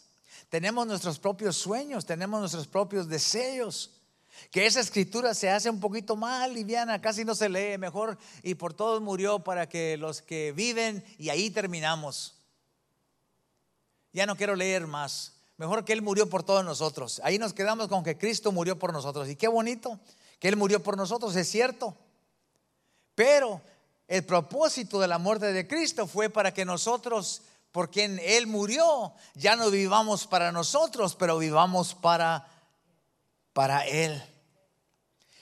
tenemos 0.47 0.87
nuestros 0.87 1.19
propios 1.19 1.57
sueños, 1.57 2.05
tenemos 2.05 2.39
nuestros 2.39 2.67
propios 2.67 3.09
deseos 3.09 3.91
que 4.49 4.65
esa 4.65 4.79
escritura 4.79 5.33
se 5.33 5.49
hace 5.49 5.69
un 5.69 5.81
poquito 5.81 6.15
más 6.15 6.49
liviana, 6.49 7.01
casi 7.01 7.25
no 7.25 7.35
se 7.35 7.49
lee, 7.49 7.77
mejor 7.77 8.17
y 8.43 8.55
por 8.55 8.73
todos 8.73 9.01
murió 9.01 9.43
para 9.43 9.67
que 9.67 9.97
los 9.97 10.21
que 10.21 10.53
viven 10.53 11.03
y 11.17 11.27
ahí 11.27 11.49
terminamos. 11.49 12.35
Ya 14.13 14.25
no 14.25 14.37
quiero 14.37 14.55
leer 14.55 14.87
más. 14.87 15.34
Mejor 15.57 15.85
que 15.85 15.93
Él 15.93 16.01
murió 16.01 16.29
por 16.29 16.43
todos 16.43 16.65
nosotros. 16.65 17.21
Ahí 17.23 17.37
nos 17.37 17.53
quedamos 17.53 17.87
con 17.87 18.03
que 18.03 18.17
Cristo 18.17 18.51
murió 18.51 18.77
por 18.77 18.91
nosotros. 18.91 19.29
Y 19.29 19.35
qué 19.35 19.47
bonito 19.47 19.99
que 20.39 20.49
Él 20.49 20.57
murió 20.57 20.83
por 20.83 20.97
nosotros, 20.97 21.35
es 21.35 21.49
cierto. 21.49 21.95
Pero 23.15 23.61
el 24.07 24.25
propósito 24.25 24.99
de 24.99 25.07
la 25.07 25.17
muerte 25.17 25.53
de 25.53 25.67
Cristo 25.67 26.07
fue 26.07 26.29
para 26.29 26.53
que 26.53 26.65
nosotros, 26.65 27.41
por 27.71 27.89
quien 27.89 28.19
Él 28.21 28.47
murió, 28.47 29.13
ya 29.33 29.55
no 29.55 29.71
vivamos 29.71 30.27
para 30.27 30.51
nosotros, 30.51 31.15
pero 31.15 31.37
vivamos 31.37 31.95
para, 31.95 32.47
para 33.53 33.87
Él. 33.87 34.21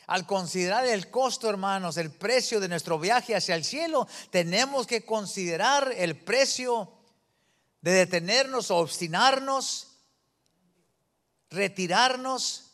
Al 0.06 0.28
considerar 0.28 0.86
el 0.86 1.10
costo, 1.10 1.50
hermanos, 1.50 1.98
el 1.98 2.12
precio 2.12 2.60
de 2.60 2.68
nuestro 2.68 3.00
viaje 3.00 3.36
hacia 3.36 3.56
el 3.56 3.64
cielo, 3.64 4.08
tenemos 4.30 4.86
que 4.86 5.04
considerar 5.04 5.92
el 5.96 6.20
precio 6.20 6.92
de 7.82 7.92
detenernos 7.92 8.70
o 8.70 8.78
obstinarnos, 8.78 9.93
retirarnos 11.54 12.74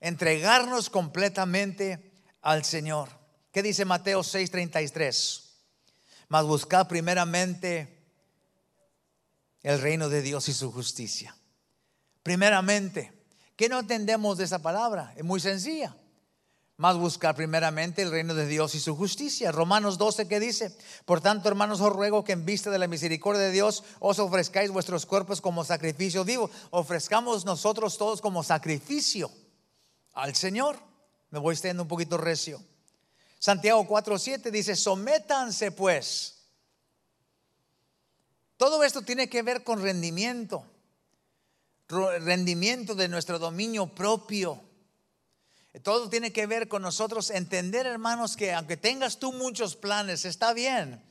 entregarnos 0.00 0.88
completamente 0.88 2.12
al 2.40 2.64
Señor. 2.64 3.10
¿Qué 3.52 3.62
dice 3.62 3.84
Mateo 3.84 4.22
6:33? 4.22 5.42
Mas 6.28 6.44
buscad 6.44 6.88
primeramente 6.88 7.98
el 9.62 9.80
reino 9.80 10.08
de 10.08 10.22
Dios 10.22 10.48
y 10.48 10.54
su 10.54 10.72
justicia. 10.72 11.36
Primeramente, 12.22 13.12
¿qué 13.56 13.68
no 13.68 13.80
entendemos 13.80 14.38
de 14.38 14.44
esa 14.44 14.60
palabra? 14.60 15.12
Es 15.16 15.24
muy 15.24 15.40
sencilla. 15.40 15.96
Más 16.80 16.96
buscar 16.96 17.36
primeramente 17.36 18.00
el 18.00 18.10
reino 18.10 18.32
de 18.32 18.46
Dios 18.46 18.74
y 18.74 18.80
su 18.80 18.96
justicia. 18.96 19.52
Romanos 19.52 19.98
12 19.98 20.26
que 20.26 20.40
dice, 20.40 20.74
por 21.04 21.20
tanto 21.20 21.46
hermanos 21.46 21.82
os 21.82 21.92
ruego 21.92 22.24
que 22.24 22.32
en 22.32 22.46
vista 22.46 22.70
de 22.70 22.78
la 22.78 22.86
misericordia 22.86 23.42
de 23.42 23.52
Dios 23.52 23.84
os 23.98 24.18
ofrezcáis 24.18 24.70
vuestros 24.70 25.04
cuerpos 25.04 25.42
como 25.42 25.62
sacrificio 25.62 26.24
vivo. 26.24 26.50
Ofrezcamos 26.70 27.44
nosotros 27.44 27.98
todos 27.98 28.22
como 28.22 28.42
sacrificio 28.42 29.30
al 30.14 30.34
Señor. 30.34 30.78
Me 31.28 31.38
voy 31.38 31.52
extendiendo 31.52 31.82
un 31.82 31.88
poquito 31.90 32.16
recio. 32.16 32.62
Santiago 33.38 33.86
4:7 33.86 34.50
dice, 34.50 34.74
sométanse 34.74 35.72
pues. 35.72 36.46
Todo 38.56 38.82
esto 38.84 39.02
tiene 39.02 39.28
que 39.28 39.42
ver 39.42 39.64
con 39.64 39.82
rendimiento 39.82 40.64
rendimiento 41.88 42.94
de 42.94 43.08
nuestro 43.08 43.38
dominio 43.38 43.86
propio. 43.86 44.69
Todo 45.78 46.10
tiene 46.10 46.32
que 46.32 46.46
ver 46.46 46.66
con 46.66 46.82
nosotros 46.82 47.30
entender, 47.30 47.86
hermanos, 47.86 48.36
que 48.36 48.52
aunque 48.52 48.76
tengas 48.76 49.18
tú 49.18 49.32
muchos 49.32 49.76
planes, 49.76 50.24
está 50.24 50.52
bien. 50.52 51.02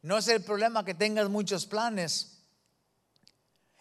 No 0.00 0.16
es 0.16 0.28
el 0.28 0.42
problema 0.42 0.84
que 0.84 0.94
tengas 0.94 1.28
muchos 1.28 1.66
planes. 1.66 2.38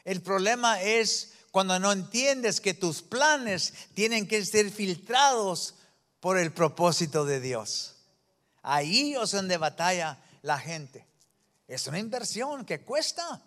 El 0.04 0.22
problema 0.22 0.82
es 0.82 1.34
cuando 1.52 1.80
no 1.80 1.92
entiendes 1.92 2.60
que 2.60 2.74
tus 2.74 3.02
planes 3.02 3.74
tienen 3.94 4.28
que 4.28 4.44
ser 4.46 4.72
filtrados 4.72 5.76
por 6.20 6.38
el 6.38 6.52
propósito 6.52 7.24
de 7.24 7.40
Dios. 7.40 7.96
Ahí 8.62 9.16
es 9.16 9.32
donde 9.32 9.58
batalla 9.58 10.20
la 10.42 10.60
gente. 10.60 11.08
Es 11.68 11.88
una 11.88 12.00
inversión 12.00 12.66
que 12.66 12.82
cuesta. 12.82 13.42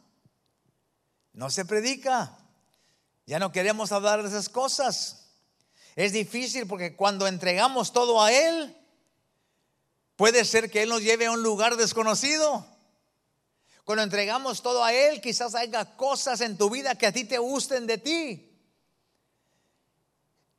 No 1.35 1.51
se 1.51 1.65
predica. 1.65 2.39
Ya 3.27 3.39
no 3.39 3.53
queremos 3.53 3.93
hablar 3.93 4.23
de 4.23 4.29
esas 4.29 4.49
cosas. 4.49 5.28
Es 5.99 6.13
difícil 6.13 6.69
porque 6.69 6.95
cuando 6.95 7.27
entregamos 7.27 7.93
todo 7.93 8.23
a 8.23 8.31
Él, 8.31 8.73
puede 10.15 10.45
ser 10.45 10.71
que 10.71 10.83
Él 10.83 10.91
nos 10.91 11.03
lleve 11.03 11.27
a 11.27 11.33
un 11.33 11.43
lugar 11.43 11.77
desconocido. 11.77 12.65
Cuando 13.83 14.05
entregamos 14.05 14.63
todo 14.63 14.85
a 14.85 14.93
Él, 14.93 15.21
quizás 15.21 15.57
haya 15.57 15.97
cosas 15.97 16.41
en 16.41 16.57
tu 16.57 16.71
vida 16.71 16.95
que 16.95 17.09
a 17.09 17.13
ti 17.13 17.25
te 17.25 17.39
gusten 17.39 17.89
de 17.89 17.99
ti. 17.99 18.49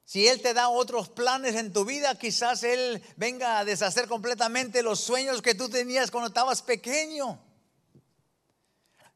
Si 0.03 0.27
Él 0.27 0.41
te 0.41 0.53
da 0.53 0.67
otros 0.67 1.07
planes 1.07 1.55
en 1.55 1.71
tu 1.71 1.85
vida, 1.85 2.15
quizás 2.15 2.63
Él 2.63 3.01
venga 3.15 3.59
a 3.59 3.63
deshacer 3.63 4.09
completamente 4.09 4.83
los 4.83 4.99
sueños 4.99 5.41
que 5.41 5.55
tú 5.55 5.69
tenías 5.69 6.11
cuando 6.11 6.27
estabas 6.27 6.61
pequeño. 6.61 7.39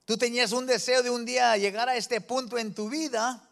Tú 0.06 0.18
tenías 0.18 0.54
un 0.54 0.68
deseo 0.68 1.04
de 1.04 1.10
un 1.10 1.26
día 1.26 1.58
llegar 1.58 1.90
a 1.90 1.98
este 1.98 2.22
punto 2.22 2.58
en 2.58 2.74
tu 2.74 2.88
vida, 2.88 3.50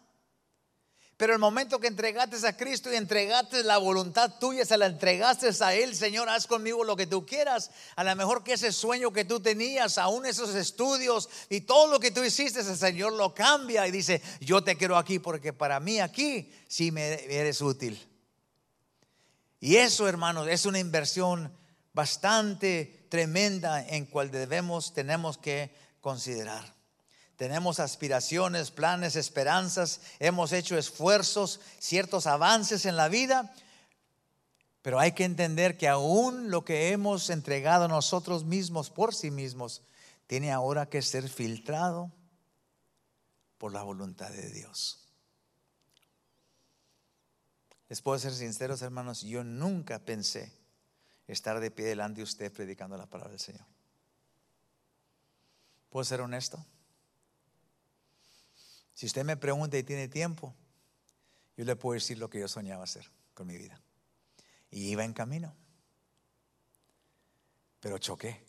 pero 1.22 1.34
el 1.34 1.38
momento 1.38 1.78
que 1.78 1.86
entregaste 1.86 2.44
a 2.44 2.56
Cristo 2.56 2.92
y 2.92 2.96
entregaste 2.96 3.62
la 3.62 3.78
voluntad 3.78 4.40
tuya, 4.40 4.64
se 4.64 4.76
la 4.76 4.86
entregaste 4.86 5.50
a 5.60 5.72
Él, 5.72 5.94
Señor, 5.94 6.28
haz 6.28 6.48
conmigo 6.48 6.82
lo 6.82 6.96
que 6.96 7.06
tú 7.06 7.24
quieras. 7.24 7.70
A 7.94 8.02
lo 8.02 8.16
mejor 8.16 8.42
que 8.42 8.54
ese 8.54 8.72
sueño 8.72 9.12
que 9.12 9.24
tú 9.24 9.38
tenías, 9.38 9.98
aún 9.98 10.26
esos 10.26 10.52
estudios 10.56 11.28
y 11.48 11.60
todo 11.60 11.86
lo 11.86 12.00
que 12.00 12.10
tú 12.10 12.24
hiciste, 12.24 12.58
el 12.58 12.76
Señor 12.76 13.12
lo 13.12 13.32
cambia 13.32 13.86
y 13.86 13.92
dice, 13.92 14.20
yo 14.40 14.64
te 14.64 14.76
quiero 14.76 14.96
aquí 14.96 15.20
porque 15.20 15.52
para 15.52 15.78
mí 15.78 16.00
aquí 16.00 16.52
sí 16.66 16.90
me 16.90 17.12
eres 17.32 17.60
útil. 17.60 18.04
Y 19.60 19.76
eso, 19.76 20.08
hermanos, 20.08 20.48
es 20.48 20.66
una 20.66 20.80
inversión 20.80 21.56
bastante 21.92 23.06
tremenda 23.08 23.86
en 23.86 24.06
cual 24.06 24.32
debemos, 24.32 24.92
tenemos 24.92 25.38
que 25.38 25.72
considerar. 26.00 26.81
Tenemos 27.42 27.80
aspiraciones, 27.80 28.70
planes, 28.70 29.16
esperanzas, 29.16 30.00
hemos 30.20 30.52
hecho 30.52 30.78
esfuerzos, 30.78 31.58
ciertos 31.80 32.28
avances 32.28 32.86
en 32.86 32.94
la 32.94 33.08
vida, 33.08 33.52
pero 34.80 35.00
hay 35.00 35.10
que 35.10 35.24
entender 35.24 35.76
que 35.76 35.88
aún 35.88 36.52
lo 36.52 36.64
que 36.64 36.92
hemos 36.92 37.30
entregado 37.30 37.88
nosotros 37.88 38.44
mismos 38.44 38.90
por 38.90 39.12
sí 39.12 39.32
mismos 39.32 39.82
tiene 40.28 40.52
ahora 40.52 40.86
que 40.86 41.02
ser 41.02 41.28
filtrado 41.28 42.12
por 43.58 43.72
la 43.72 43.82
voluntad 43.82 44.30
de 44.30 44.48
Dios. 44.48 45.08
Les 47.88 48.00
puedo 48.02 48.20
ser 48.20 48.34
sinceros, 48.34 48.82
hermanos, 48.82 49.22
yo 49.22 49.42
nunca 49.42 49.98
pensé 49.98 50.52
estar 51.26 51.58
de 51.58 51.72
pie 51.72 51.86
delante 51.86 52.18
de 52.18 52.22
usted 52.22 52.52
predicando 52.52 52.96
la 52.96 53.06
palabra 53.06 53.32
del 53.32 53.40
Señor. 53.40 53.66
¿Puedo 55.90 56.04
ser 56.04 56.20
honesto? 56.20 56.64
Si 59.02 59.06
usted 59.06 59.24
me 59.24 59.36
pregunta 59.36 59.76
y 59.76 59.82
tiene 59.82 60.06
tiempo, 60.06 60.54
yo 61.56 61.64
le 61.64 61.74
puedo 61.74 61.94
decir 61.94 62.18
lo 62.18 62.30
que 62.30 62.38
yo 62.38 62.46
soñaba 62.46 62.84
hacer 62.84 63.10
con 63.34 63.48
mi 63.48 63.58
vida. 63.58 63.80
Y 64.70 64.90
iba 64.90 65.02
en 65.02 65.12
camino. 65.12 65.56
Pero 67.80 67.98
choqué. 67.98 68.46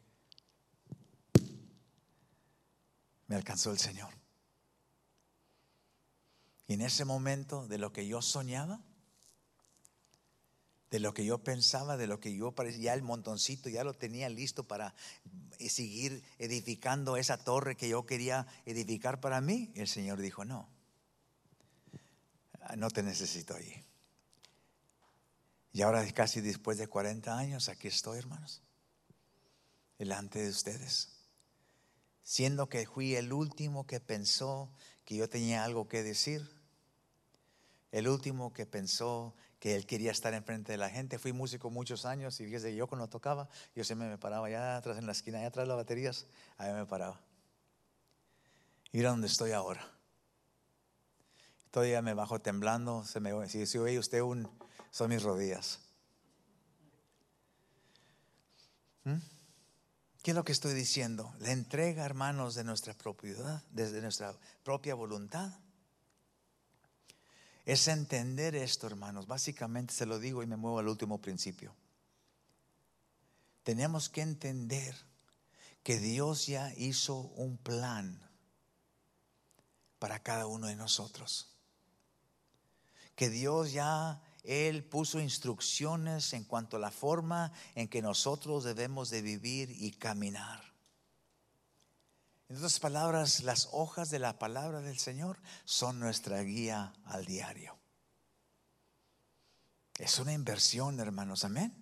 Me 3.26 3.36
alcanzó 3.36 3.72
el 3.72 3.80
Señor. 3.80 4.14
Y 6.68 6.74
en 6.76 6.82
ese 6.82 7.04
momento 7.04 7.66
de 7.66 7.80
lo 7.80 7.92
que 7.92 8.06
yo 8.06 8.22
soñaba, 8.22 8.80
de 10.94 11.00
lo 11.00 11.12
que 11.12 11.26
yo 11.26 11.40
pensaba, 11.40 11.98
de 11.98 12.06
lo 12.06 12.20
que 12.20 12.36
yo 12.36 12.52
parecía, 12.52 12.84
ya 12.84 12.94
el 12.94 13.02
montoncito 13.02 13.68
ya 13.68 13.84
lo 13.84 13.96
tenía 13.96 14.30
listo 14.30 14.64
para 14.64 14.94
eh, 15.58 15.68
seguir 15.68 16.24
edificando 16.38 17.18
esa 17.18 17.44
torre 17.44 17.76
que 17.76 17.90
yo 17.90 18.06
quería 18.06 18.46
edificar 18.68 19.20
para 19.20 19.42
mí. 19.42 19.72
Y 19.74 19.80
el 19.80 19.88
Señor 19.88 20.22
dijo, 20.22 20.46
no, 20.46 20.70
no 22.78 22.92
te 22.92 23.02
necesito 23.02 23.56
allí. 23.56 23.84
Y 25.72 25.82
ahora 25.82 26.06
casi 26.12 26.42
después 26.42 26.78
de 26.78 26.88
40 26.88 27.40
años, 27.40 27.70
aquí 27.70 27.88
estoy, 27.88 28.20
hermanos, 28.20 28.62
delante 29.98 30.44
de 30.44 30.50
ustedes. 30.50 31.10
Siendo 32.22 32.70
que 32.70 32.86
fui 32.86 33.16
el 33.16 33.34
último 33.34 33.88
que 33.88 34.00
pensó 34.00 34.72
que 35.06 35.16
yo 35.16 35.28
tenía 35.28 35.64
algo 35.64 35.88
que 35.88 36.04
decir, 36.04 36.48
el 37.92 38.08
último 38.08 38.54
que 38.54 38.68
pensó 38.68 39.34
que 39.64 39.78
él 39.78 39.86
quería 39.86 40.12
estar 40.12 40.34
enfrente 40.34 40.74
de 40.74 40.78
la 40.78 40.90
gente. 40.90 41.18
Fui 41.18 41.32
músico 41.32 41.70
muchos 41.70 42.04
años 42.04 42.38
y 42.42 42.46
fíjese, 42.46 42.76
yo 42.76 42.86
cuando 42.86 43.08
tocaba, 43.08 43.48
yo 43.74 43.86
siempre 43.86 44.10
me 44.10 44.18
paraba 44.18 44.48
allá 44.48 44.76
atrás 44.76 44.98
en 44.98 45.06
la 45.06 45.14
esquina, 45.14 45.38
allá 45.38 45.48
atrás 45.48 45.64
de 45.64 45.68
las 45.70 45.78
baterías, 45.78 46.26
ahí 46.58 46.74
me 46.74 46.86
paraba. 46.86 47.18
Y 48.92 49.00
era 49.00 49.12
donde 49.12 49.28
estoy 49.28 49.54
ahora. 49.54 49.90
Todavía 51.72 52.02
me 52.02 52.14
bajo 52.14 52.42
temblando, 52.42 53.06
se 53.06 53.22
me, 53.22 53.48
si, 53.48 53.66
si 53.66 53.78
oye 53.78 53.98
usted 53.98 54.20
un, 54.20 54.50
son 54.92 55.10
mis 55.10 55.24
rodillas. 55.24 55.80
¿Mm? 59.06 59.16
¿Qué 60.24 60.32
es 60.32 60.36
lo 60.36 60.44
que 60.44 60.52
estoy 60.52 60.74
diciendo? 60.74 61.34
La 61.40 61.54
entrega, 61.54 62.04
hermanos, 62.04 62.56
de 62.56 62.66
nuestra 62.66 62.94
propiedad, 62.96 63.64
desde 63.72 64.02
nuestra 64.02 64.36
propia 64.62 64.94
voluntad 64.94 65.54
es 67.66 67.88
entender 67.88 68.56
esto, 68.56 68.88
hermanos. 68.88 69.28
Básicamente 69.28 69.94
se 69.94 70.06
lo 70.06 70.20
digo 70.20 70.44
y 70.44 70.48
me 70.48 70.58
muevo 70.58 70.80
al 70.80 70.88
último 70.88 71.20
principio. 71.22 71.74
Tenemos 73.64 74.10
que 74.10 74.22
entender 74.22 74.96
que 75.84 76.00
Dios 76.00 76.48
ya 76.48 76.74
hizo 76.76 77.16
un 77.16 77.58
plan 77.58 78.20
para 80.00 80.20
cada 80.20 80.48
uno 80.48 80.68
de 80.68 80.76
nosotros. 80.76 81.50
Que 83.16 83.30
Dios 83.30 83.72
ya, 83.72 84.22
Él 84.44 84.84
puso 84.84 85.22
instrucciones 85.22 86.34
en 86.34 86.44
cuanto 86.44 86.76
a 86.76 86.80
la 86.82 86.92
forma 86.92 87.54
en 87.76 87.88
que 87.88 88.02
nosotros 88.02 88.66
debemos 88.66 89.10
de 89.10 89.22
vivir 89.22 89.72
y 89.72 89.92
caminar. 89.92 90.73
En 92.50 92.58
otras 92.58 92.80
palabras, 92.80 93.44
las 93.44 93.70
hojas 93.72 94.10
de 94.10 94.20
la 94.20 94.38
palabra 94.38 94.82
del 94.82 95.00
Señor 95.00 95.40
son 95.66 96.00
nuestra 96.00 96.42
guía 96.42 96.94
al 97.06 97.26
diario. 97.26 97.80
Es 99.98 100.20
una 100.20 100.34
inversión, 100.34 101.00
hermanos, 101.00 101.46
amén. 101.46 101.74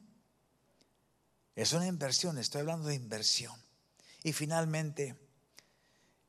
Es 1.56 1.74
una 1.74 1.88
inversión, 1.88 2.38
estoy 2.38 2.62
hablando 2.62 2.88
de 2.88 2.96
inversión. 2.96 3.56
Y 4.24 4.34
finalmente, 4.34 5.18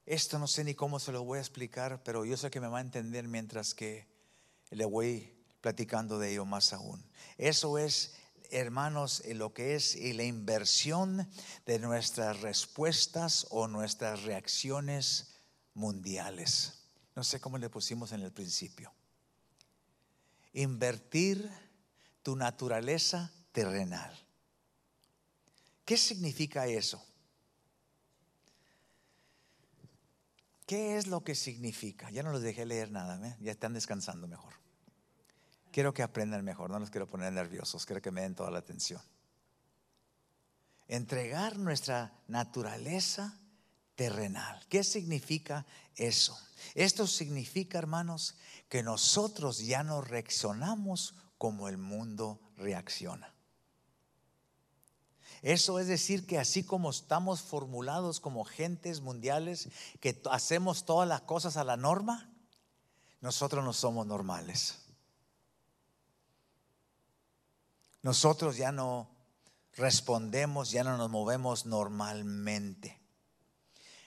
esto 0.07 0.39
no 0.39 0.47
sé 0.47 0.65
ni 0.65 0.75
cómo 0.75 0.99
se 0.99 1.13
lo 1.13 1.25
voy 1.25 1.39
a 1.39 1.43
explicar, 1.43 2.03
pero 2.03 2.25
yo 2.25 2.37
sé 2.37 2.51
que 2.51 2.61
me 2.61 2.69
va 2.69 2.79
a 2.79 2.83
entender 2.83 3.29
mientras 3.29 3.75
que 3.75 4.09
le 4.71 4.85
voy 4.85 5.33
platicando 5.61 6.19
de 6.19 6.33
ello 6.33 6.45
más 6.45 6.73
aún. 6.73 7.05
Eso 7.39 7.79
es 7.79 8.15
hermanos, 8.53 9.23
lo 9.27 9.53
que 9.53 9.75
es 9.75 9.97
la 9.97 10.25
inversión 10.25 11.29
de 11.67 11.79
nuestras 11.79 12.41
respuestas 12.41 13.47
o 13.51 13.67
nuestras 13.67 14.23
reacciones 14.23 15.35
mundiales. 15.75 16.85
No 17.17 17.25
sé 17.25 17.41
cómo 17.41 17.59
le 17.59 17.71
pusimos 17.71 18.13
en 18.13 18.21
el 18.21 18.33
principio. 18.33 18.93
invertir 20.55 21.51
tu 22.23 22.37
naturaleza 22.37 23.33
terrenal. 23.53 24.15
¿Qué 25.85 25.97
significa 25.97 26.67
eso? 26.67 27.05
¿Qué 30.67 30.97
es 30.97 31.07
lo 31.07 31.25
que 31.25 31.35
significa? 31.35 32.11
Ya 32.11 32.23
no 32.23 32.33
los 32.33 32.43
dejé 32.43 32.67
leer 32.67 32.91
nada, 32.91 33.27
¿eh? 33.27 33.37
ya 33.41 33.53
están 33.53 33.73
descansando 33.73 34.29
mejor. 34.29 34.62
Quiero 35.73 35.95
que 35.95 36.03
aprendan 36.03 36.45
mejor, 36.45 36.71
no 36.71 36.79
los 36.79 36.91
quiero 36.91 37.09
poner 37.09 37.33
nerviosos, 37.33 37.87
quiero 37.87 38.03
que 38.03 38.11
me 38.11 38.21
den 38.21 38.35
toda 38.35 38.51
la 38.51 38.59
atención. 38.59 39.01
Entregar 40.87 41.59
nuestra 41.59 42.13
naturaleza 42.29 43.35
terrenal. 43.95 44.65
¿Qué 44.69 44.85
significa 44.85 45.65
eso? 45.97 46.39
Esto 46.75 47.07
significa, 47.07 47.79
hermanos, 47.79 48.37
que 48.69 48.83
nosotros 48.83 49.61
ya 49.61 49.83
no 49.83 50.03
reaccionamos 50.03 51.15
como 51.39 51.69
el 51.69 51.79
mundo 51.79 52.39
reacciona. 52.57 53.33
Eso 55.41 55.81
es 55.81 55.89
decir 55.89 56.27
que 56.27 56.39
así 56.39 56.63
como 56.63 56.91
estamos 56.91 57.41
formulados 57.41 58.21
como 58.21 58.45
gentes 58.45 59.01
mundiales, 59.01 59.71
que 60.01 60.21
hacemos 60.31 60.85
todas 60.85 61.09
las 61.09 61.23
cosas 61.23 61.57
a 61.57 61.65
la 61.65 61.77
norma, 61.77 62.31
nosotros 63.23 63.65
no 63.65 63.73
somos 63.73 64.07
normales. 64.07 64.82
Nosotros 68.03 68.57
ya 68.57 68.73
no 68.73 69.11
respondemos, 69.75 70.71
ya 70.71 70.85
no 70.85 70.97
nos 70.97 71.11
movemos 71.11 71.67
normalmente. 71.67 73.01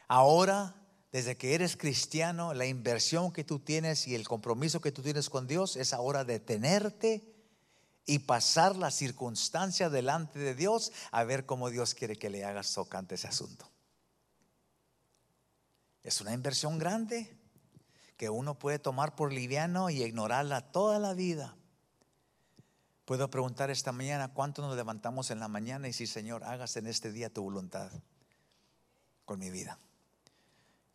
Ahora, 0.07 0.75
desde 1.11 1.37
que 1.37 1.55
eres 1.55 1.77
cristiano, 1.77 2.53
la 2.53 2.65
inversión 2.65 3.31
que 3.31 3.43
tú 3.43 3.59
tienes 3.59 4.07
y 4.07 4.15
el 4.15 4.27
compromiso 4.27 4.81
que 4.81 4.91
tú 4.91 5.01
tienes 5.01 5.29
con 5.29 5.47
Dios 5.47 5.77
es 5.77 5.93
ahora 5.93 6.25
detenerte 6.25 7.33
y 8.05 8.19
pasar 8.19 8.75
la 8.75 8.91
circunstancia 8.91 9.89
delante 9.89 10.39
de 10.39 10.53
Dios 10.53 10.91
a 11.11 11.23
ver 11.23 11.45
cómo 11.45 11.69
Dios 11.69 11.95
quiere 11.95 12.17
que 12.17 12.29
le 12.29 12.43
hagas 12.43 12.73
tocante 12.73 13.15
ese 13.15 13.27
asunto. 13.27 13.71
Es 16.03 16.21
una 16.21 16.33
inversión 16.33 16.77
grande 16.77 17.35
que 18.17 18.29
uno 18.29 18.59
puede 18.59 18.77
tomar 18.77 19.15
por 19.15 19.33
liviano 19.33 19.89
y 19.89 20.03
ignorarla 20.03 20.71
toda 20.71 20.99
la 20.99 21.13
vida. 21.13 21.55
Puedo 23.05 23.29
preguntar 23.29 23.69
esta 23.69 23.91
mañana, 23.91 24.33
¿cuánto 24.33 24.63
nos 24.63 24.75
levantamos 24.75 25.29
en 25.29 25.39
la 25.39 25.47
mañana 25.47 25.87
y 25.87 25.93
si 25.93 26.07
Señor, 26.07 26.43
hagas 26.43 26.75
en 26.75 26.87
este 26.87 27.11
día 27.11 27.31
tu 27.31 27.43
voluntad 27.43 27.91
con 29.25 29.37
mi 29.37 29.51
vida? 29.51 29.77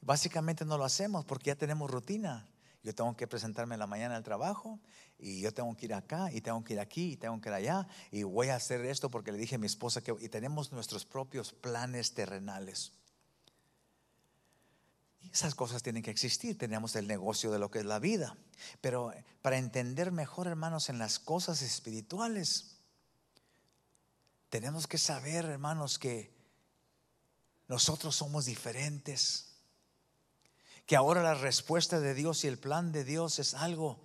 Básicamente 0.00 0.64
no 0.64 0.76
lo 0.76 0.84
hacemos 0.84 1.24
porque 1.24 1.50
ya 1.50 1.54
tenemos 1.54 1.88
rutina. 1.88 2.48
Yo 2.82 2.94
tengo 2.94 3.14
que 3.16 3.28
presentarme 3.28 3.74
en 3.76 3.78
la 3.78 3.86
mañana 3.86 4.16
al 4.16 4.24
trabajo 4.24 4.80
y 5.18 5.40
yo 5.40 5.54
tengo 5.54 5.76
que 5.76 5.86
ir 5.86 5.94
acá 5.94 6.32
y 6.32 6.40
tengo 6.40 6.64
que 6.64 6.72
ir 6.72 6.80
aquí 6.80 7.12
y 7.12 7.16
tengo 7.16 7.40
que 7.40 7.48
ir 7.50 7.54
allá 7.54 7.86
y 8.10 8.24
voy 8.24 8.48
a 8.48 8.56
hacer 8.56 8.84
esto 8.86 9.08
porque 9.08 9.30
le 9.30 9.38
dije 9.38 9.54
a 9.54 9.58
mi 9.58 9.66
esposa 9.66 10.00
que 10.00 10.12
y 10.18 10.28
tenemos 10.30 10.72
nuestros 10.72 11.04
propios 11.04 11.52
planes 11.52 12.14
terrenales. 12.14 12.92
Esas 15.32 15.54
cosas 15.54 15.82
tienen 15.82 16.02
que 16.02 16.10
existir, 16.10 16.58
tenemos 16.58 16.96
el 16.96 17.06
negocio 17.06 17.50
de 17.50 17.58
lo 17.58 17.70
que 17.70 17.80
es 17.80 17.84
la 17.84 17.98
vida. 17.98 18.36
Pero 18.80 19.12
para 19.42 19.58
entender 19.58 20.12
mejor, 20.12 20.46
hermanos, 20.46 20.88
en 20.88 20.98
las 20.98 21.18
cosas 21.18 21.62
espirituales, 21.62 22.78
tenemos 24.48 24.86
que 24.86 24.98
saber, 24.98 25.44
hermanos, 25.44 25.98
que 25.98 26.34
nosotros 27.68 28.16
somos 28.16 28.46
diferentes 28.46 29.50
que 30.90 30.96
ahora 30.96 31.22
la 31.22 31.34
respuesta 31.34 32.00
de 32.00 32.14
Dios 32.14 32.42
y 32.42 32.48
el 32.48 32.58
plan 32.58 32.90
de 32.90 33.04
Dios 33.04 33.38
es 33.38 33.54
algo 33.54 34.00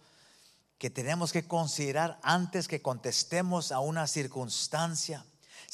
que 0.77 0.91
tenemos 0.91 1.31
que 1.31 1.47
considerar 1.47 2.19
antes 2.21 2.67
que 2.67 2.83
contestemos 2.83 3.71
a 3.71 3.79
una 3.79 4.05
circunstancia. 4.05 5.25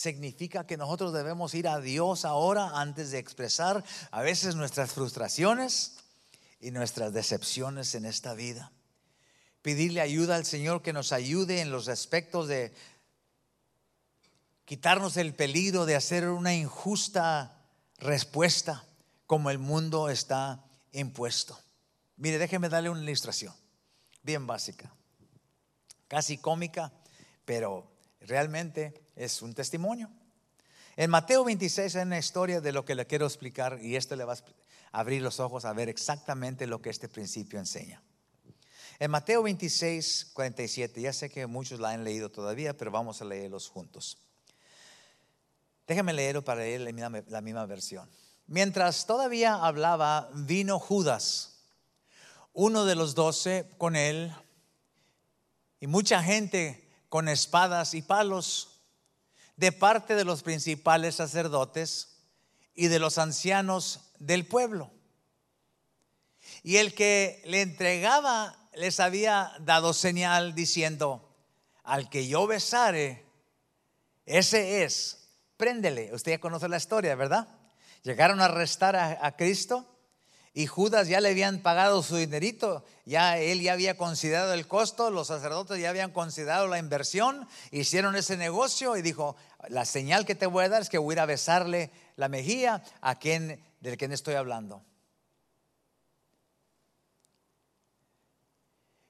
Significa 0.02 0.66
que 0.66 0.78
nosotros 0.78 1.14
debemos 1.14 1.54
ir 1.54 1.68
a 1.68 1.80
Dios 1.80 2.26
ahora 2.26 2.72
antes 2.74 3.12
de 3.12 3.20
expresar 3.20 3.84
a 4.10 4.24
veces 4.24 4.56
nuestras 4.56 4.93
frustraciones 4.93 5.97
y 6.60 6.72
nuestras 6.72 7.14
decepciones 7.14 7.93
en 7.93 8.06
esta 8.06 8.34
vida. 8.34 8.72
Pedirle 9.62 10.02
ayuda 10.02 10.38
al 10.38 10.45
Señor 10.45 10.82
que 10.82 10.91
nos 10.91 11.12
ayude 11.12 11.62
en 11.62 11.70
los 11.70 11.88
aspectos 11.88 12.47
de 12.47 12.74
quitarnos 14.66 15.18
el 15.18 15.36
peligro 15.36 15.86
de 15.86 15.95
hacer 15.95 16.30
una 16.30 16.56
injusta 16.56 17.62
respuesta 17.99 18.84
como 19.28 19.52
el 19.52 19.60
mundo 19.60 20.10
está 20.10 20.66
impuesto. 20.93 21.60
Mire, 22.18 22.39
déjeme 22.39 22.70
darle 22.70 22.89
una 22.89 23.04
ilustración, 23.04 23.54
bien 24.24 24.47
básica, 24.47 24.91
casi 26.08 26.39
cómica, 26.39 26.91
pero 27.45 27.91
realmente 28.22 28.94
es 29.16 29.42
un 29.42 29.54
testimonio. 29.54 30.10
En 30.96 31.10
Mateo 31.10 31.44
26 31.44 31.96
hay 31.96 32.04
una 32.04 32.18
historia 32.18 32.62
de 32.62 32.72
lo 32.72 32.86
que 32.86 32.96
le 32.96 33.08
quiero 33.08 33.26
explicar 33.26 33.80
y 33.82 33.96
esto 33.96 34.16
le 34.16 34.26
va 34.26 34.34
a 34.34 35.00
abrir 35.00 35.22
los 35.22 35.40
ojos 35.40 35.66
a 35.66 35.74
ver 35.74 35.90
exactamente 35.90 36.68
lo 36.68 36.82
que 36.82 36.90
este 36.90 37.08
principio 37.08 37.60
enseña. 37.60 38.02
En 39.00 39.10
Mateo 39.10 39.42
26, 39.42 40.32
47, 40.34 41.02
ya 41.02 41.14
sé 41.14 41.30
que 41.30 41.48
muchos 41.48 41.80
la 41.80 41.90
han 41.90 42.04
leído 42.04 42.30
todavía, 42.30 42.78
pero 42.78 42.92
vamos 42.92 43.22
a 43.22 43.26
leerlos 43.26 43.68
juntos. 43.68 44.18
Déjame 45.88 46.14
leerlo 46.14 46.44
para 46.44 46.62
leer 46.62 46.82
la 47.28 47.42
misma 47.42 47.66
versión. 47.66 48.08
Mientras 48.46 49.06
todavía 49.06 49.56
hablaba, 49.56 50.30
vino 50.34 50.78
Judas, 50.78 51.64
uno 52.54 52.86
de 52.86 52.96
los 52.96 53.16
doce, 53.16 53.66
con 53.78 53.96
él, 53.96 54.32
y 55.80 55.88
mucha 55.88 56.22
gente 56.22 56.81
con 57.12 57.28
espadas 57.28 57.93
y 57.93 58.01
palos, 58.01 58.80
de 59.57 59.74
parte 59.74 60.16
de 60.16 60.24
los 60.24 60.43
principales 60.43 61.16
sacerdotes 61.16 62.22
y 62.74 62.88
de 62.88 62.99
los 62.99 63.18
ancianos 63.18 64.14
del 64.20 64.47
pueblo. 64.47 64.93
Y 66.64 66.78
el 66.78 66.93
que 66.93 67.41
le 67.43 67.64
entregaba 67.64 68.55
les 68.76 69.01
había 69.01 69.51
dado 69.59 69.93
señal 69.93 70.55
diciendo, 70.55 71.36
al 71.84 72.09
que 72.09 72.30
yo 72.30 72.47
besare, 72.47 73.26
ese 74.26 74.86
es, 74.86 75.34
préndele. 75.57 76.16
Usted 76.16 76.32
ya 76.32 76.39
conoce 76.39 76.70
la 76.70 76.78
historia, 76.78 77.16
¿verdad? 77.16 77.45
Llegaron 78.03 78.39
a 78.39 78.45
arrestar 78.45 78.95
a, 78.95 79.36
Cristo 79.36 79.91
y 80.54 80.68
Judas 80.68 81.08
ya 81.08 81.22
le 81.22 81.30
habían 81.30 81.60
pagado 81.60 82.04
su 82.04 82.18
dinerito, 82.18 82.84
ya 83.06 83.38
él 83.38 83.62
ya 83.62 83.74
había 83.74 83.95
considerado 83.95 84.54
el 84.54 84.68
costo, 84.68 85.10
los 85.10 85.28
sacerdotes 85.28 85.80
ya 85.80 85.89
habían 85.89 86.12
considerado 86.12 86.68
la 86.68 86.78
inversión, 86.78 87.47
hicieron 87.72 88.16
ese 88.16 88.36
negocio 88.36 88.97
y 88.97 89.02
dijo, 89.02 89.38
la 89.70 89.86
señal 89.86 90.26
que 90.26 90.36
te 90.36 90.47
voy 90.47 90.66
a 90.66 90.70
dar 90.70 90.82
es 90.82 90.89
que 90.89 90.97
voy 90.97 91.14
a 91.14 91.16
ir 91.16 91.20
a 91.22 91.26
besarle 91.26 91.89
la 92.18 92.28
mejilla 92.28 92.84
a 92.99 93.18
quien 93.18 93.64
del 93.80 93.97
quien 93.97 94.12
estoy 94.12 94.36
hablando. 94.36 94.84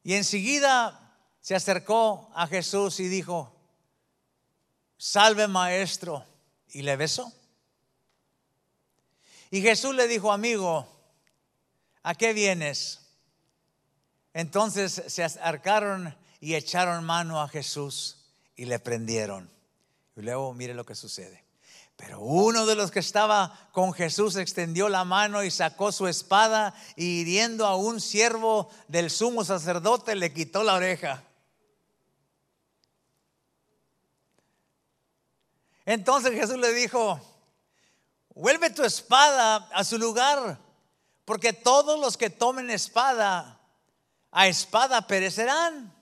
Y 0.03 0.13
enseguida 0.13 1.17
se 1.41 1.55
acercó 1.55 2.31
a 2.35 2.47
Jesús 2.47 2.99
y 2.99 3.07
dijo, 3.07 3.55
salve 4.97 5.47
maestro, 5.47 6.25
y 6.69 6.83
le 6.83 6.95
besó. 6.95 7.31
Y 9.49 9.61
Jesús 9.61 9.93
le 9.95 10.07
dijo, 10.07 10.31
amigo, 10.31 10.87
¿a 12.03 12.15
qué 12.15 12.33
vienes? 12.33 12.99
Entonces 14.33 15.03
se 15.07 15.23
acercaron 15.23 16.15
y 16.39 16.55
echaron 16.55 17.03
mano 17.03 17.41
a 17.41 17.47
Jesús 17.47 18.25
y 18.55 18.65
le 18.65 18.79
prendieron. 18.79 19.49
Y 20.15 20.21
luego 20.21 20.53
mire 20.53 20.73
lo 20.73 20.85
que 20.85 20.95
sucede. 20.95 21.43
Pero 21.95 22.19
uno 22.19 22.65
de 22.65 22.75
los 22.75 22.89
que 22.89 22.99
estaba 22.99 23.69
con 23.71 23.93
Jesús 23.93 24.35
extendió 24.35 24.89
la 24.89 25.05
mano 25.05 25.43
y 25.43 25.51
sacó 25.51 25.91
su 25.91 26.07
espada 26.07 26.73
y 26.95 27.21
hiriendo 27.21 27.67
a 27.67 27.75
un 27.75 28.01
siervo 28.01 28.69
del 28.87 29.11
sumo 29.11 29.43
sacerdote 29.43 30.15
le 30.15 30.33
quitó 30.33 30.63
la 30.63 30.73
oreja. 30.73 31.23
Entonces 35.85 36.31
Jesús 36.31 36.57
le 36.57 36.73
dijo, 36.73 37.19
Vuelve 38.33 38.69
tu 38.69 38.83
espada 38.83 39.69
a 39.73 39.83
su 39.83 39.97
lugar, 39.97 40.57
porque 41.25 41.53
todos 41.53 41.99
los 41.99 42.17
que 42.17 42.29
tomen 42.29 42.69
espada, 42.69 43.59
a 44.31 44.47
espada 44.47 45.07
perecerán. 45.07 45.93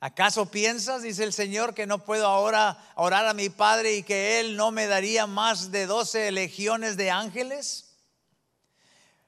¿Acaso 0.00 0.50
piensas, 0.50 1.02
dice 1.02 1.24
el 1.24 1.32
Señor, 1.32 1.72
que 1.72 1.86
no 1.86 2.04
puedo 2.04 2.26
ahora 2.26 2.78
orar 2.94 3.26
a 3.26 3.32
mi 3.32 3.48
Padre 3.48 3.94
y 3.94 4.02
que 4.02 4.38
Él 4.38 4.54
no 4.54 4.70
me 4.70 4.86
daría 4.86 5.26
más 5.26 5.70
de 5.70 5.86
doce 5.86 6.30
legiones 6.30 6.98
de 6.98 7.10
ángeles? 7.10 7.96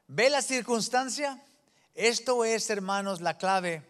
¿Ve 0.07 0.29
la 0.29 0.43
circunstancia? 0.43 1.43
Esto 1.95 2.45
es, 2.45 2.69
hermanos, 2.69 3.23
la 3.23 3.39
clave, 3.39 3.83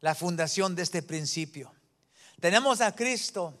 la 0.00 0.14
fundación 0.14 0.76
de 0.76 0.82
este 0.84 1.02
principio. 1.02 1.72
Tenemos 2.40 2.80
a 2.80 2.94
Cristo 2.94 3.52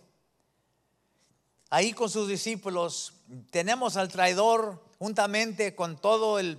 ahí 1.68 1.92
con 1.92 2.08
sus 2.08 2.28
discípulos, 2.28 3.14
tenemos 3.50 3.96
al 3.96 4.08
traidor 4.08 4.84
juntamente 5.04 5.74
con 5.74 5.98
todo 5.98 6.38
el, 6.38 6.56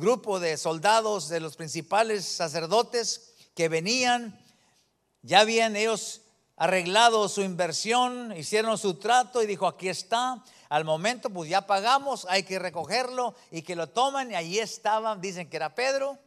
grupo 0.00 0.40
de 0.40 0.56
soldados 0.56 1.28
de 1.28 1.38
los 1.38 1.54
principales 1.54 2.24
sacerdotes 2.24 3.34
que 3.54 3.68
venían, 3.68 4.36
ya 5.22 5.40
habían 5.40 5.76
ellos 5.76 6.22
arreglado 6.56 7.28
su 7.28 7.42
inversión, 7.42 8.36
hicieron 8.36 8.76
su 8.78 8.94
trato 8.94 9.44
y 9.44 9.46
dijo, 9.46 9.68
aquí 9.68 9.88
está, 9.88 10.42
al 10.68 10.84
momento 10.84 11.30
pues 11.30 11.48
ya 11.48 11.68
pagamos, 11.68 12.26
hay 12.28 12.42
que 12.42 12.58
recogerlo 12.58 13.36
y 13.52 13.62
que 13.62 13.76
lo 13.76 13.86
toman 13.90 14.32
y 14.32 14.34
allí 14.34 14.58
estaban, 14.58 15.20
dicen 15.20 15.48
que 15.48 15.56
era 15.56 15.72
Pedro, 15.72 16.18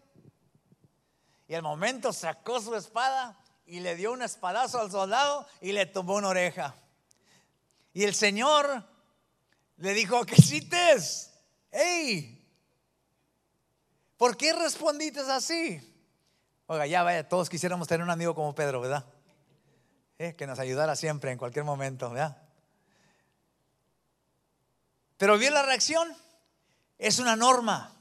y 1.49 1.53
al 1.53 1.63
momento 1.63 2.13
sacó 2.13 2.61
su 2.61 2.74
espada 2.76 3.38
y 3.65 3.82
le 3.82 3.97
dio 3.97 4.13
un 4.13 4.22
espadazo 4.22 4.80
al 4.80 4.89
soldado 4.89 5.45
y 5.59 5.74
le 5.74 5.86
tomó 5.86 6.15
una 6.15 6.30
oreja. 6.30 6.76
Y 7.91 8.05
el 8.05 8.15
Señor 8.15 8.86
le 9.80 9.93
dijo, 9.93 10.25
¿qué 10.25 10.36
hiciste? 10.38 10.77
¡Ey! 11.71 12.36
¿Por 14.17 14.36
qué 14.36 14.51
respondiste 14.53 15.21
así? 15.21 15.82
Oiga, 16.67 16.86
ya 16.86 17.03
vaya, 17.03 17.27
todos 17.27 17.49
quisiéramos 17.49 17.88
tener 17.88 18.03
un 18.03 18.09
amigo 18.09 18.36
como 18.36 18.53
Pedro, 18.53 18.82
¿verdad? 18.82 19.05
Eh, 20.17 20.36
que 20.36 20.45
nos 20.45 20.59
ayudara 20.59 20.95
siempre, 20.95 21.32
en 21.32 21.38
cualquier 21.38 21.63
momento, 21.63 22.09
¿verdad? 22.09 22.38
Pero 25.17 25.38
vio 25.38 25.49
la 25.49 25.63
reacción, 25.63 26.13
es 26.97 27.19
una 27.19 27.36
norma. 27.36 27.95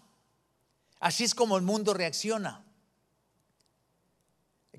Así 0.98 1.22
es 1.24 1.34
como 1.34 1.56
el 1.56 1.62
mundo 1.62 1.94
reacciona. 1.94 2.64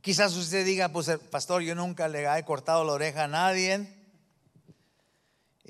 Quizás 0.02 0.36
usted 0.36 0.66
diga, 0.66 0.90
pues 0.90 1.10
pastor, 1.32 1.62
yo 1.62 1.76
nunca 1.76 2.10
le 2.10 2.26
he 2.38 2.44
cortado 2.44 2.84
la 2.84 2.94
oreja 2.94 3.24
a 3.24 3.28
nadie 3.28 3.99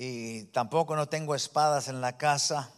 y 0.02 0.46
tampoco 0.46 0.96
no 0.96 1.10
tengo 1.10 1.36
espadas 1.36 1.90
en 1.90 2.00
la 2.00 2.18
casa. 2.18 2.72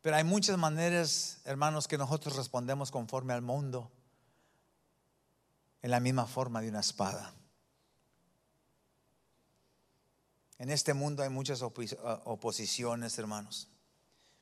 Pero 0.00 0.16
hay 0.16 0.24
muchas 0.24 0.56
maneras, 0.56 1.42
hermanos, 1.44 1.88
que 1.88 1.98
nosotros 1.98 2.36
respondemos 2.36 2.90
conforme 2.90 3.34
al 3.34 3.42
mundo, 3.42 3.92
en 5.82 5.90
la 5.90 6.00
misma 6.00 6.24
forma 6.24 6.62
de 6.62 6.70
una 6.70 6.80
espada. 6.80 7.34
En 10.56 10.70
este 10.70 10.94
mundo 10.94 11.22
hay 11.22 11.28
muchas 11.28 11.60
oposiciones, 11.60 13.18
hermanos. 13.18 13.68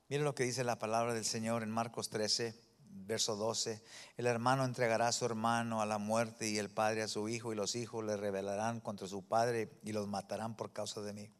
Mire 0.08 0.22
lo 0.22 0.36
que 0.36 0.44
dice 0.44 0.62
la 0.62 0.78
palabra 0.78 1.12
del 1.12 1.24
Señor 1.24 1.64
en 1.64 1.70
Marcos 1.72 2.08
13, 2.08 2.56
verso 2.94 3.36
12. 3.36 3.82
El 4.16 4.26
hermano 4.26 4.64
entregará 4.64 5.08
a 5.08 5.12
su 5.12 5.24
hermano 5.24 5.82
a 5.82 5.86
la 5.86 5.98
muerte 5.98 6.48
y 6.48 6.58
el 6.58 6.70
padre 6.70 7.02
a 7.02 7.08
su 7.08 7.28
hijo 7.28 7.52
y 7.52 7.56
los 7.56 7.76
hijos 7.76 8.04
le 8.04 8.16
rebelarán 8.16 8.80
contra 8.80 9.06
su 9.06 9.22
padre 9.22 9.78
y 9.84 9.92
los 9.92 10.08
matarán 10.08 10.56
por 10.56 10.72
causa 10.72 11.00
de 11.02 11.12
mí. 11.12 11.30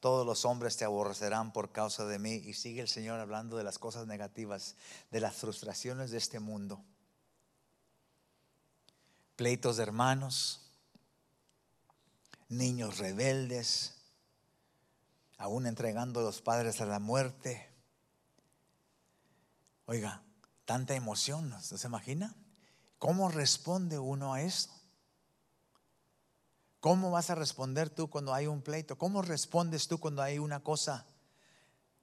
Todos 0.00 0.26
los 0.26 0.44
hombres 0.44 0.76
te 0.76 0.84
aborrecerán 0.84 1.52
por 1.52 1.72
causa 1.72 2.04
de 2.04 2.18
mí. 2.18 2.34
Y 2.34 2.54
sigue 2.54 2.82
el 2.82 2.88
Señor 2.88 3.20
hablando 3.20 3.56
de 3.56 3.64
las 3.64 3.78
cosas 3.78 4.06
negativas, 4.06 4.76
de 5.10 5.20
las 5.20 5.34
frustraciones 5.34 6.10
de 6.10 6.18
este 6.18 6.40
mundo. 6.40 6.84
Pleitos 9.36 9.78
de 9.78 9.82
hermanos, 9.82 10.60
niños 12.48 12.98
rebeldes, 12.98 13.94
aún 15.38 15.66
entregando 15.66 16.20
a 16.20 16.22
los 16.22 16.40
padres 16.40 16.80
a 16.80 16.86
la 16.86 17.00
muerte. 17.00 17.68
Oiga, 19.86 20.22
tanta 20.64 20.94
emoción, 20.94 21.50
¿no 21.50 21.60
se 21.60 21.86
imagina? 21.86 22.34
¿Cómo 22.98 23.28
responde 23.28 23.98
uno 23.98 24.34
a 24.34 24.42
esto? 24.42 24.72
¿Cómo 26.80 27.10
vas 27.10 27.30
a 27.30 27.34
responder 27.34 27.88
tú 27.88 28.10
cuando 28.10 28.34
hay 28.34 28.46
un 28.46 28.62
pleito? 28.62 28.98
¿Cómo 28.98 29.22
respondes 29.22 29.88
tú 29.88 29.98
cuando 29.98 30.22
hay 30.22 30.38
una 30.38 30.60
cosa 30.60 31.06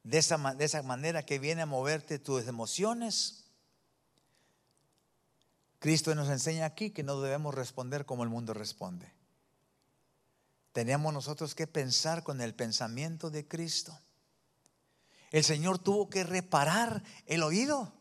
de 0.03 0.17
esa, 0.17 0.37
de 0.55 0.65
esa 0.65 0.81
manera 0.81 1.23
que 1.23 1.37
viene 1.37 1.61
a 1.61 1.67
moverte 1.67 2.17
tus 2.17 2.47
emociones? 2.47 3.45
Cristo 5.77 6.13
nos 6.15 6.29
enseña 6.29 6.65
aquí 6.65 6.91
que 6.91 7.03
no 7.03 7.21
debemos 7.21 7.55
responder 7.55 8.05
como 8.05 8.23
el 8.23 8.29
mundo 8.29 8.53
responde. 8.53 9.11
Tenemos 10.73 11.13
nosotros 11.13 11.53
que 11.53 11.67
pensar 11.67 12.23
con 12.23 12.41
el 12.41 12.55
pensamiento 12.55 13.29
de 13.29 13.47
Cristo. 13.47 13.97
El 15.31 15.43
Señor 15.43 15.79
tuvo 15.79 16.09
que 16.09 16.23
reparar 16.23 17.03
el 17.25 17.43
oído. 17.43 17.93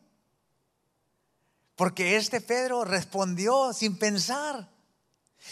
Porque 1.80 2.16
este 2.18 2.42
Pedro 2.42 2.84
respondió 2.84 3.72
sin 3.72 3.96
pensar. 3.96 4.68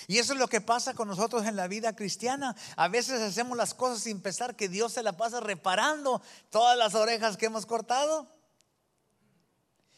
Y 0.08 0.18
eso 0.18 0.34
es 0.34 0.38
lo 0.38 0.46
que 0.46 0.60
pasa 0.60 0.92
con 0.92 1.08
nosotros 1.08 1.46
en 1.46 1.56
la 1.56 1.68
vida 1.68 1.96
cristiana. 1.96 2.54
A 2.76 2.88
veces 2.88 3.22
hacemos 3.22 3.56
las 3.56 3.72
cosas 3.72 4.00
sin 4.00 4.20
pensar 4.20 4.54
que 4.54 4.68
Dios 4.68 4.92
se 4.92 5.02
la 5.02 5.16
pasa 5.16 5.40
reparando 5.40 6.20
todas 6.50 6.76
las 6.76 6.94
orejas 6.94 7.38
que 7.38 7.46
hemos 7.46 7.64
cortado. 7.64 8.30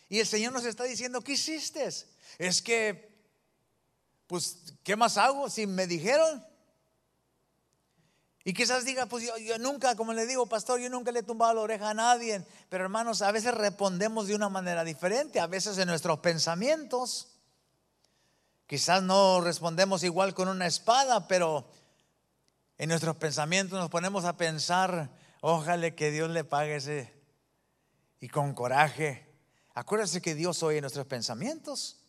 Y 0.08 0.20
el 0.20 0.26
Señor 0.28 0.52
nos 0.52 0.64
está 0.66 0.84
diciendo, 0.84 1.20
¿qué 1.20 1.32
hiciste? 1.32 1.88
Es 2.38 2.62
que, 2.62 3.12
pues, 4.28 4.58
¿qué 4.84 4.94
más 4.94 5.16
hago 5.16 5.50
si 5.50 5.66
me 5.66 5.88
dijeron? 5.88 6.46
Y 8.51 8.53
quizás 8.53 8.84
diga, 8.84 9.07
pues 9.07 9.24
yo, 9.44 9.59
nunca, 9.59 9.94
como 9.94 10.12
le 10.12 10.26
digo, 10.26 10.44
pastor, 10.44 10.80
yo 10.80 10.90
nunca 10.90 11.12
le 11.12 11.20
he 11.20 11.22
tumbado 11.22 11.55
la 11.55 11.61
oreja 11.61 11.90
a 11.90 11.94
nadie. 11.94 12.44
Pero 12.68 12.82
hermanos, 12.82 13.22
a 13.22 13.30
veces 13.30 13.55
respondemos 13.55 14.26
de 14.26 14.34
una 14.34 14.48
manera 14.48 14.82
diferente, 14.82 15.38
a 15.38 15.46
veces 15.46 15.78
en 15.78 15.86
nuestros 15.86 16.18
pensamientos. 16.18 17.28
Quizás 18.66 19.05
no 19.05 19.40
respondemos 19.40 20.03
igual 20.03 20.34
con 20.34 20.48
una 20.48 20.66
espada, 20.66 21.28
pero 21.28 21.64
en 22.76 22.88
nuestros 22.88 23.14
pensamientos 23.14 23.78
nos 23.78 23.88
ponemos 23.88 24.24
a 24.24 24.36
pensar, 24.36 25.11
ojalá 25.42 25.92
que 25.92 26.11
Dios 26.11 26.28
le 26.28 26.42
pague 26.42 26.74
ese. 26.74 27.14
Y 28.18 28.26
con 28.26 28.53
coraje. 28.53 29.28
Acuérdese 29.74 30.20
que 30.20 30.34
Dios 30.34 30.61
oye 30.64 30.80
nuestros 30.80 31.07
pensamientos. 31.07 32.01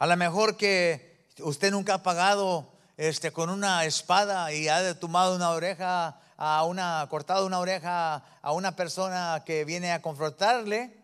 A 0.00 0.08
lo 0.08 0.16
mejor 0.16 0.56
que 0.56 1.28
usted 1.38 1.70
nunca 1.70 1.94
ha 1.94 2.02
pagado 2.02 2.79
este, 3.00 3.32
con 3.32 3.48
una 3.48 3.86
espada 3.86 4.52
y 4.52 4.68
ha 4.68 5.00
tomado 5.00 5.34
una 5.34 5.52
oreja 5.52 6.20
a 6.36 6.64
una, 6.64 7.06
cortado 7.08 7.46
una 7.46 7.58
oreja 7.58 8.22
a 8.42 8.52
una 8.52 8.76
persona 8.76 9.42
que 9.46 9.64
viene 9.64 9.90
a 9.90 10.02
confrontarle, 10.02 10.94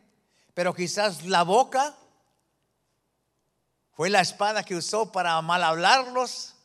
pero 0.53 0.75
quizás 0.75 1.25
la 1.25 1.43
boca 1.43 1.97
fue 3.93 4.11
la 4.11 4.21
espada 4.21 4.63
que 4.63 4.77
usó 4.77 5.11
para 5.11 5.41
mal 5.41 5.65
hablarlos 5.65 6.57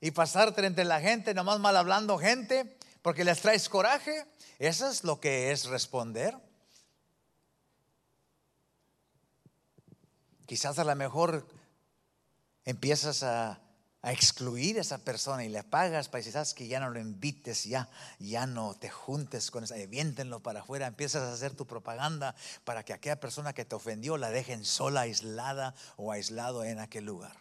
y 0.00 0.12
pasarte 0.12 0.64
entre 0.64 0.84
la 0.84 1.00
gente, 1.00 1.34
nomás 1.34 1.58
mal 1.58 1.76
hablando 1.76 2.16
gente, 2.16 2.78
porque 3.02 3.24
les 3.24 3.40
traes 3.40 3.68
coraje. 3.68 4.28
Eso 4.60 4.88
es 4.88 5.02
lo 5.02 5.18
que 5.18 5.50
es 5.50 5.64
responder. 5.64 6.36
Quizás 10.46 10.78
a 10.78 10.84
lo 10.84 10.94
mejor 10.94 11.44
empiezas 12.64 13.24
a, 13.24 13.60
excluir 14.12 14.78
a 14.78 14.82
esa 14.82 14.98
persona 14.98 15.44
y 15.44 15.48
le 15.48 15.64
pagas 15.64 16.08
para 16.08 16.22
decir, 16.22 16.40
que 16.54 16.68
ya 16.68 16.80
no 16.80 16.90
lo 16.90 17.00
invites, 17.00 17.64
ya, 17.64 17.88
ya 18.18 18.46
no 18.46 18.74
te 18.74 18.88
juntes 18.88 19.50
con 19.50 19.64
esa, 19.64 19.76
eviéntenlo 19.76 20.40
para 20.40 20.60
afuera, 20.60 20.86
empiezas 20.86 21.22
a 21.22 21.32
hacer 21.32 21.54
tu 21.54 21.66
propaganda 21.66 22.34
para 22.64 22.84
que 22.84 22.92
aquella 22.92 23.18
persona 23.18 23.52
que 23.52 23.64
te 23.64 23.74
ofendió 23.74 24.16
la 24.16 24.30
dejen 24.30 24.64
sola, 24.64 25.02
aislada 25.02 25.74
o 25.96 26.12
aislado 26.12 26.64
en 26.64 26.78
aquel 26.78 27.04
lugar. 27.04 27.36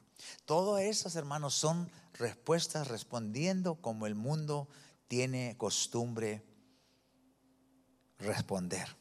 Todo 0.45 0.77
esas, 0.77 1.15
hermanos, 1.15 1.53
son 1.53 1.91
respuestas 2.13 2.87
respondiendo 2.87 3.75
como 3.75 4.07
el 4.07 4.15
mundo 4.15 4.67
tiene 5.07 5.55
costumbre 5.57 6.43
responder. 8.19 8.95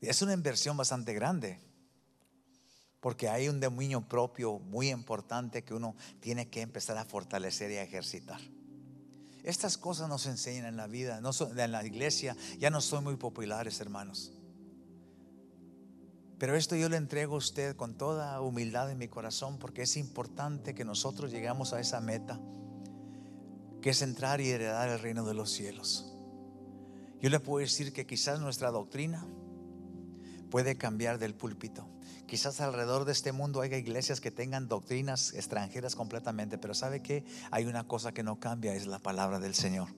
Es 0.00 0.22
una 0.22 0.32
inversión 0.32 0.76
bastante 0.76 1.14
grande, 1.14 1.60
porque 3.04 3.28
hay 3.28 3.50
un 3.50 3.60
dominio 3.60 4.00
propio 4.00 4.60
muy 4.60 4.88
importante 4.88 5.62
que 5.62 5.74
uno 5.74 5.94
tiene 6.20 6.48
que 6.48 6.62
empezar 6.62 6.96
a 6.96 7.04
fortalecer 7.04 7.70
y 7.70 7.76
a 7.76 7.82
ejercitar. 7.82 8.40
Estas 9.42 9.76
cosas 9.76 10.08
nos 10.08 10.24
enseñan 10.24 10.64
en 10.64 10.78
la 10.78 10.86
vida, 10.86 11.20
no 11.20 11.32
en 11.54 11.70
la 11.70 11.84
iglesia, 11.84 12.34
ya 12.58 12.70
no 12.70 12.80
son 12.80 13.04
muy 13.04 13.16
populares, 13.16 13.78
hermanos. 13.78 14.32
Pero 16.38 16.56
esto 16.56 16.76
yo 16.76 16.88
le 16.88 16.96
entrego 16.96 17.34
a 17.34 17.36
usted 17.36 17.76
con 17.76 17.92
toda 17.98 18.40
humildad 18.40 18.90
en 18.90 18.96
mi 18.96 19.08
corazón 19.08 19.58
porque 19.58 19.82
es 19.82 19.98
importante 19.98 20.74
que 20.74 20.86
nosotros 20.86 21.30
llegamos 21.30 21.74
a 21.74 21.80
esa 21.80 22.00
meta, 22.00 22.40
que 23.82 23.90
es 23.90 24.00
entrar 24.00 24.40
y 24.40 24.48
heredar 24.48 24.88
el 24.88 24.98
reino 24.98 25.26
de 25.26 25.34
los 25.34 25.50
cielos. 25.50 26.10
Yo 27.20 27.28
le 27.28 27.38
puedo 27.38 27.58
decir 27.58 27.92
que 27.92 28.06
quizás 28.06 28.40
nuestra 28.40 28.70
doctrina 28.70 29.26
puede 30.54 30.76
cambiar 30.76 31.18
del 31.18 31.34
púlpito. 31.34 31.84
Quizás 32.28 32.60
alrededor 32.60 33.06
de 33.06 33.10
este 33.10 33.32
mundo 33.32 33.60
haya 33.60 33.76
iglesias 33.76 34.20
que 34.20 34.30
tengan 34.30 34.68
doctrinas 34.68 35.34
extranjeras 35.34 35.96
completamente, 35.96 36.58
pero 36.58 36.74
¿sabe 36.74 37.02
que 37.02 37.24
Hay 37.50 37.64
una 37.64 37.88
cosa 37.88 38.12
que 38.12 38.22
no 38.22 38.38
cambia, 38.38 38.72
es 38.72 38.86
la 38.86 39.00
palabra 39.00 39.40
del 39.40 39.56
Señor. 39.56 39.88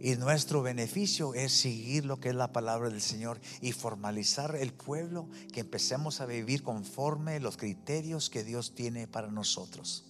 Y 0.00 0.16
nuestro 0.16 0.62
beneficio 0.62 1.34
es 1.34 1.52
seguir 1.52 2.06
lo 2.06 2.20
que 2.20 2.30
es 2.30 2.34
la 2.34 2.54
palabra 2.54 2.88
del 2.88 3.02
Señor 3.02 3.38
y 3.60 3.72
formalizar 3.72 4.56
el 4.56 4.72
pueblo, 4.72 5.28
que 5.52 5.60
empecemos 5.60 6.22
a 6.22 6.24
vivir 6.24 6.62
conforme 6.62 7.38
los 7.38 7.58
criterios 7.58 8.30
que 8.30 8.44
Dios 8.44 8.74
tiene 8.74 9.06
para 9.06 9.30
nosotros. 9.30 10.06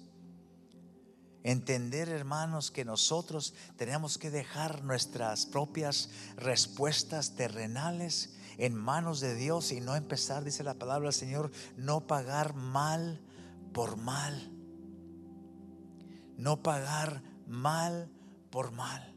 Entender, 1.42 2.08
hermanos, 2.08 2.70
que 2.70 2.84
nosotros 2.84 3.52
tenemos 3.76 4.16
que 4.16 4.30
dejar 4.30 4.84
nuestras 4.84 5.44
propias 5.44 6.08
respuestas 6.36 7.34
terrenales 7.34 8.35
en 8.58 8.74
manos 8.74 9.20
de 9.20 9.34
Dios 9.34 9.72
y 9.72 9.80
no 9.80 9.96
empezar, 9.96 10.44
dice 10.44 10.64
la 10.64 10.74
palabra 10.74 11.06
del 11.06 11.12
Señor, 11.12 11.50
no 11.76 12.06
pagar 12.06 12.54
mal 12.54 13.20
por 13.72 13.96
mal. 13.96 14.52
No 16.36 16.62
pagar 16.62 17.22
mal 17.46 18.10
por 18.50 18.72
mal. 18.72 19.14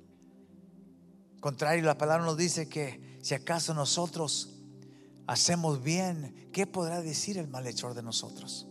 Contrario, 1.40 1.84
la 1.86 1.98
palabra 1.98 2.26
nos 2.26 2.38
dice 2.38 2.68
que 2.68 3.20
si 3.22 3.34
acaso 3.34 3.74
nosotros 3.74 4.60
hacemos 5.28 5.82
bien, 5.82 6.50
¿qué 6.52 6.68
podrá 6.68 7.02
decir 7.02 7.38
el 7.38 7.48
malhechor 7.48 7.94
de 7.94 8.04
nosotros? 8.04 8.68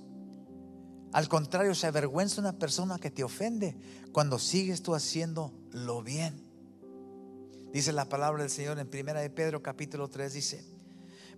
Al 1.13 1.29
contrario, 1.29 1.75
se 1.75 1.87
avergüenza 1.87 2.41
una 2.41 2.59
persona 2.59 2.99
que 2.99 3.11
te 3.11 3.25
ofende 3.25 3.79
cuando 4.13 4.39
sigues 4.39 4.83
tú 4.83 4.95
haciendo 4.95 5.55
lo 5.71 6.03
bien. 6.03 6.48
Dice 7.73 7.93
la 7.93 8.09
palabra 8.09 8.43
del 8.43 8.51
Señor 8.51 8.79
en 8.79 8.89
Primera 8.89 9.21
de 9.21 9.29
Pedro 9.29 9.63
capítulo 9.63 10.09
3 10.09 10.33
dice, 10.33 10.65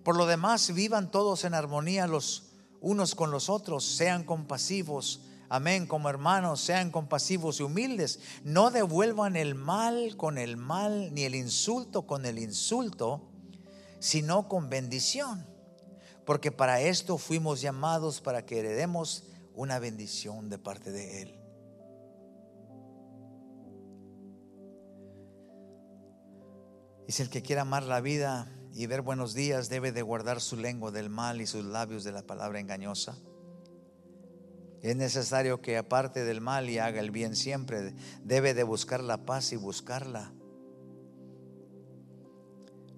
"Por 0.04 0.16
lo 0.16 0.26
demás 0.26 0.72
vivan 0.72 1.10
todos 1.10 1.44
en 1.44 1.54
armonía 1.54 2.06
los 2.06 2.52
unos 2.80 3.14
con 3.14 3.30
los 3.30 3.48
otros, 3.50 3.84
sean 3.84 4.24
compasivos, 4.24 5.22
amén, 5.48 5.86
como 5.86 6.08
hermanos, 6.08 6.60
sean 6.60 6.90
compasivos 6.90 7.60
y 7.60 7.64
humildes, 7.64 8.20
no 8.44 8.70
devuelvan 8.70 9.36
el 9.36 9.54
mal 9.54 10.16
con 10.16 10.38
el 10.38 10.56
mal 10.56 11.12
ni 11.12 11.24
el 11.24 11.34
insulto 11.34 12.06
con 12.06 12.24
el 12.24 12.38
insulto, 12.38 13.28
sino 13.98 14.48
con 14.48 14.70
bendición, 14.70 15.44
porque 16.24 16.52
para 16.52 16.80
esto 16.80 17.18
fuimos 17.18 17.60
llamados 17.60 18.20
para 18.20 18.46
que 18.46 18.60
heredemos 18.60 19.24
una 19.54 19.78
bendición 19.78 20.48
de 20.48 20.58
parte 20.58 20.90
de 20.92 21.22
Él. 21.22 21.39
Si 27.10 27.22
el 27.22 27.30
que 27.30 27.42
quiera 27.42 27.62
amar 27.62 27.82
la 27.82 28.00
vida 28.00 28.46
y 28.72 28.86
ver 28.86 29.02
buenos 29.02 29.34
días 29.34 29.68
debe 29.68 29.90
de 29.90 30.00
guardar 30.00 30.40
su 30.40 30.56
lengua 30.56 30.92
del 30.92 31.10
mal 31.10 31.40
y 31.40 31.46
sus 31.46 31.64
labios 31.64 32.04
de 32.04 32.12
la 32.12 32.22
palabra 32.22 32.60
engañosa. 32.60 33.16
Es 34.80 34.94
necesario 34.94 35.60
que 35.60 35.76
aparte 35.76 36.24
del 36.24 36.40
mal 36.40 36.70
y 36.70 36.78
haga 36.78 37.00
el 37.00 37.10
bien 37.10 37.34
siempre, 37.34 37.94
debe 38.22 38.54
de 38.54 38.62
buscar 38.62 39.02
la 39.02 39.26
paz 39.26 39.52
y 39.52 39.56
buscarla. 39.56 40.32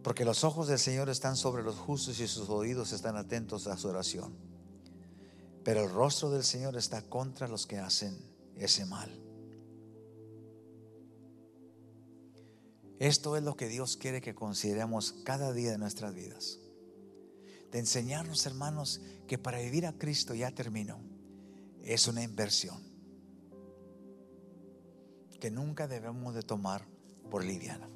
Porque 0.03 0.27
los 0.27 0.45
ojos 0.45 0.69
del 0.69 0.79
Señor 0.79 1.09
están 1.09 1.37
sobre 1.37 1.63
los 1.63 1.77
justos 1.77 2.21
y 2.21 2.29
sus 2.29 2.51
oídos 2.51 2.93
están 2.93 3.17
atentos 3.17 3.67
a 3.67 3.79
su 3.79 3.89
oración. 3.89 4.37
Pero 5.65 5.85
el 5.85 5.91
rostro 5.91 6.31
del 6.31 6.45
Señor 6.45 6.77
está 6.77 7.01
contra 7.01 7.49
los 7.49 7.67
que 7.67 7.79
hacen 7.79 8.19
ese 8.57 8.85
mal. 8.85 9.32
Esto 13.03 13.37
es 13.37 13.43
lo 13.43 13.57
que 13.57 13.67
Dios 13.67 13.97
quiere 13.97 14.21
que 14.21 14.33
consideremos 14.33 15.13
cada 15.25 15.53
día 15.53 15.73
de 15.73 15.79
nuestras 15.79 16.15
vidas. 16.15 16.61
De 17.73 17.81
enseñarnos, 17.81 18.47
hermanos, 18.47 19.01
que 19.27 19.39
para 19.39 19.59
vivir 19.59 19.87
a 19.87 19.93
Cristo 19.99 20.37
ya 20.37 20.53
terminó. 20.53 21.01
Es 21.83 22.07
una 22.07 22.23
inversión 22.23 22.81
que 25.41 25.51
nunca 25.51 25.89
debemos 25.89 26.33
de 26.33 26.43
tomar 26.43 26.87
por 27.29 27.45
liviana. 27.45 27.91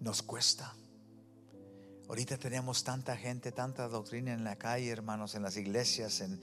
Nos 0.00 0.22
cuesta. 0.22 0.74
Ahorita 2.06 2.36
tenemos 2.36 2.84
tanta 2.84 3.16
gente, 3.16 3.50
tanta 3.50 3.88
doctrina 3.88 4.34
en 4.34 4.44
la 4.44 4.56
calle, 4.56 4.90
hermanos, 4.90 5.34
en 5.34 5.42
las 5.42 5.56
iglesias, 5.56 6.20
en, 6.20 6.38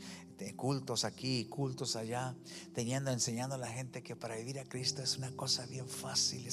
cultos 0.56 1.06
aquí, 1.06 1.46
cultos 1.46 1.96
allá, 1.96 2.36
teniendo, 2.74 3.12
enseñando 3.12 3.54
a 3.54 3.58
la 3.60 3.68
gente 3.68 4.02
que 4.02 4.16
para 4.16 4.36
vivir 4.36 4.60
a 4.60 4.64
Cristo 4.64 5.04
es 5.04 5.18
una 5.18 5.30
cosa 5.36 5.68
bien 5.68 5.88
fácil. 5.88 6.50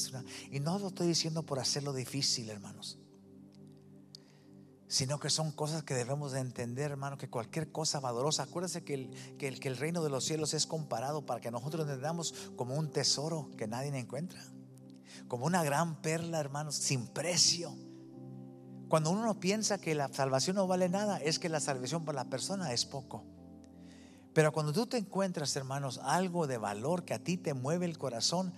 Y 0.50 0.60
no 0.60 0.78
lo 0.78 0.88
estoy 0.88 1.06
diciendo 1.06 1.42
por 1.42 1.58
hacerlo 1.58 1.94
difícil, 1.94 2.50
hermanos, 2.50 2.98
sino 4.88 5.18
que 5.18 5.30
son 5.30 5.52
cosas 5.52 5.84
que 5.84 5.94
debemos 5.94 6.32
de 6.32 6.40
entender, 6.40 6.90
hermano, 6.90 7.16
que 7.16 7.30
cualquier 7.30 7.72
cosa 7.72 7.98
valorosa, 7.98 8.42
acuérdense 8.42 8.84
que 8.84 8.92
el, 8.92 9.36
que 9.38 9.48
el, 9.48 9.58
que 9.58 9.68
el 9.68 9.78
reino 9.78 10.04
de 10.04 10.10
los 10.10 10.24
cielos 10.24 10.52
es 10.52 10.66
comparado 10.66 11.24
para 11.24 11.40
que 11.40 11.50
nosotros 11.50 11.86
entendamos 11.86 12.34
como 12.56 12.74
un 12.74 12.92
tesoro 12.92 13.48
que 13.56 13.66
nadie 13.66 13.88
encuentra, 13.98 14.44
como 15.28 15.46
una 15.46 15.64
gran 15.64 16.02
perla, 16.02 16.40
hermanos, 16.40 16.74
sin 16.74 17.06
precio 17.06 17.74
cuando 18.88 19.10
uno 19.10 19.38
piensa 19.38 19.78
que 19.78 19.94
la 19.94 20.08
salvación 20.08 20.56
no 20.56 20.66
vale 20.66 20.88
nada, 20.88 21.18
es 21.18 21.38
que 21.38 21.48
la 21.48 21.60
salvación 21.60 22.04
para 22.04 22.24
la 22.24 22.30
persona 22.30 22.72
es 22.72 22.86
poco. 22.86 23.24
Pero 24.32 24.52
cuando 24.52 24.72
tú 24.72 24.86
te 24.86 24.96
encuentras, 24.96 25.54
hermanos, 25.56 26.00
algo 26.02 26.46
de 26.46 26.58
valor 26.58 27.04
que 27.04 27.12
a 27.12 27.22
ti 27.22 27.36
te 27.36 27.54
mueve 27.54 27.86
el 27.86 27.98
corazón, 27.98 28.54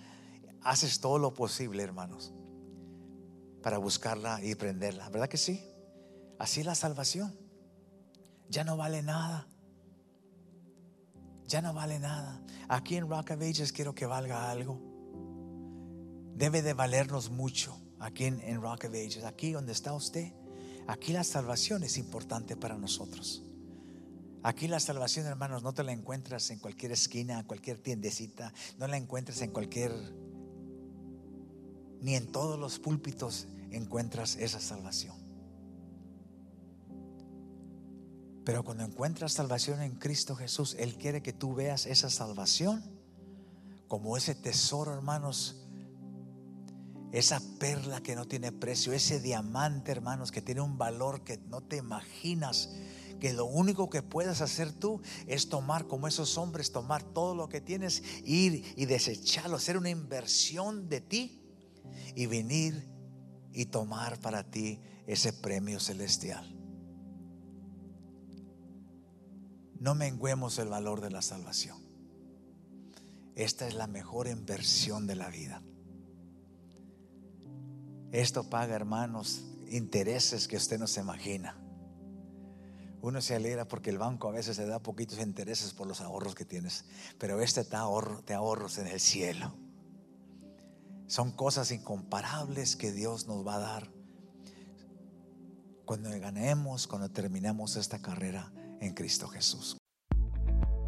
haces 0.61 0.99
todo 1.01 1.17
lo 1.17 1.33
posible, 1.33 1.83
hermanos, 1.83 2.33
para 3.61 3.77
buscarla 3.77 4.43
y 4.43 4.55
prenderla. 4.55 5.09
¿Verdad 5.09 5.27
que 5.27 5.37
sí? 5.37 5.63
Así 6.39 6.63
la 6.63 6.75
salvación. 6.75 7.37
Ya 8.49 8.63
no 8.63 8.77
vale 8.77 9.01
nada. 9.01 9.47
Ya 11.45 11.61
no 11.61 11.73
vale 11.73 11.99
nada. 11.99 12.41
Aquí 12.69 12.95
en 12.95 13.09
Rock 13.09 13.31
of 13.31 13.41
Ages 13.41 13.73
quiero 13.73 13.93
que 13.93 14.05
valga 14.05 14.49
algo. 14.49 14.79
Debe 16.35 16.61
de 16.61 16.73
valernos 16.73 17.29
mucho 17.29 17.77
aquí 18.01 18.25
en, 18.25 18.61
Rock 18.61 18.85
of 18.85 18.93
Ages, 18.93 19.23
aquí 19.23 19.51
donde 19.51 19.71
está 19.71 19.93
usted, 19.93 20.33
aquí 20.87 21.13
la 21.13 21.23
salvación 21.23 21.83
es 21.83 21.97
importante 21.97 22.57
para 22.57 22.77
nosotros. 22.77 23.43
Aquí 24.43 24.67
la 24.67 24.79
salvación, 24.79 25.27
hermanos, 25.27 25.61
no 25.61 25.73
te 25.73 25.83
la 25.83 25.91
encuentras 25.91 26.49
en 26.49 26.59
cualquier 26.59 26.91
esquina, 26.93 27.39
en 27.39 27.45
cualquier 27.45 27.77
tiendecita, 27.77 28.51
no 28.79 28.87
la 28.87 28.97
encuentras 28.97 29.41
en 29.41 29.51
cualquier, 29.51 29.91
ni 32.01 32.15
en 32.15 32.31
todos 32.31 32.59
los 32.59 32.79
púlpitos 32.79 33.47
encuentras 33.69 34.35
esa 34.37 34.59
salvación. 34.59 35.15
Pero 38.43 38.63
cuando 38.63 38.83
encuentras 38.83 39.33
salvación 39.33 39.79
en 39.83 39.93
Cristo 39.95 40.35
Jesús, 40.35 40.75
Él 40.79 40.95
quiere 40.95 41.21
que 41.21 41.33
tú 41.33 41.53
veas 41.53 41.85
esa 41.85 42.09
salvación 42.09 42.83
como 43.87 44.17
ese 44.17 44.33
tesoro, 44.33 44.93
hermanos, 44.93 45.60
esa 47.11 47.41
perla 47.59 48.01
que 48.01 48.15
no 48.15 48.25
tiene 48.25 48.51
precio, 48.51 48.93
ese 48.93 49.19
diamante, 49.19 49.91
hermanos, 49.91 50.31
que 50.31 50.41
tiene 50.41 50.61
un 50.61 50.77
valor 50.77 51.23
que 51.23 51.37
no 51.37 51.61
te 51.61 51.77
imaginas. 51.77 52.69
Que 53.19 53.33
lo 53.33 53.45
único 53.45 53.89
que 53.89 54.01
puedes 54.01 54.41
hacer 54.41 54.71
tú 54.71 55.01
es 55.27 55.49
tomar 55.49 55.87
como 55.87 56.07
esos 56.07 56.37
hombres, 56.37 56.71
tomar 56.71 57.03
todo 57.03 57.35
lo 57.35 57.49
que 57.49 57.61
tienes, 57.61 58.01
ir 58.23 58.73
y 58.75 58.85
desecharlo, 58.85 59.57
hacer 59.57 59.77
una 59.77 59.89
inversión 59.89 60.89
de 60.89 61.01
ti 61.01 61.41
y 62.15 62.25
venir 62.25 62.87
y 63.53 63.65
tomar 63.65 64.19
para 64.19 64.49
ti 64.49 64.79
ese 65.05 65.33
premio 65.33 65.79
celestial. 65.79 66.57
No 69.79 69.95
menguemos 69.95 70.57
el 70.59 70.69
valor 70.69 71.01
de 71.01 71.11
la 71.11 71.21
salvación. 71.21 71.77
Esta 73.35 73.67
es 73.67 73.73
la 73.73 73.87
mejor 73.87 74.27
inversión 74.27 75.07
de 75.07 75.15
la 75.15 75.29
vida. 75.29 75.61
Esto 78.11 78.43
paga, 78.49 78.75
hermanos, 78.75 79.43
intereses 79.69 80.47
que 80.47 80.57
usted 80.57 80.77
no 80.77 80.87
se 80.87 80.99
imagina. 80.99 81.55
Uno 83.01 83.21
se 83.21 83.35
alegra 83.35 83.67
porque 83.67 83.89
el 83.89 83.97
banco 83.97 84.27
a 84.27 84.31
veces 84.31 84.57
te 84.57 84.65
da 84.67 84.79
poquitos 84.79 85.19
intereses 85.19 85.73
por 85.73 85.87
los 85.87 86.01
ahorros 86.01 86.35
que 86.35 86.45
tienes, 86.45 86.85
pero 87.17 87.41
este 87.41 87.63
te, 87.63 87.75
ahorro, 87.75 88.21
ahorros 88.35 88.77
en 88.77 88.87
el 88.87 88.99
cielo. 88.99 89.55
Son 91.07 91.31
cosas 91.31 91.71
incomparables 91.71 92.75
que 92.75 92.91
Dios 92.91 93.27
nos 93.27 93.45
va 93.45 93.55
a 93.55 93.59
dar 93.59 93.91
cuando 95.85 96.09
ganemos, 96.19 96.87
cuando 96.87 97.09
terminemos 97.09 97.75
esta 97.75 98.01
carrera 98.01 98.51
en 98.79 98.93
Cristo 98.93 99.27
Jesús. 99.27 99.80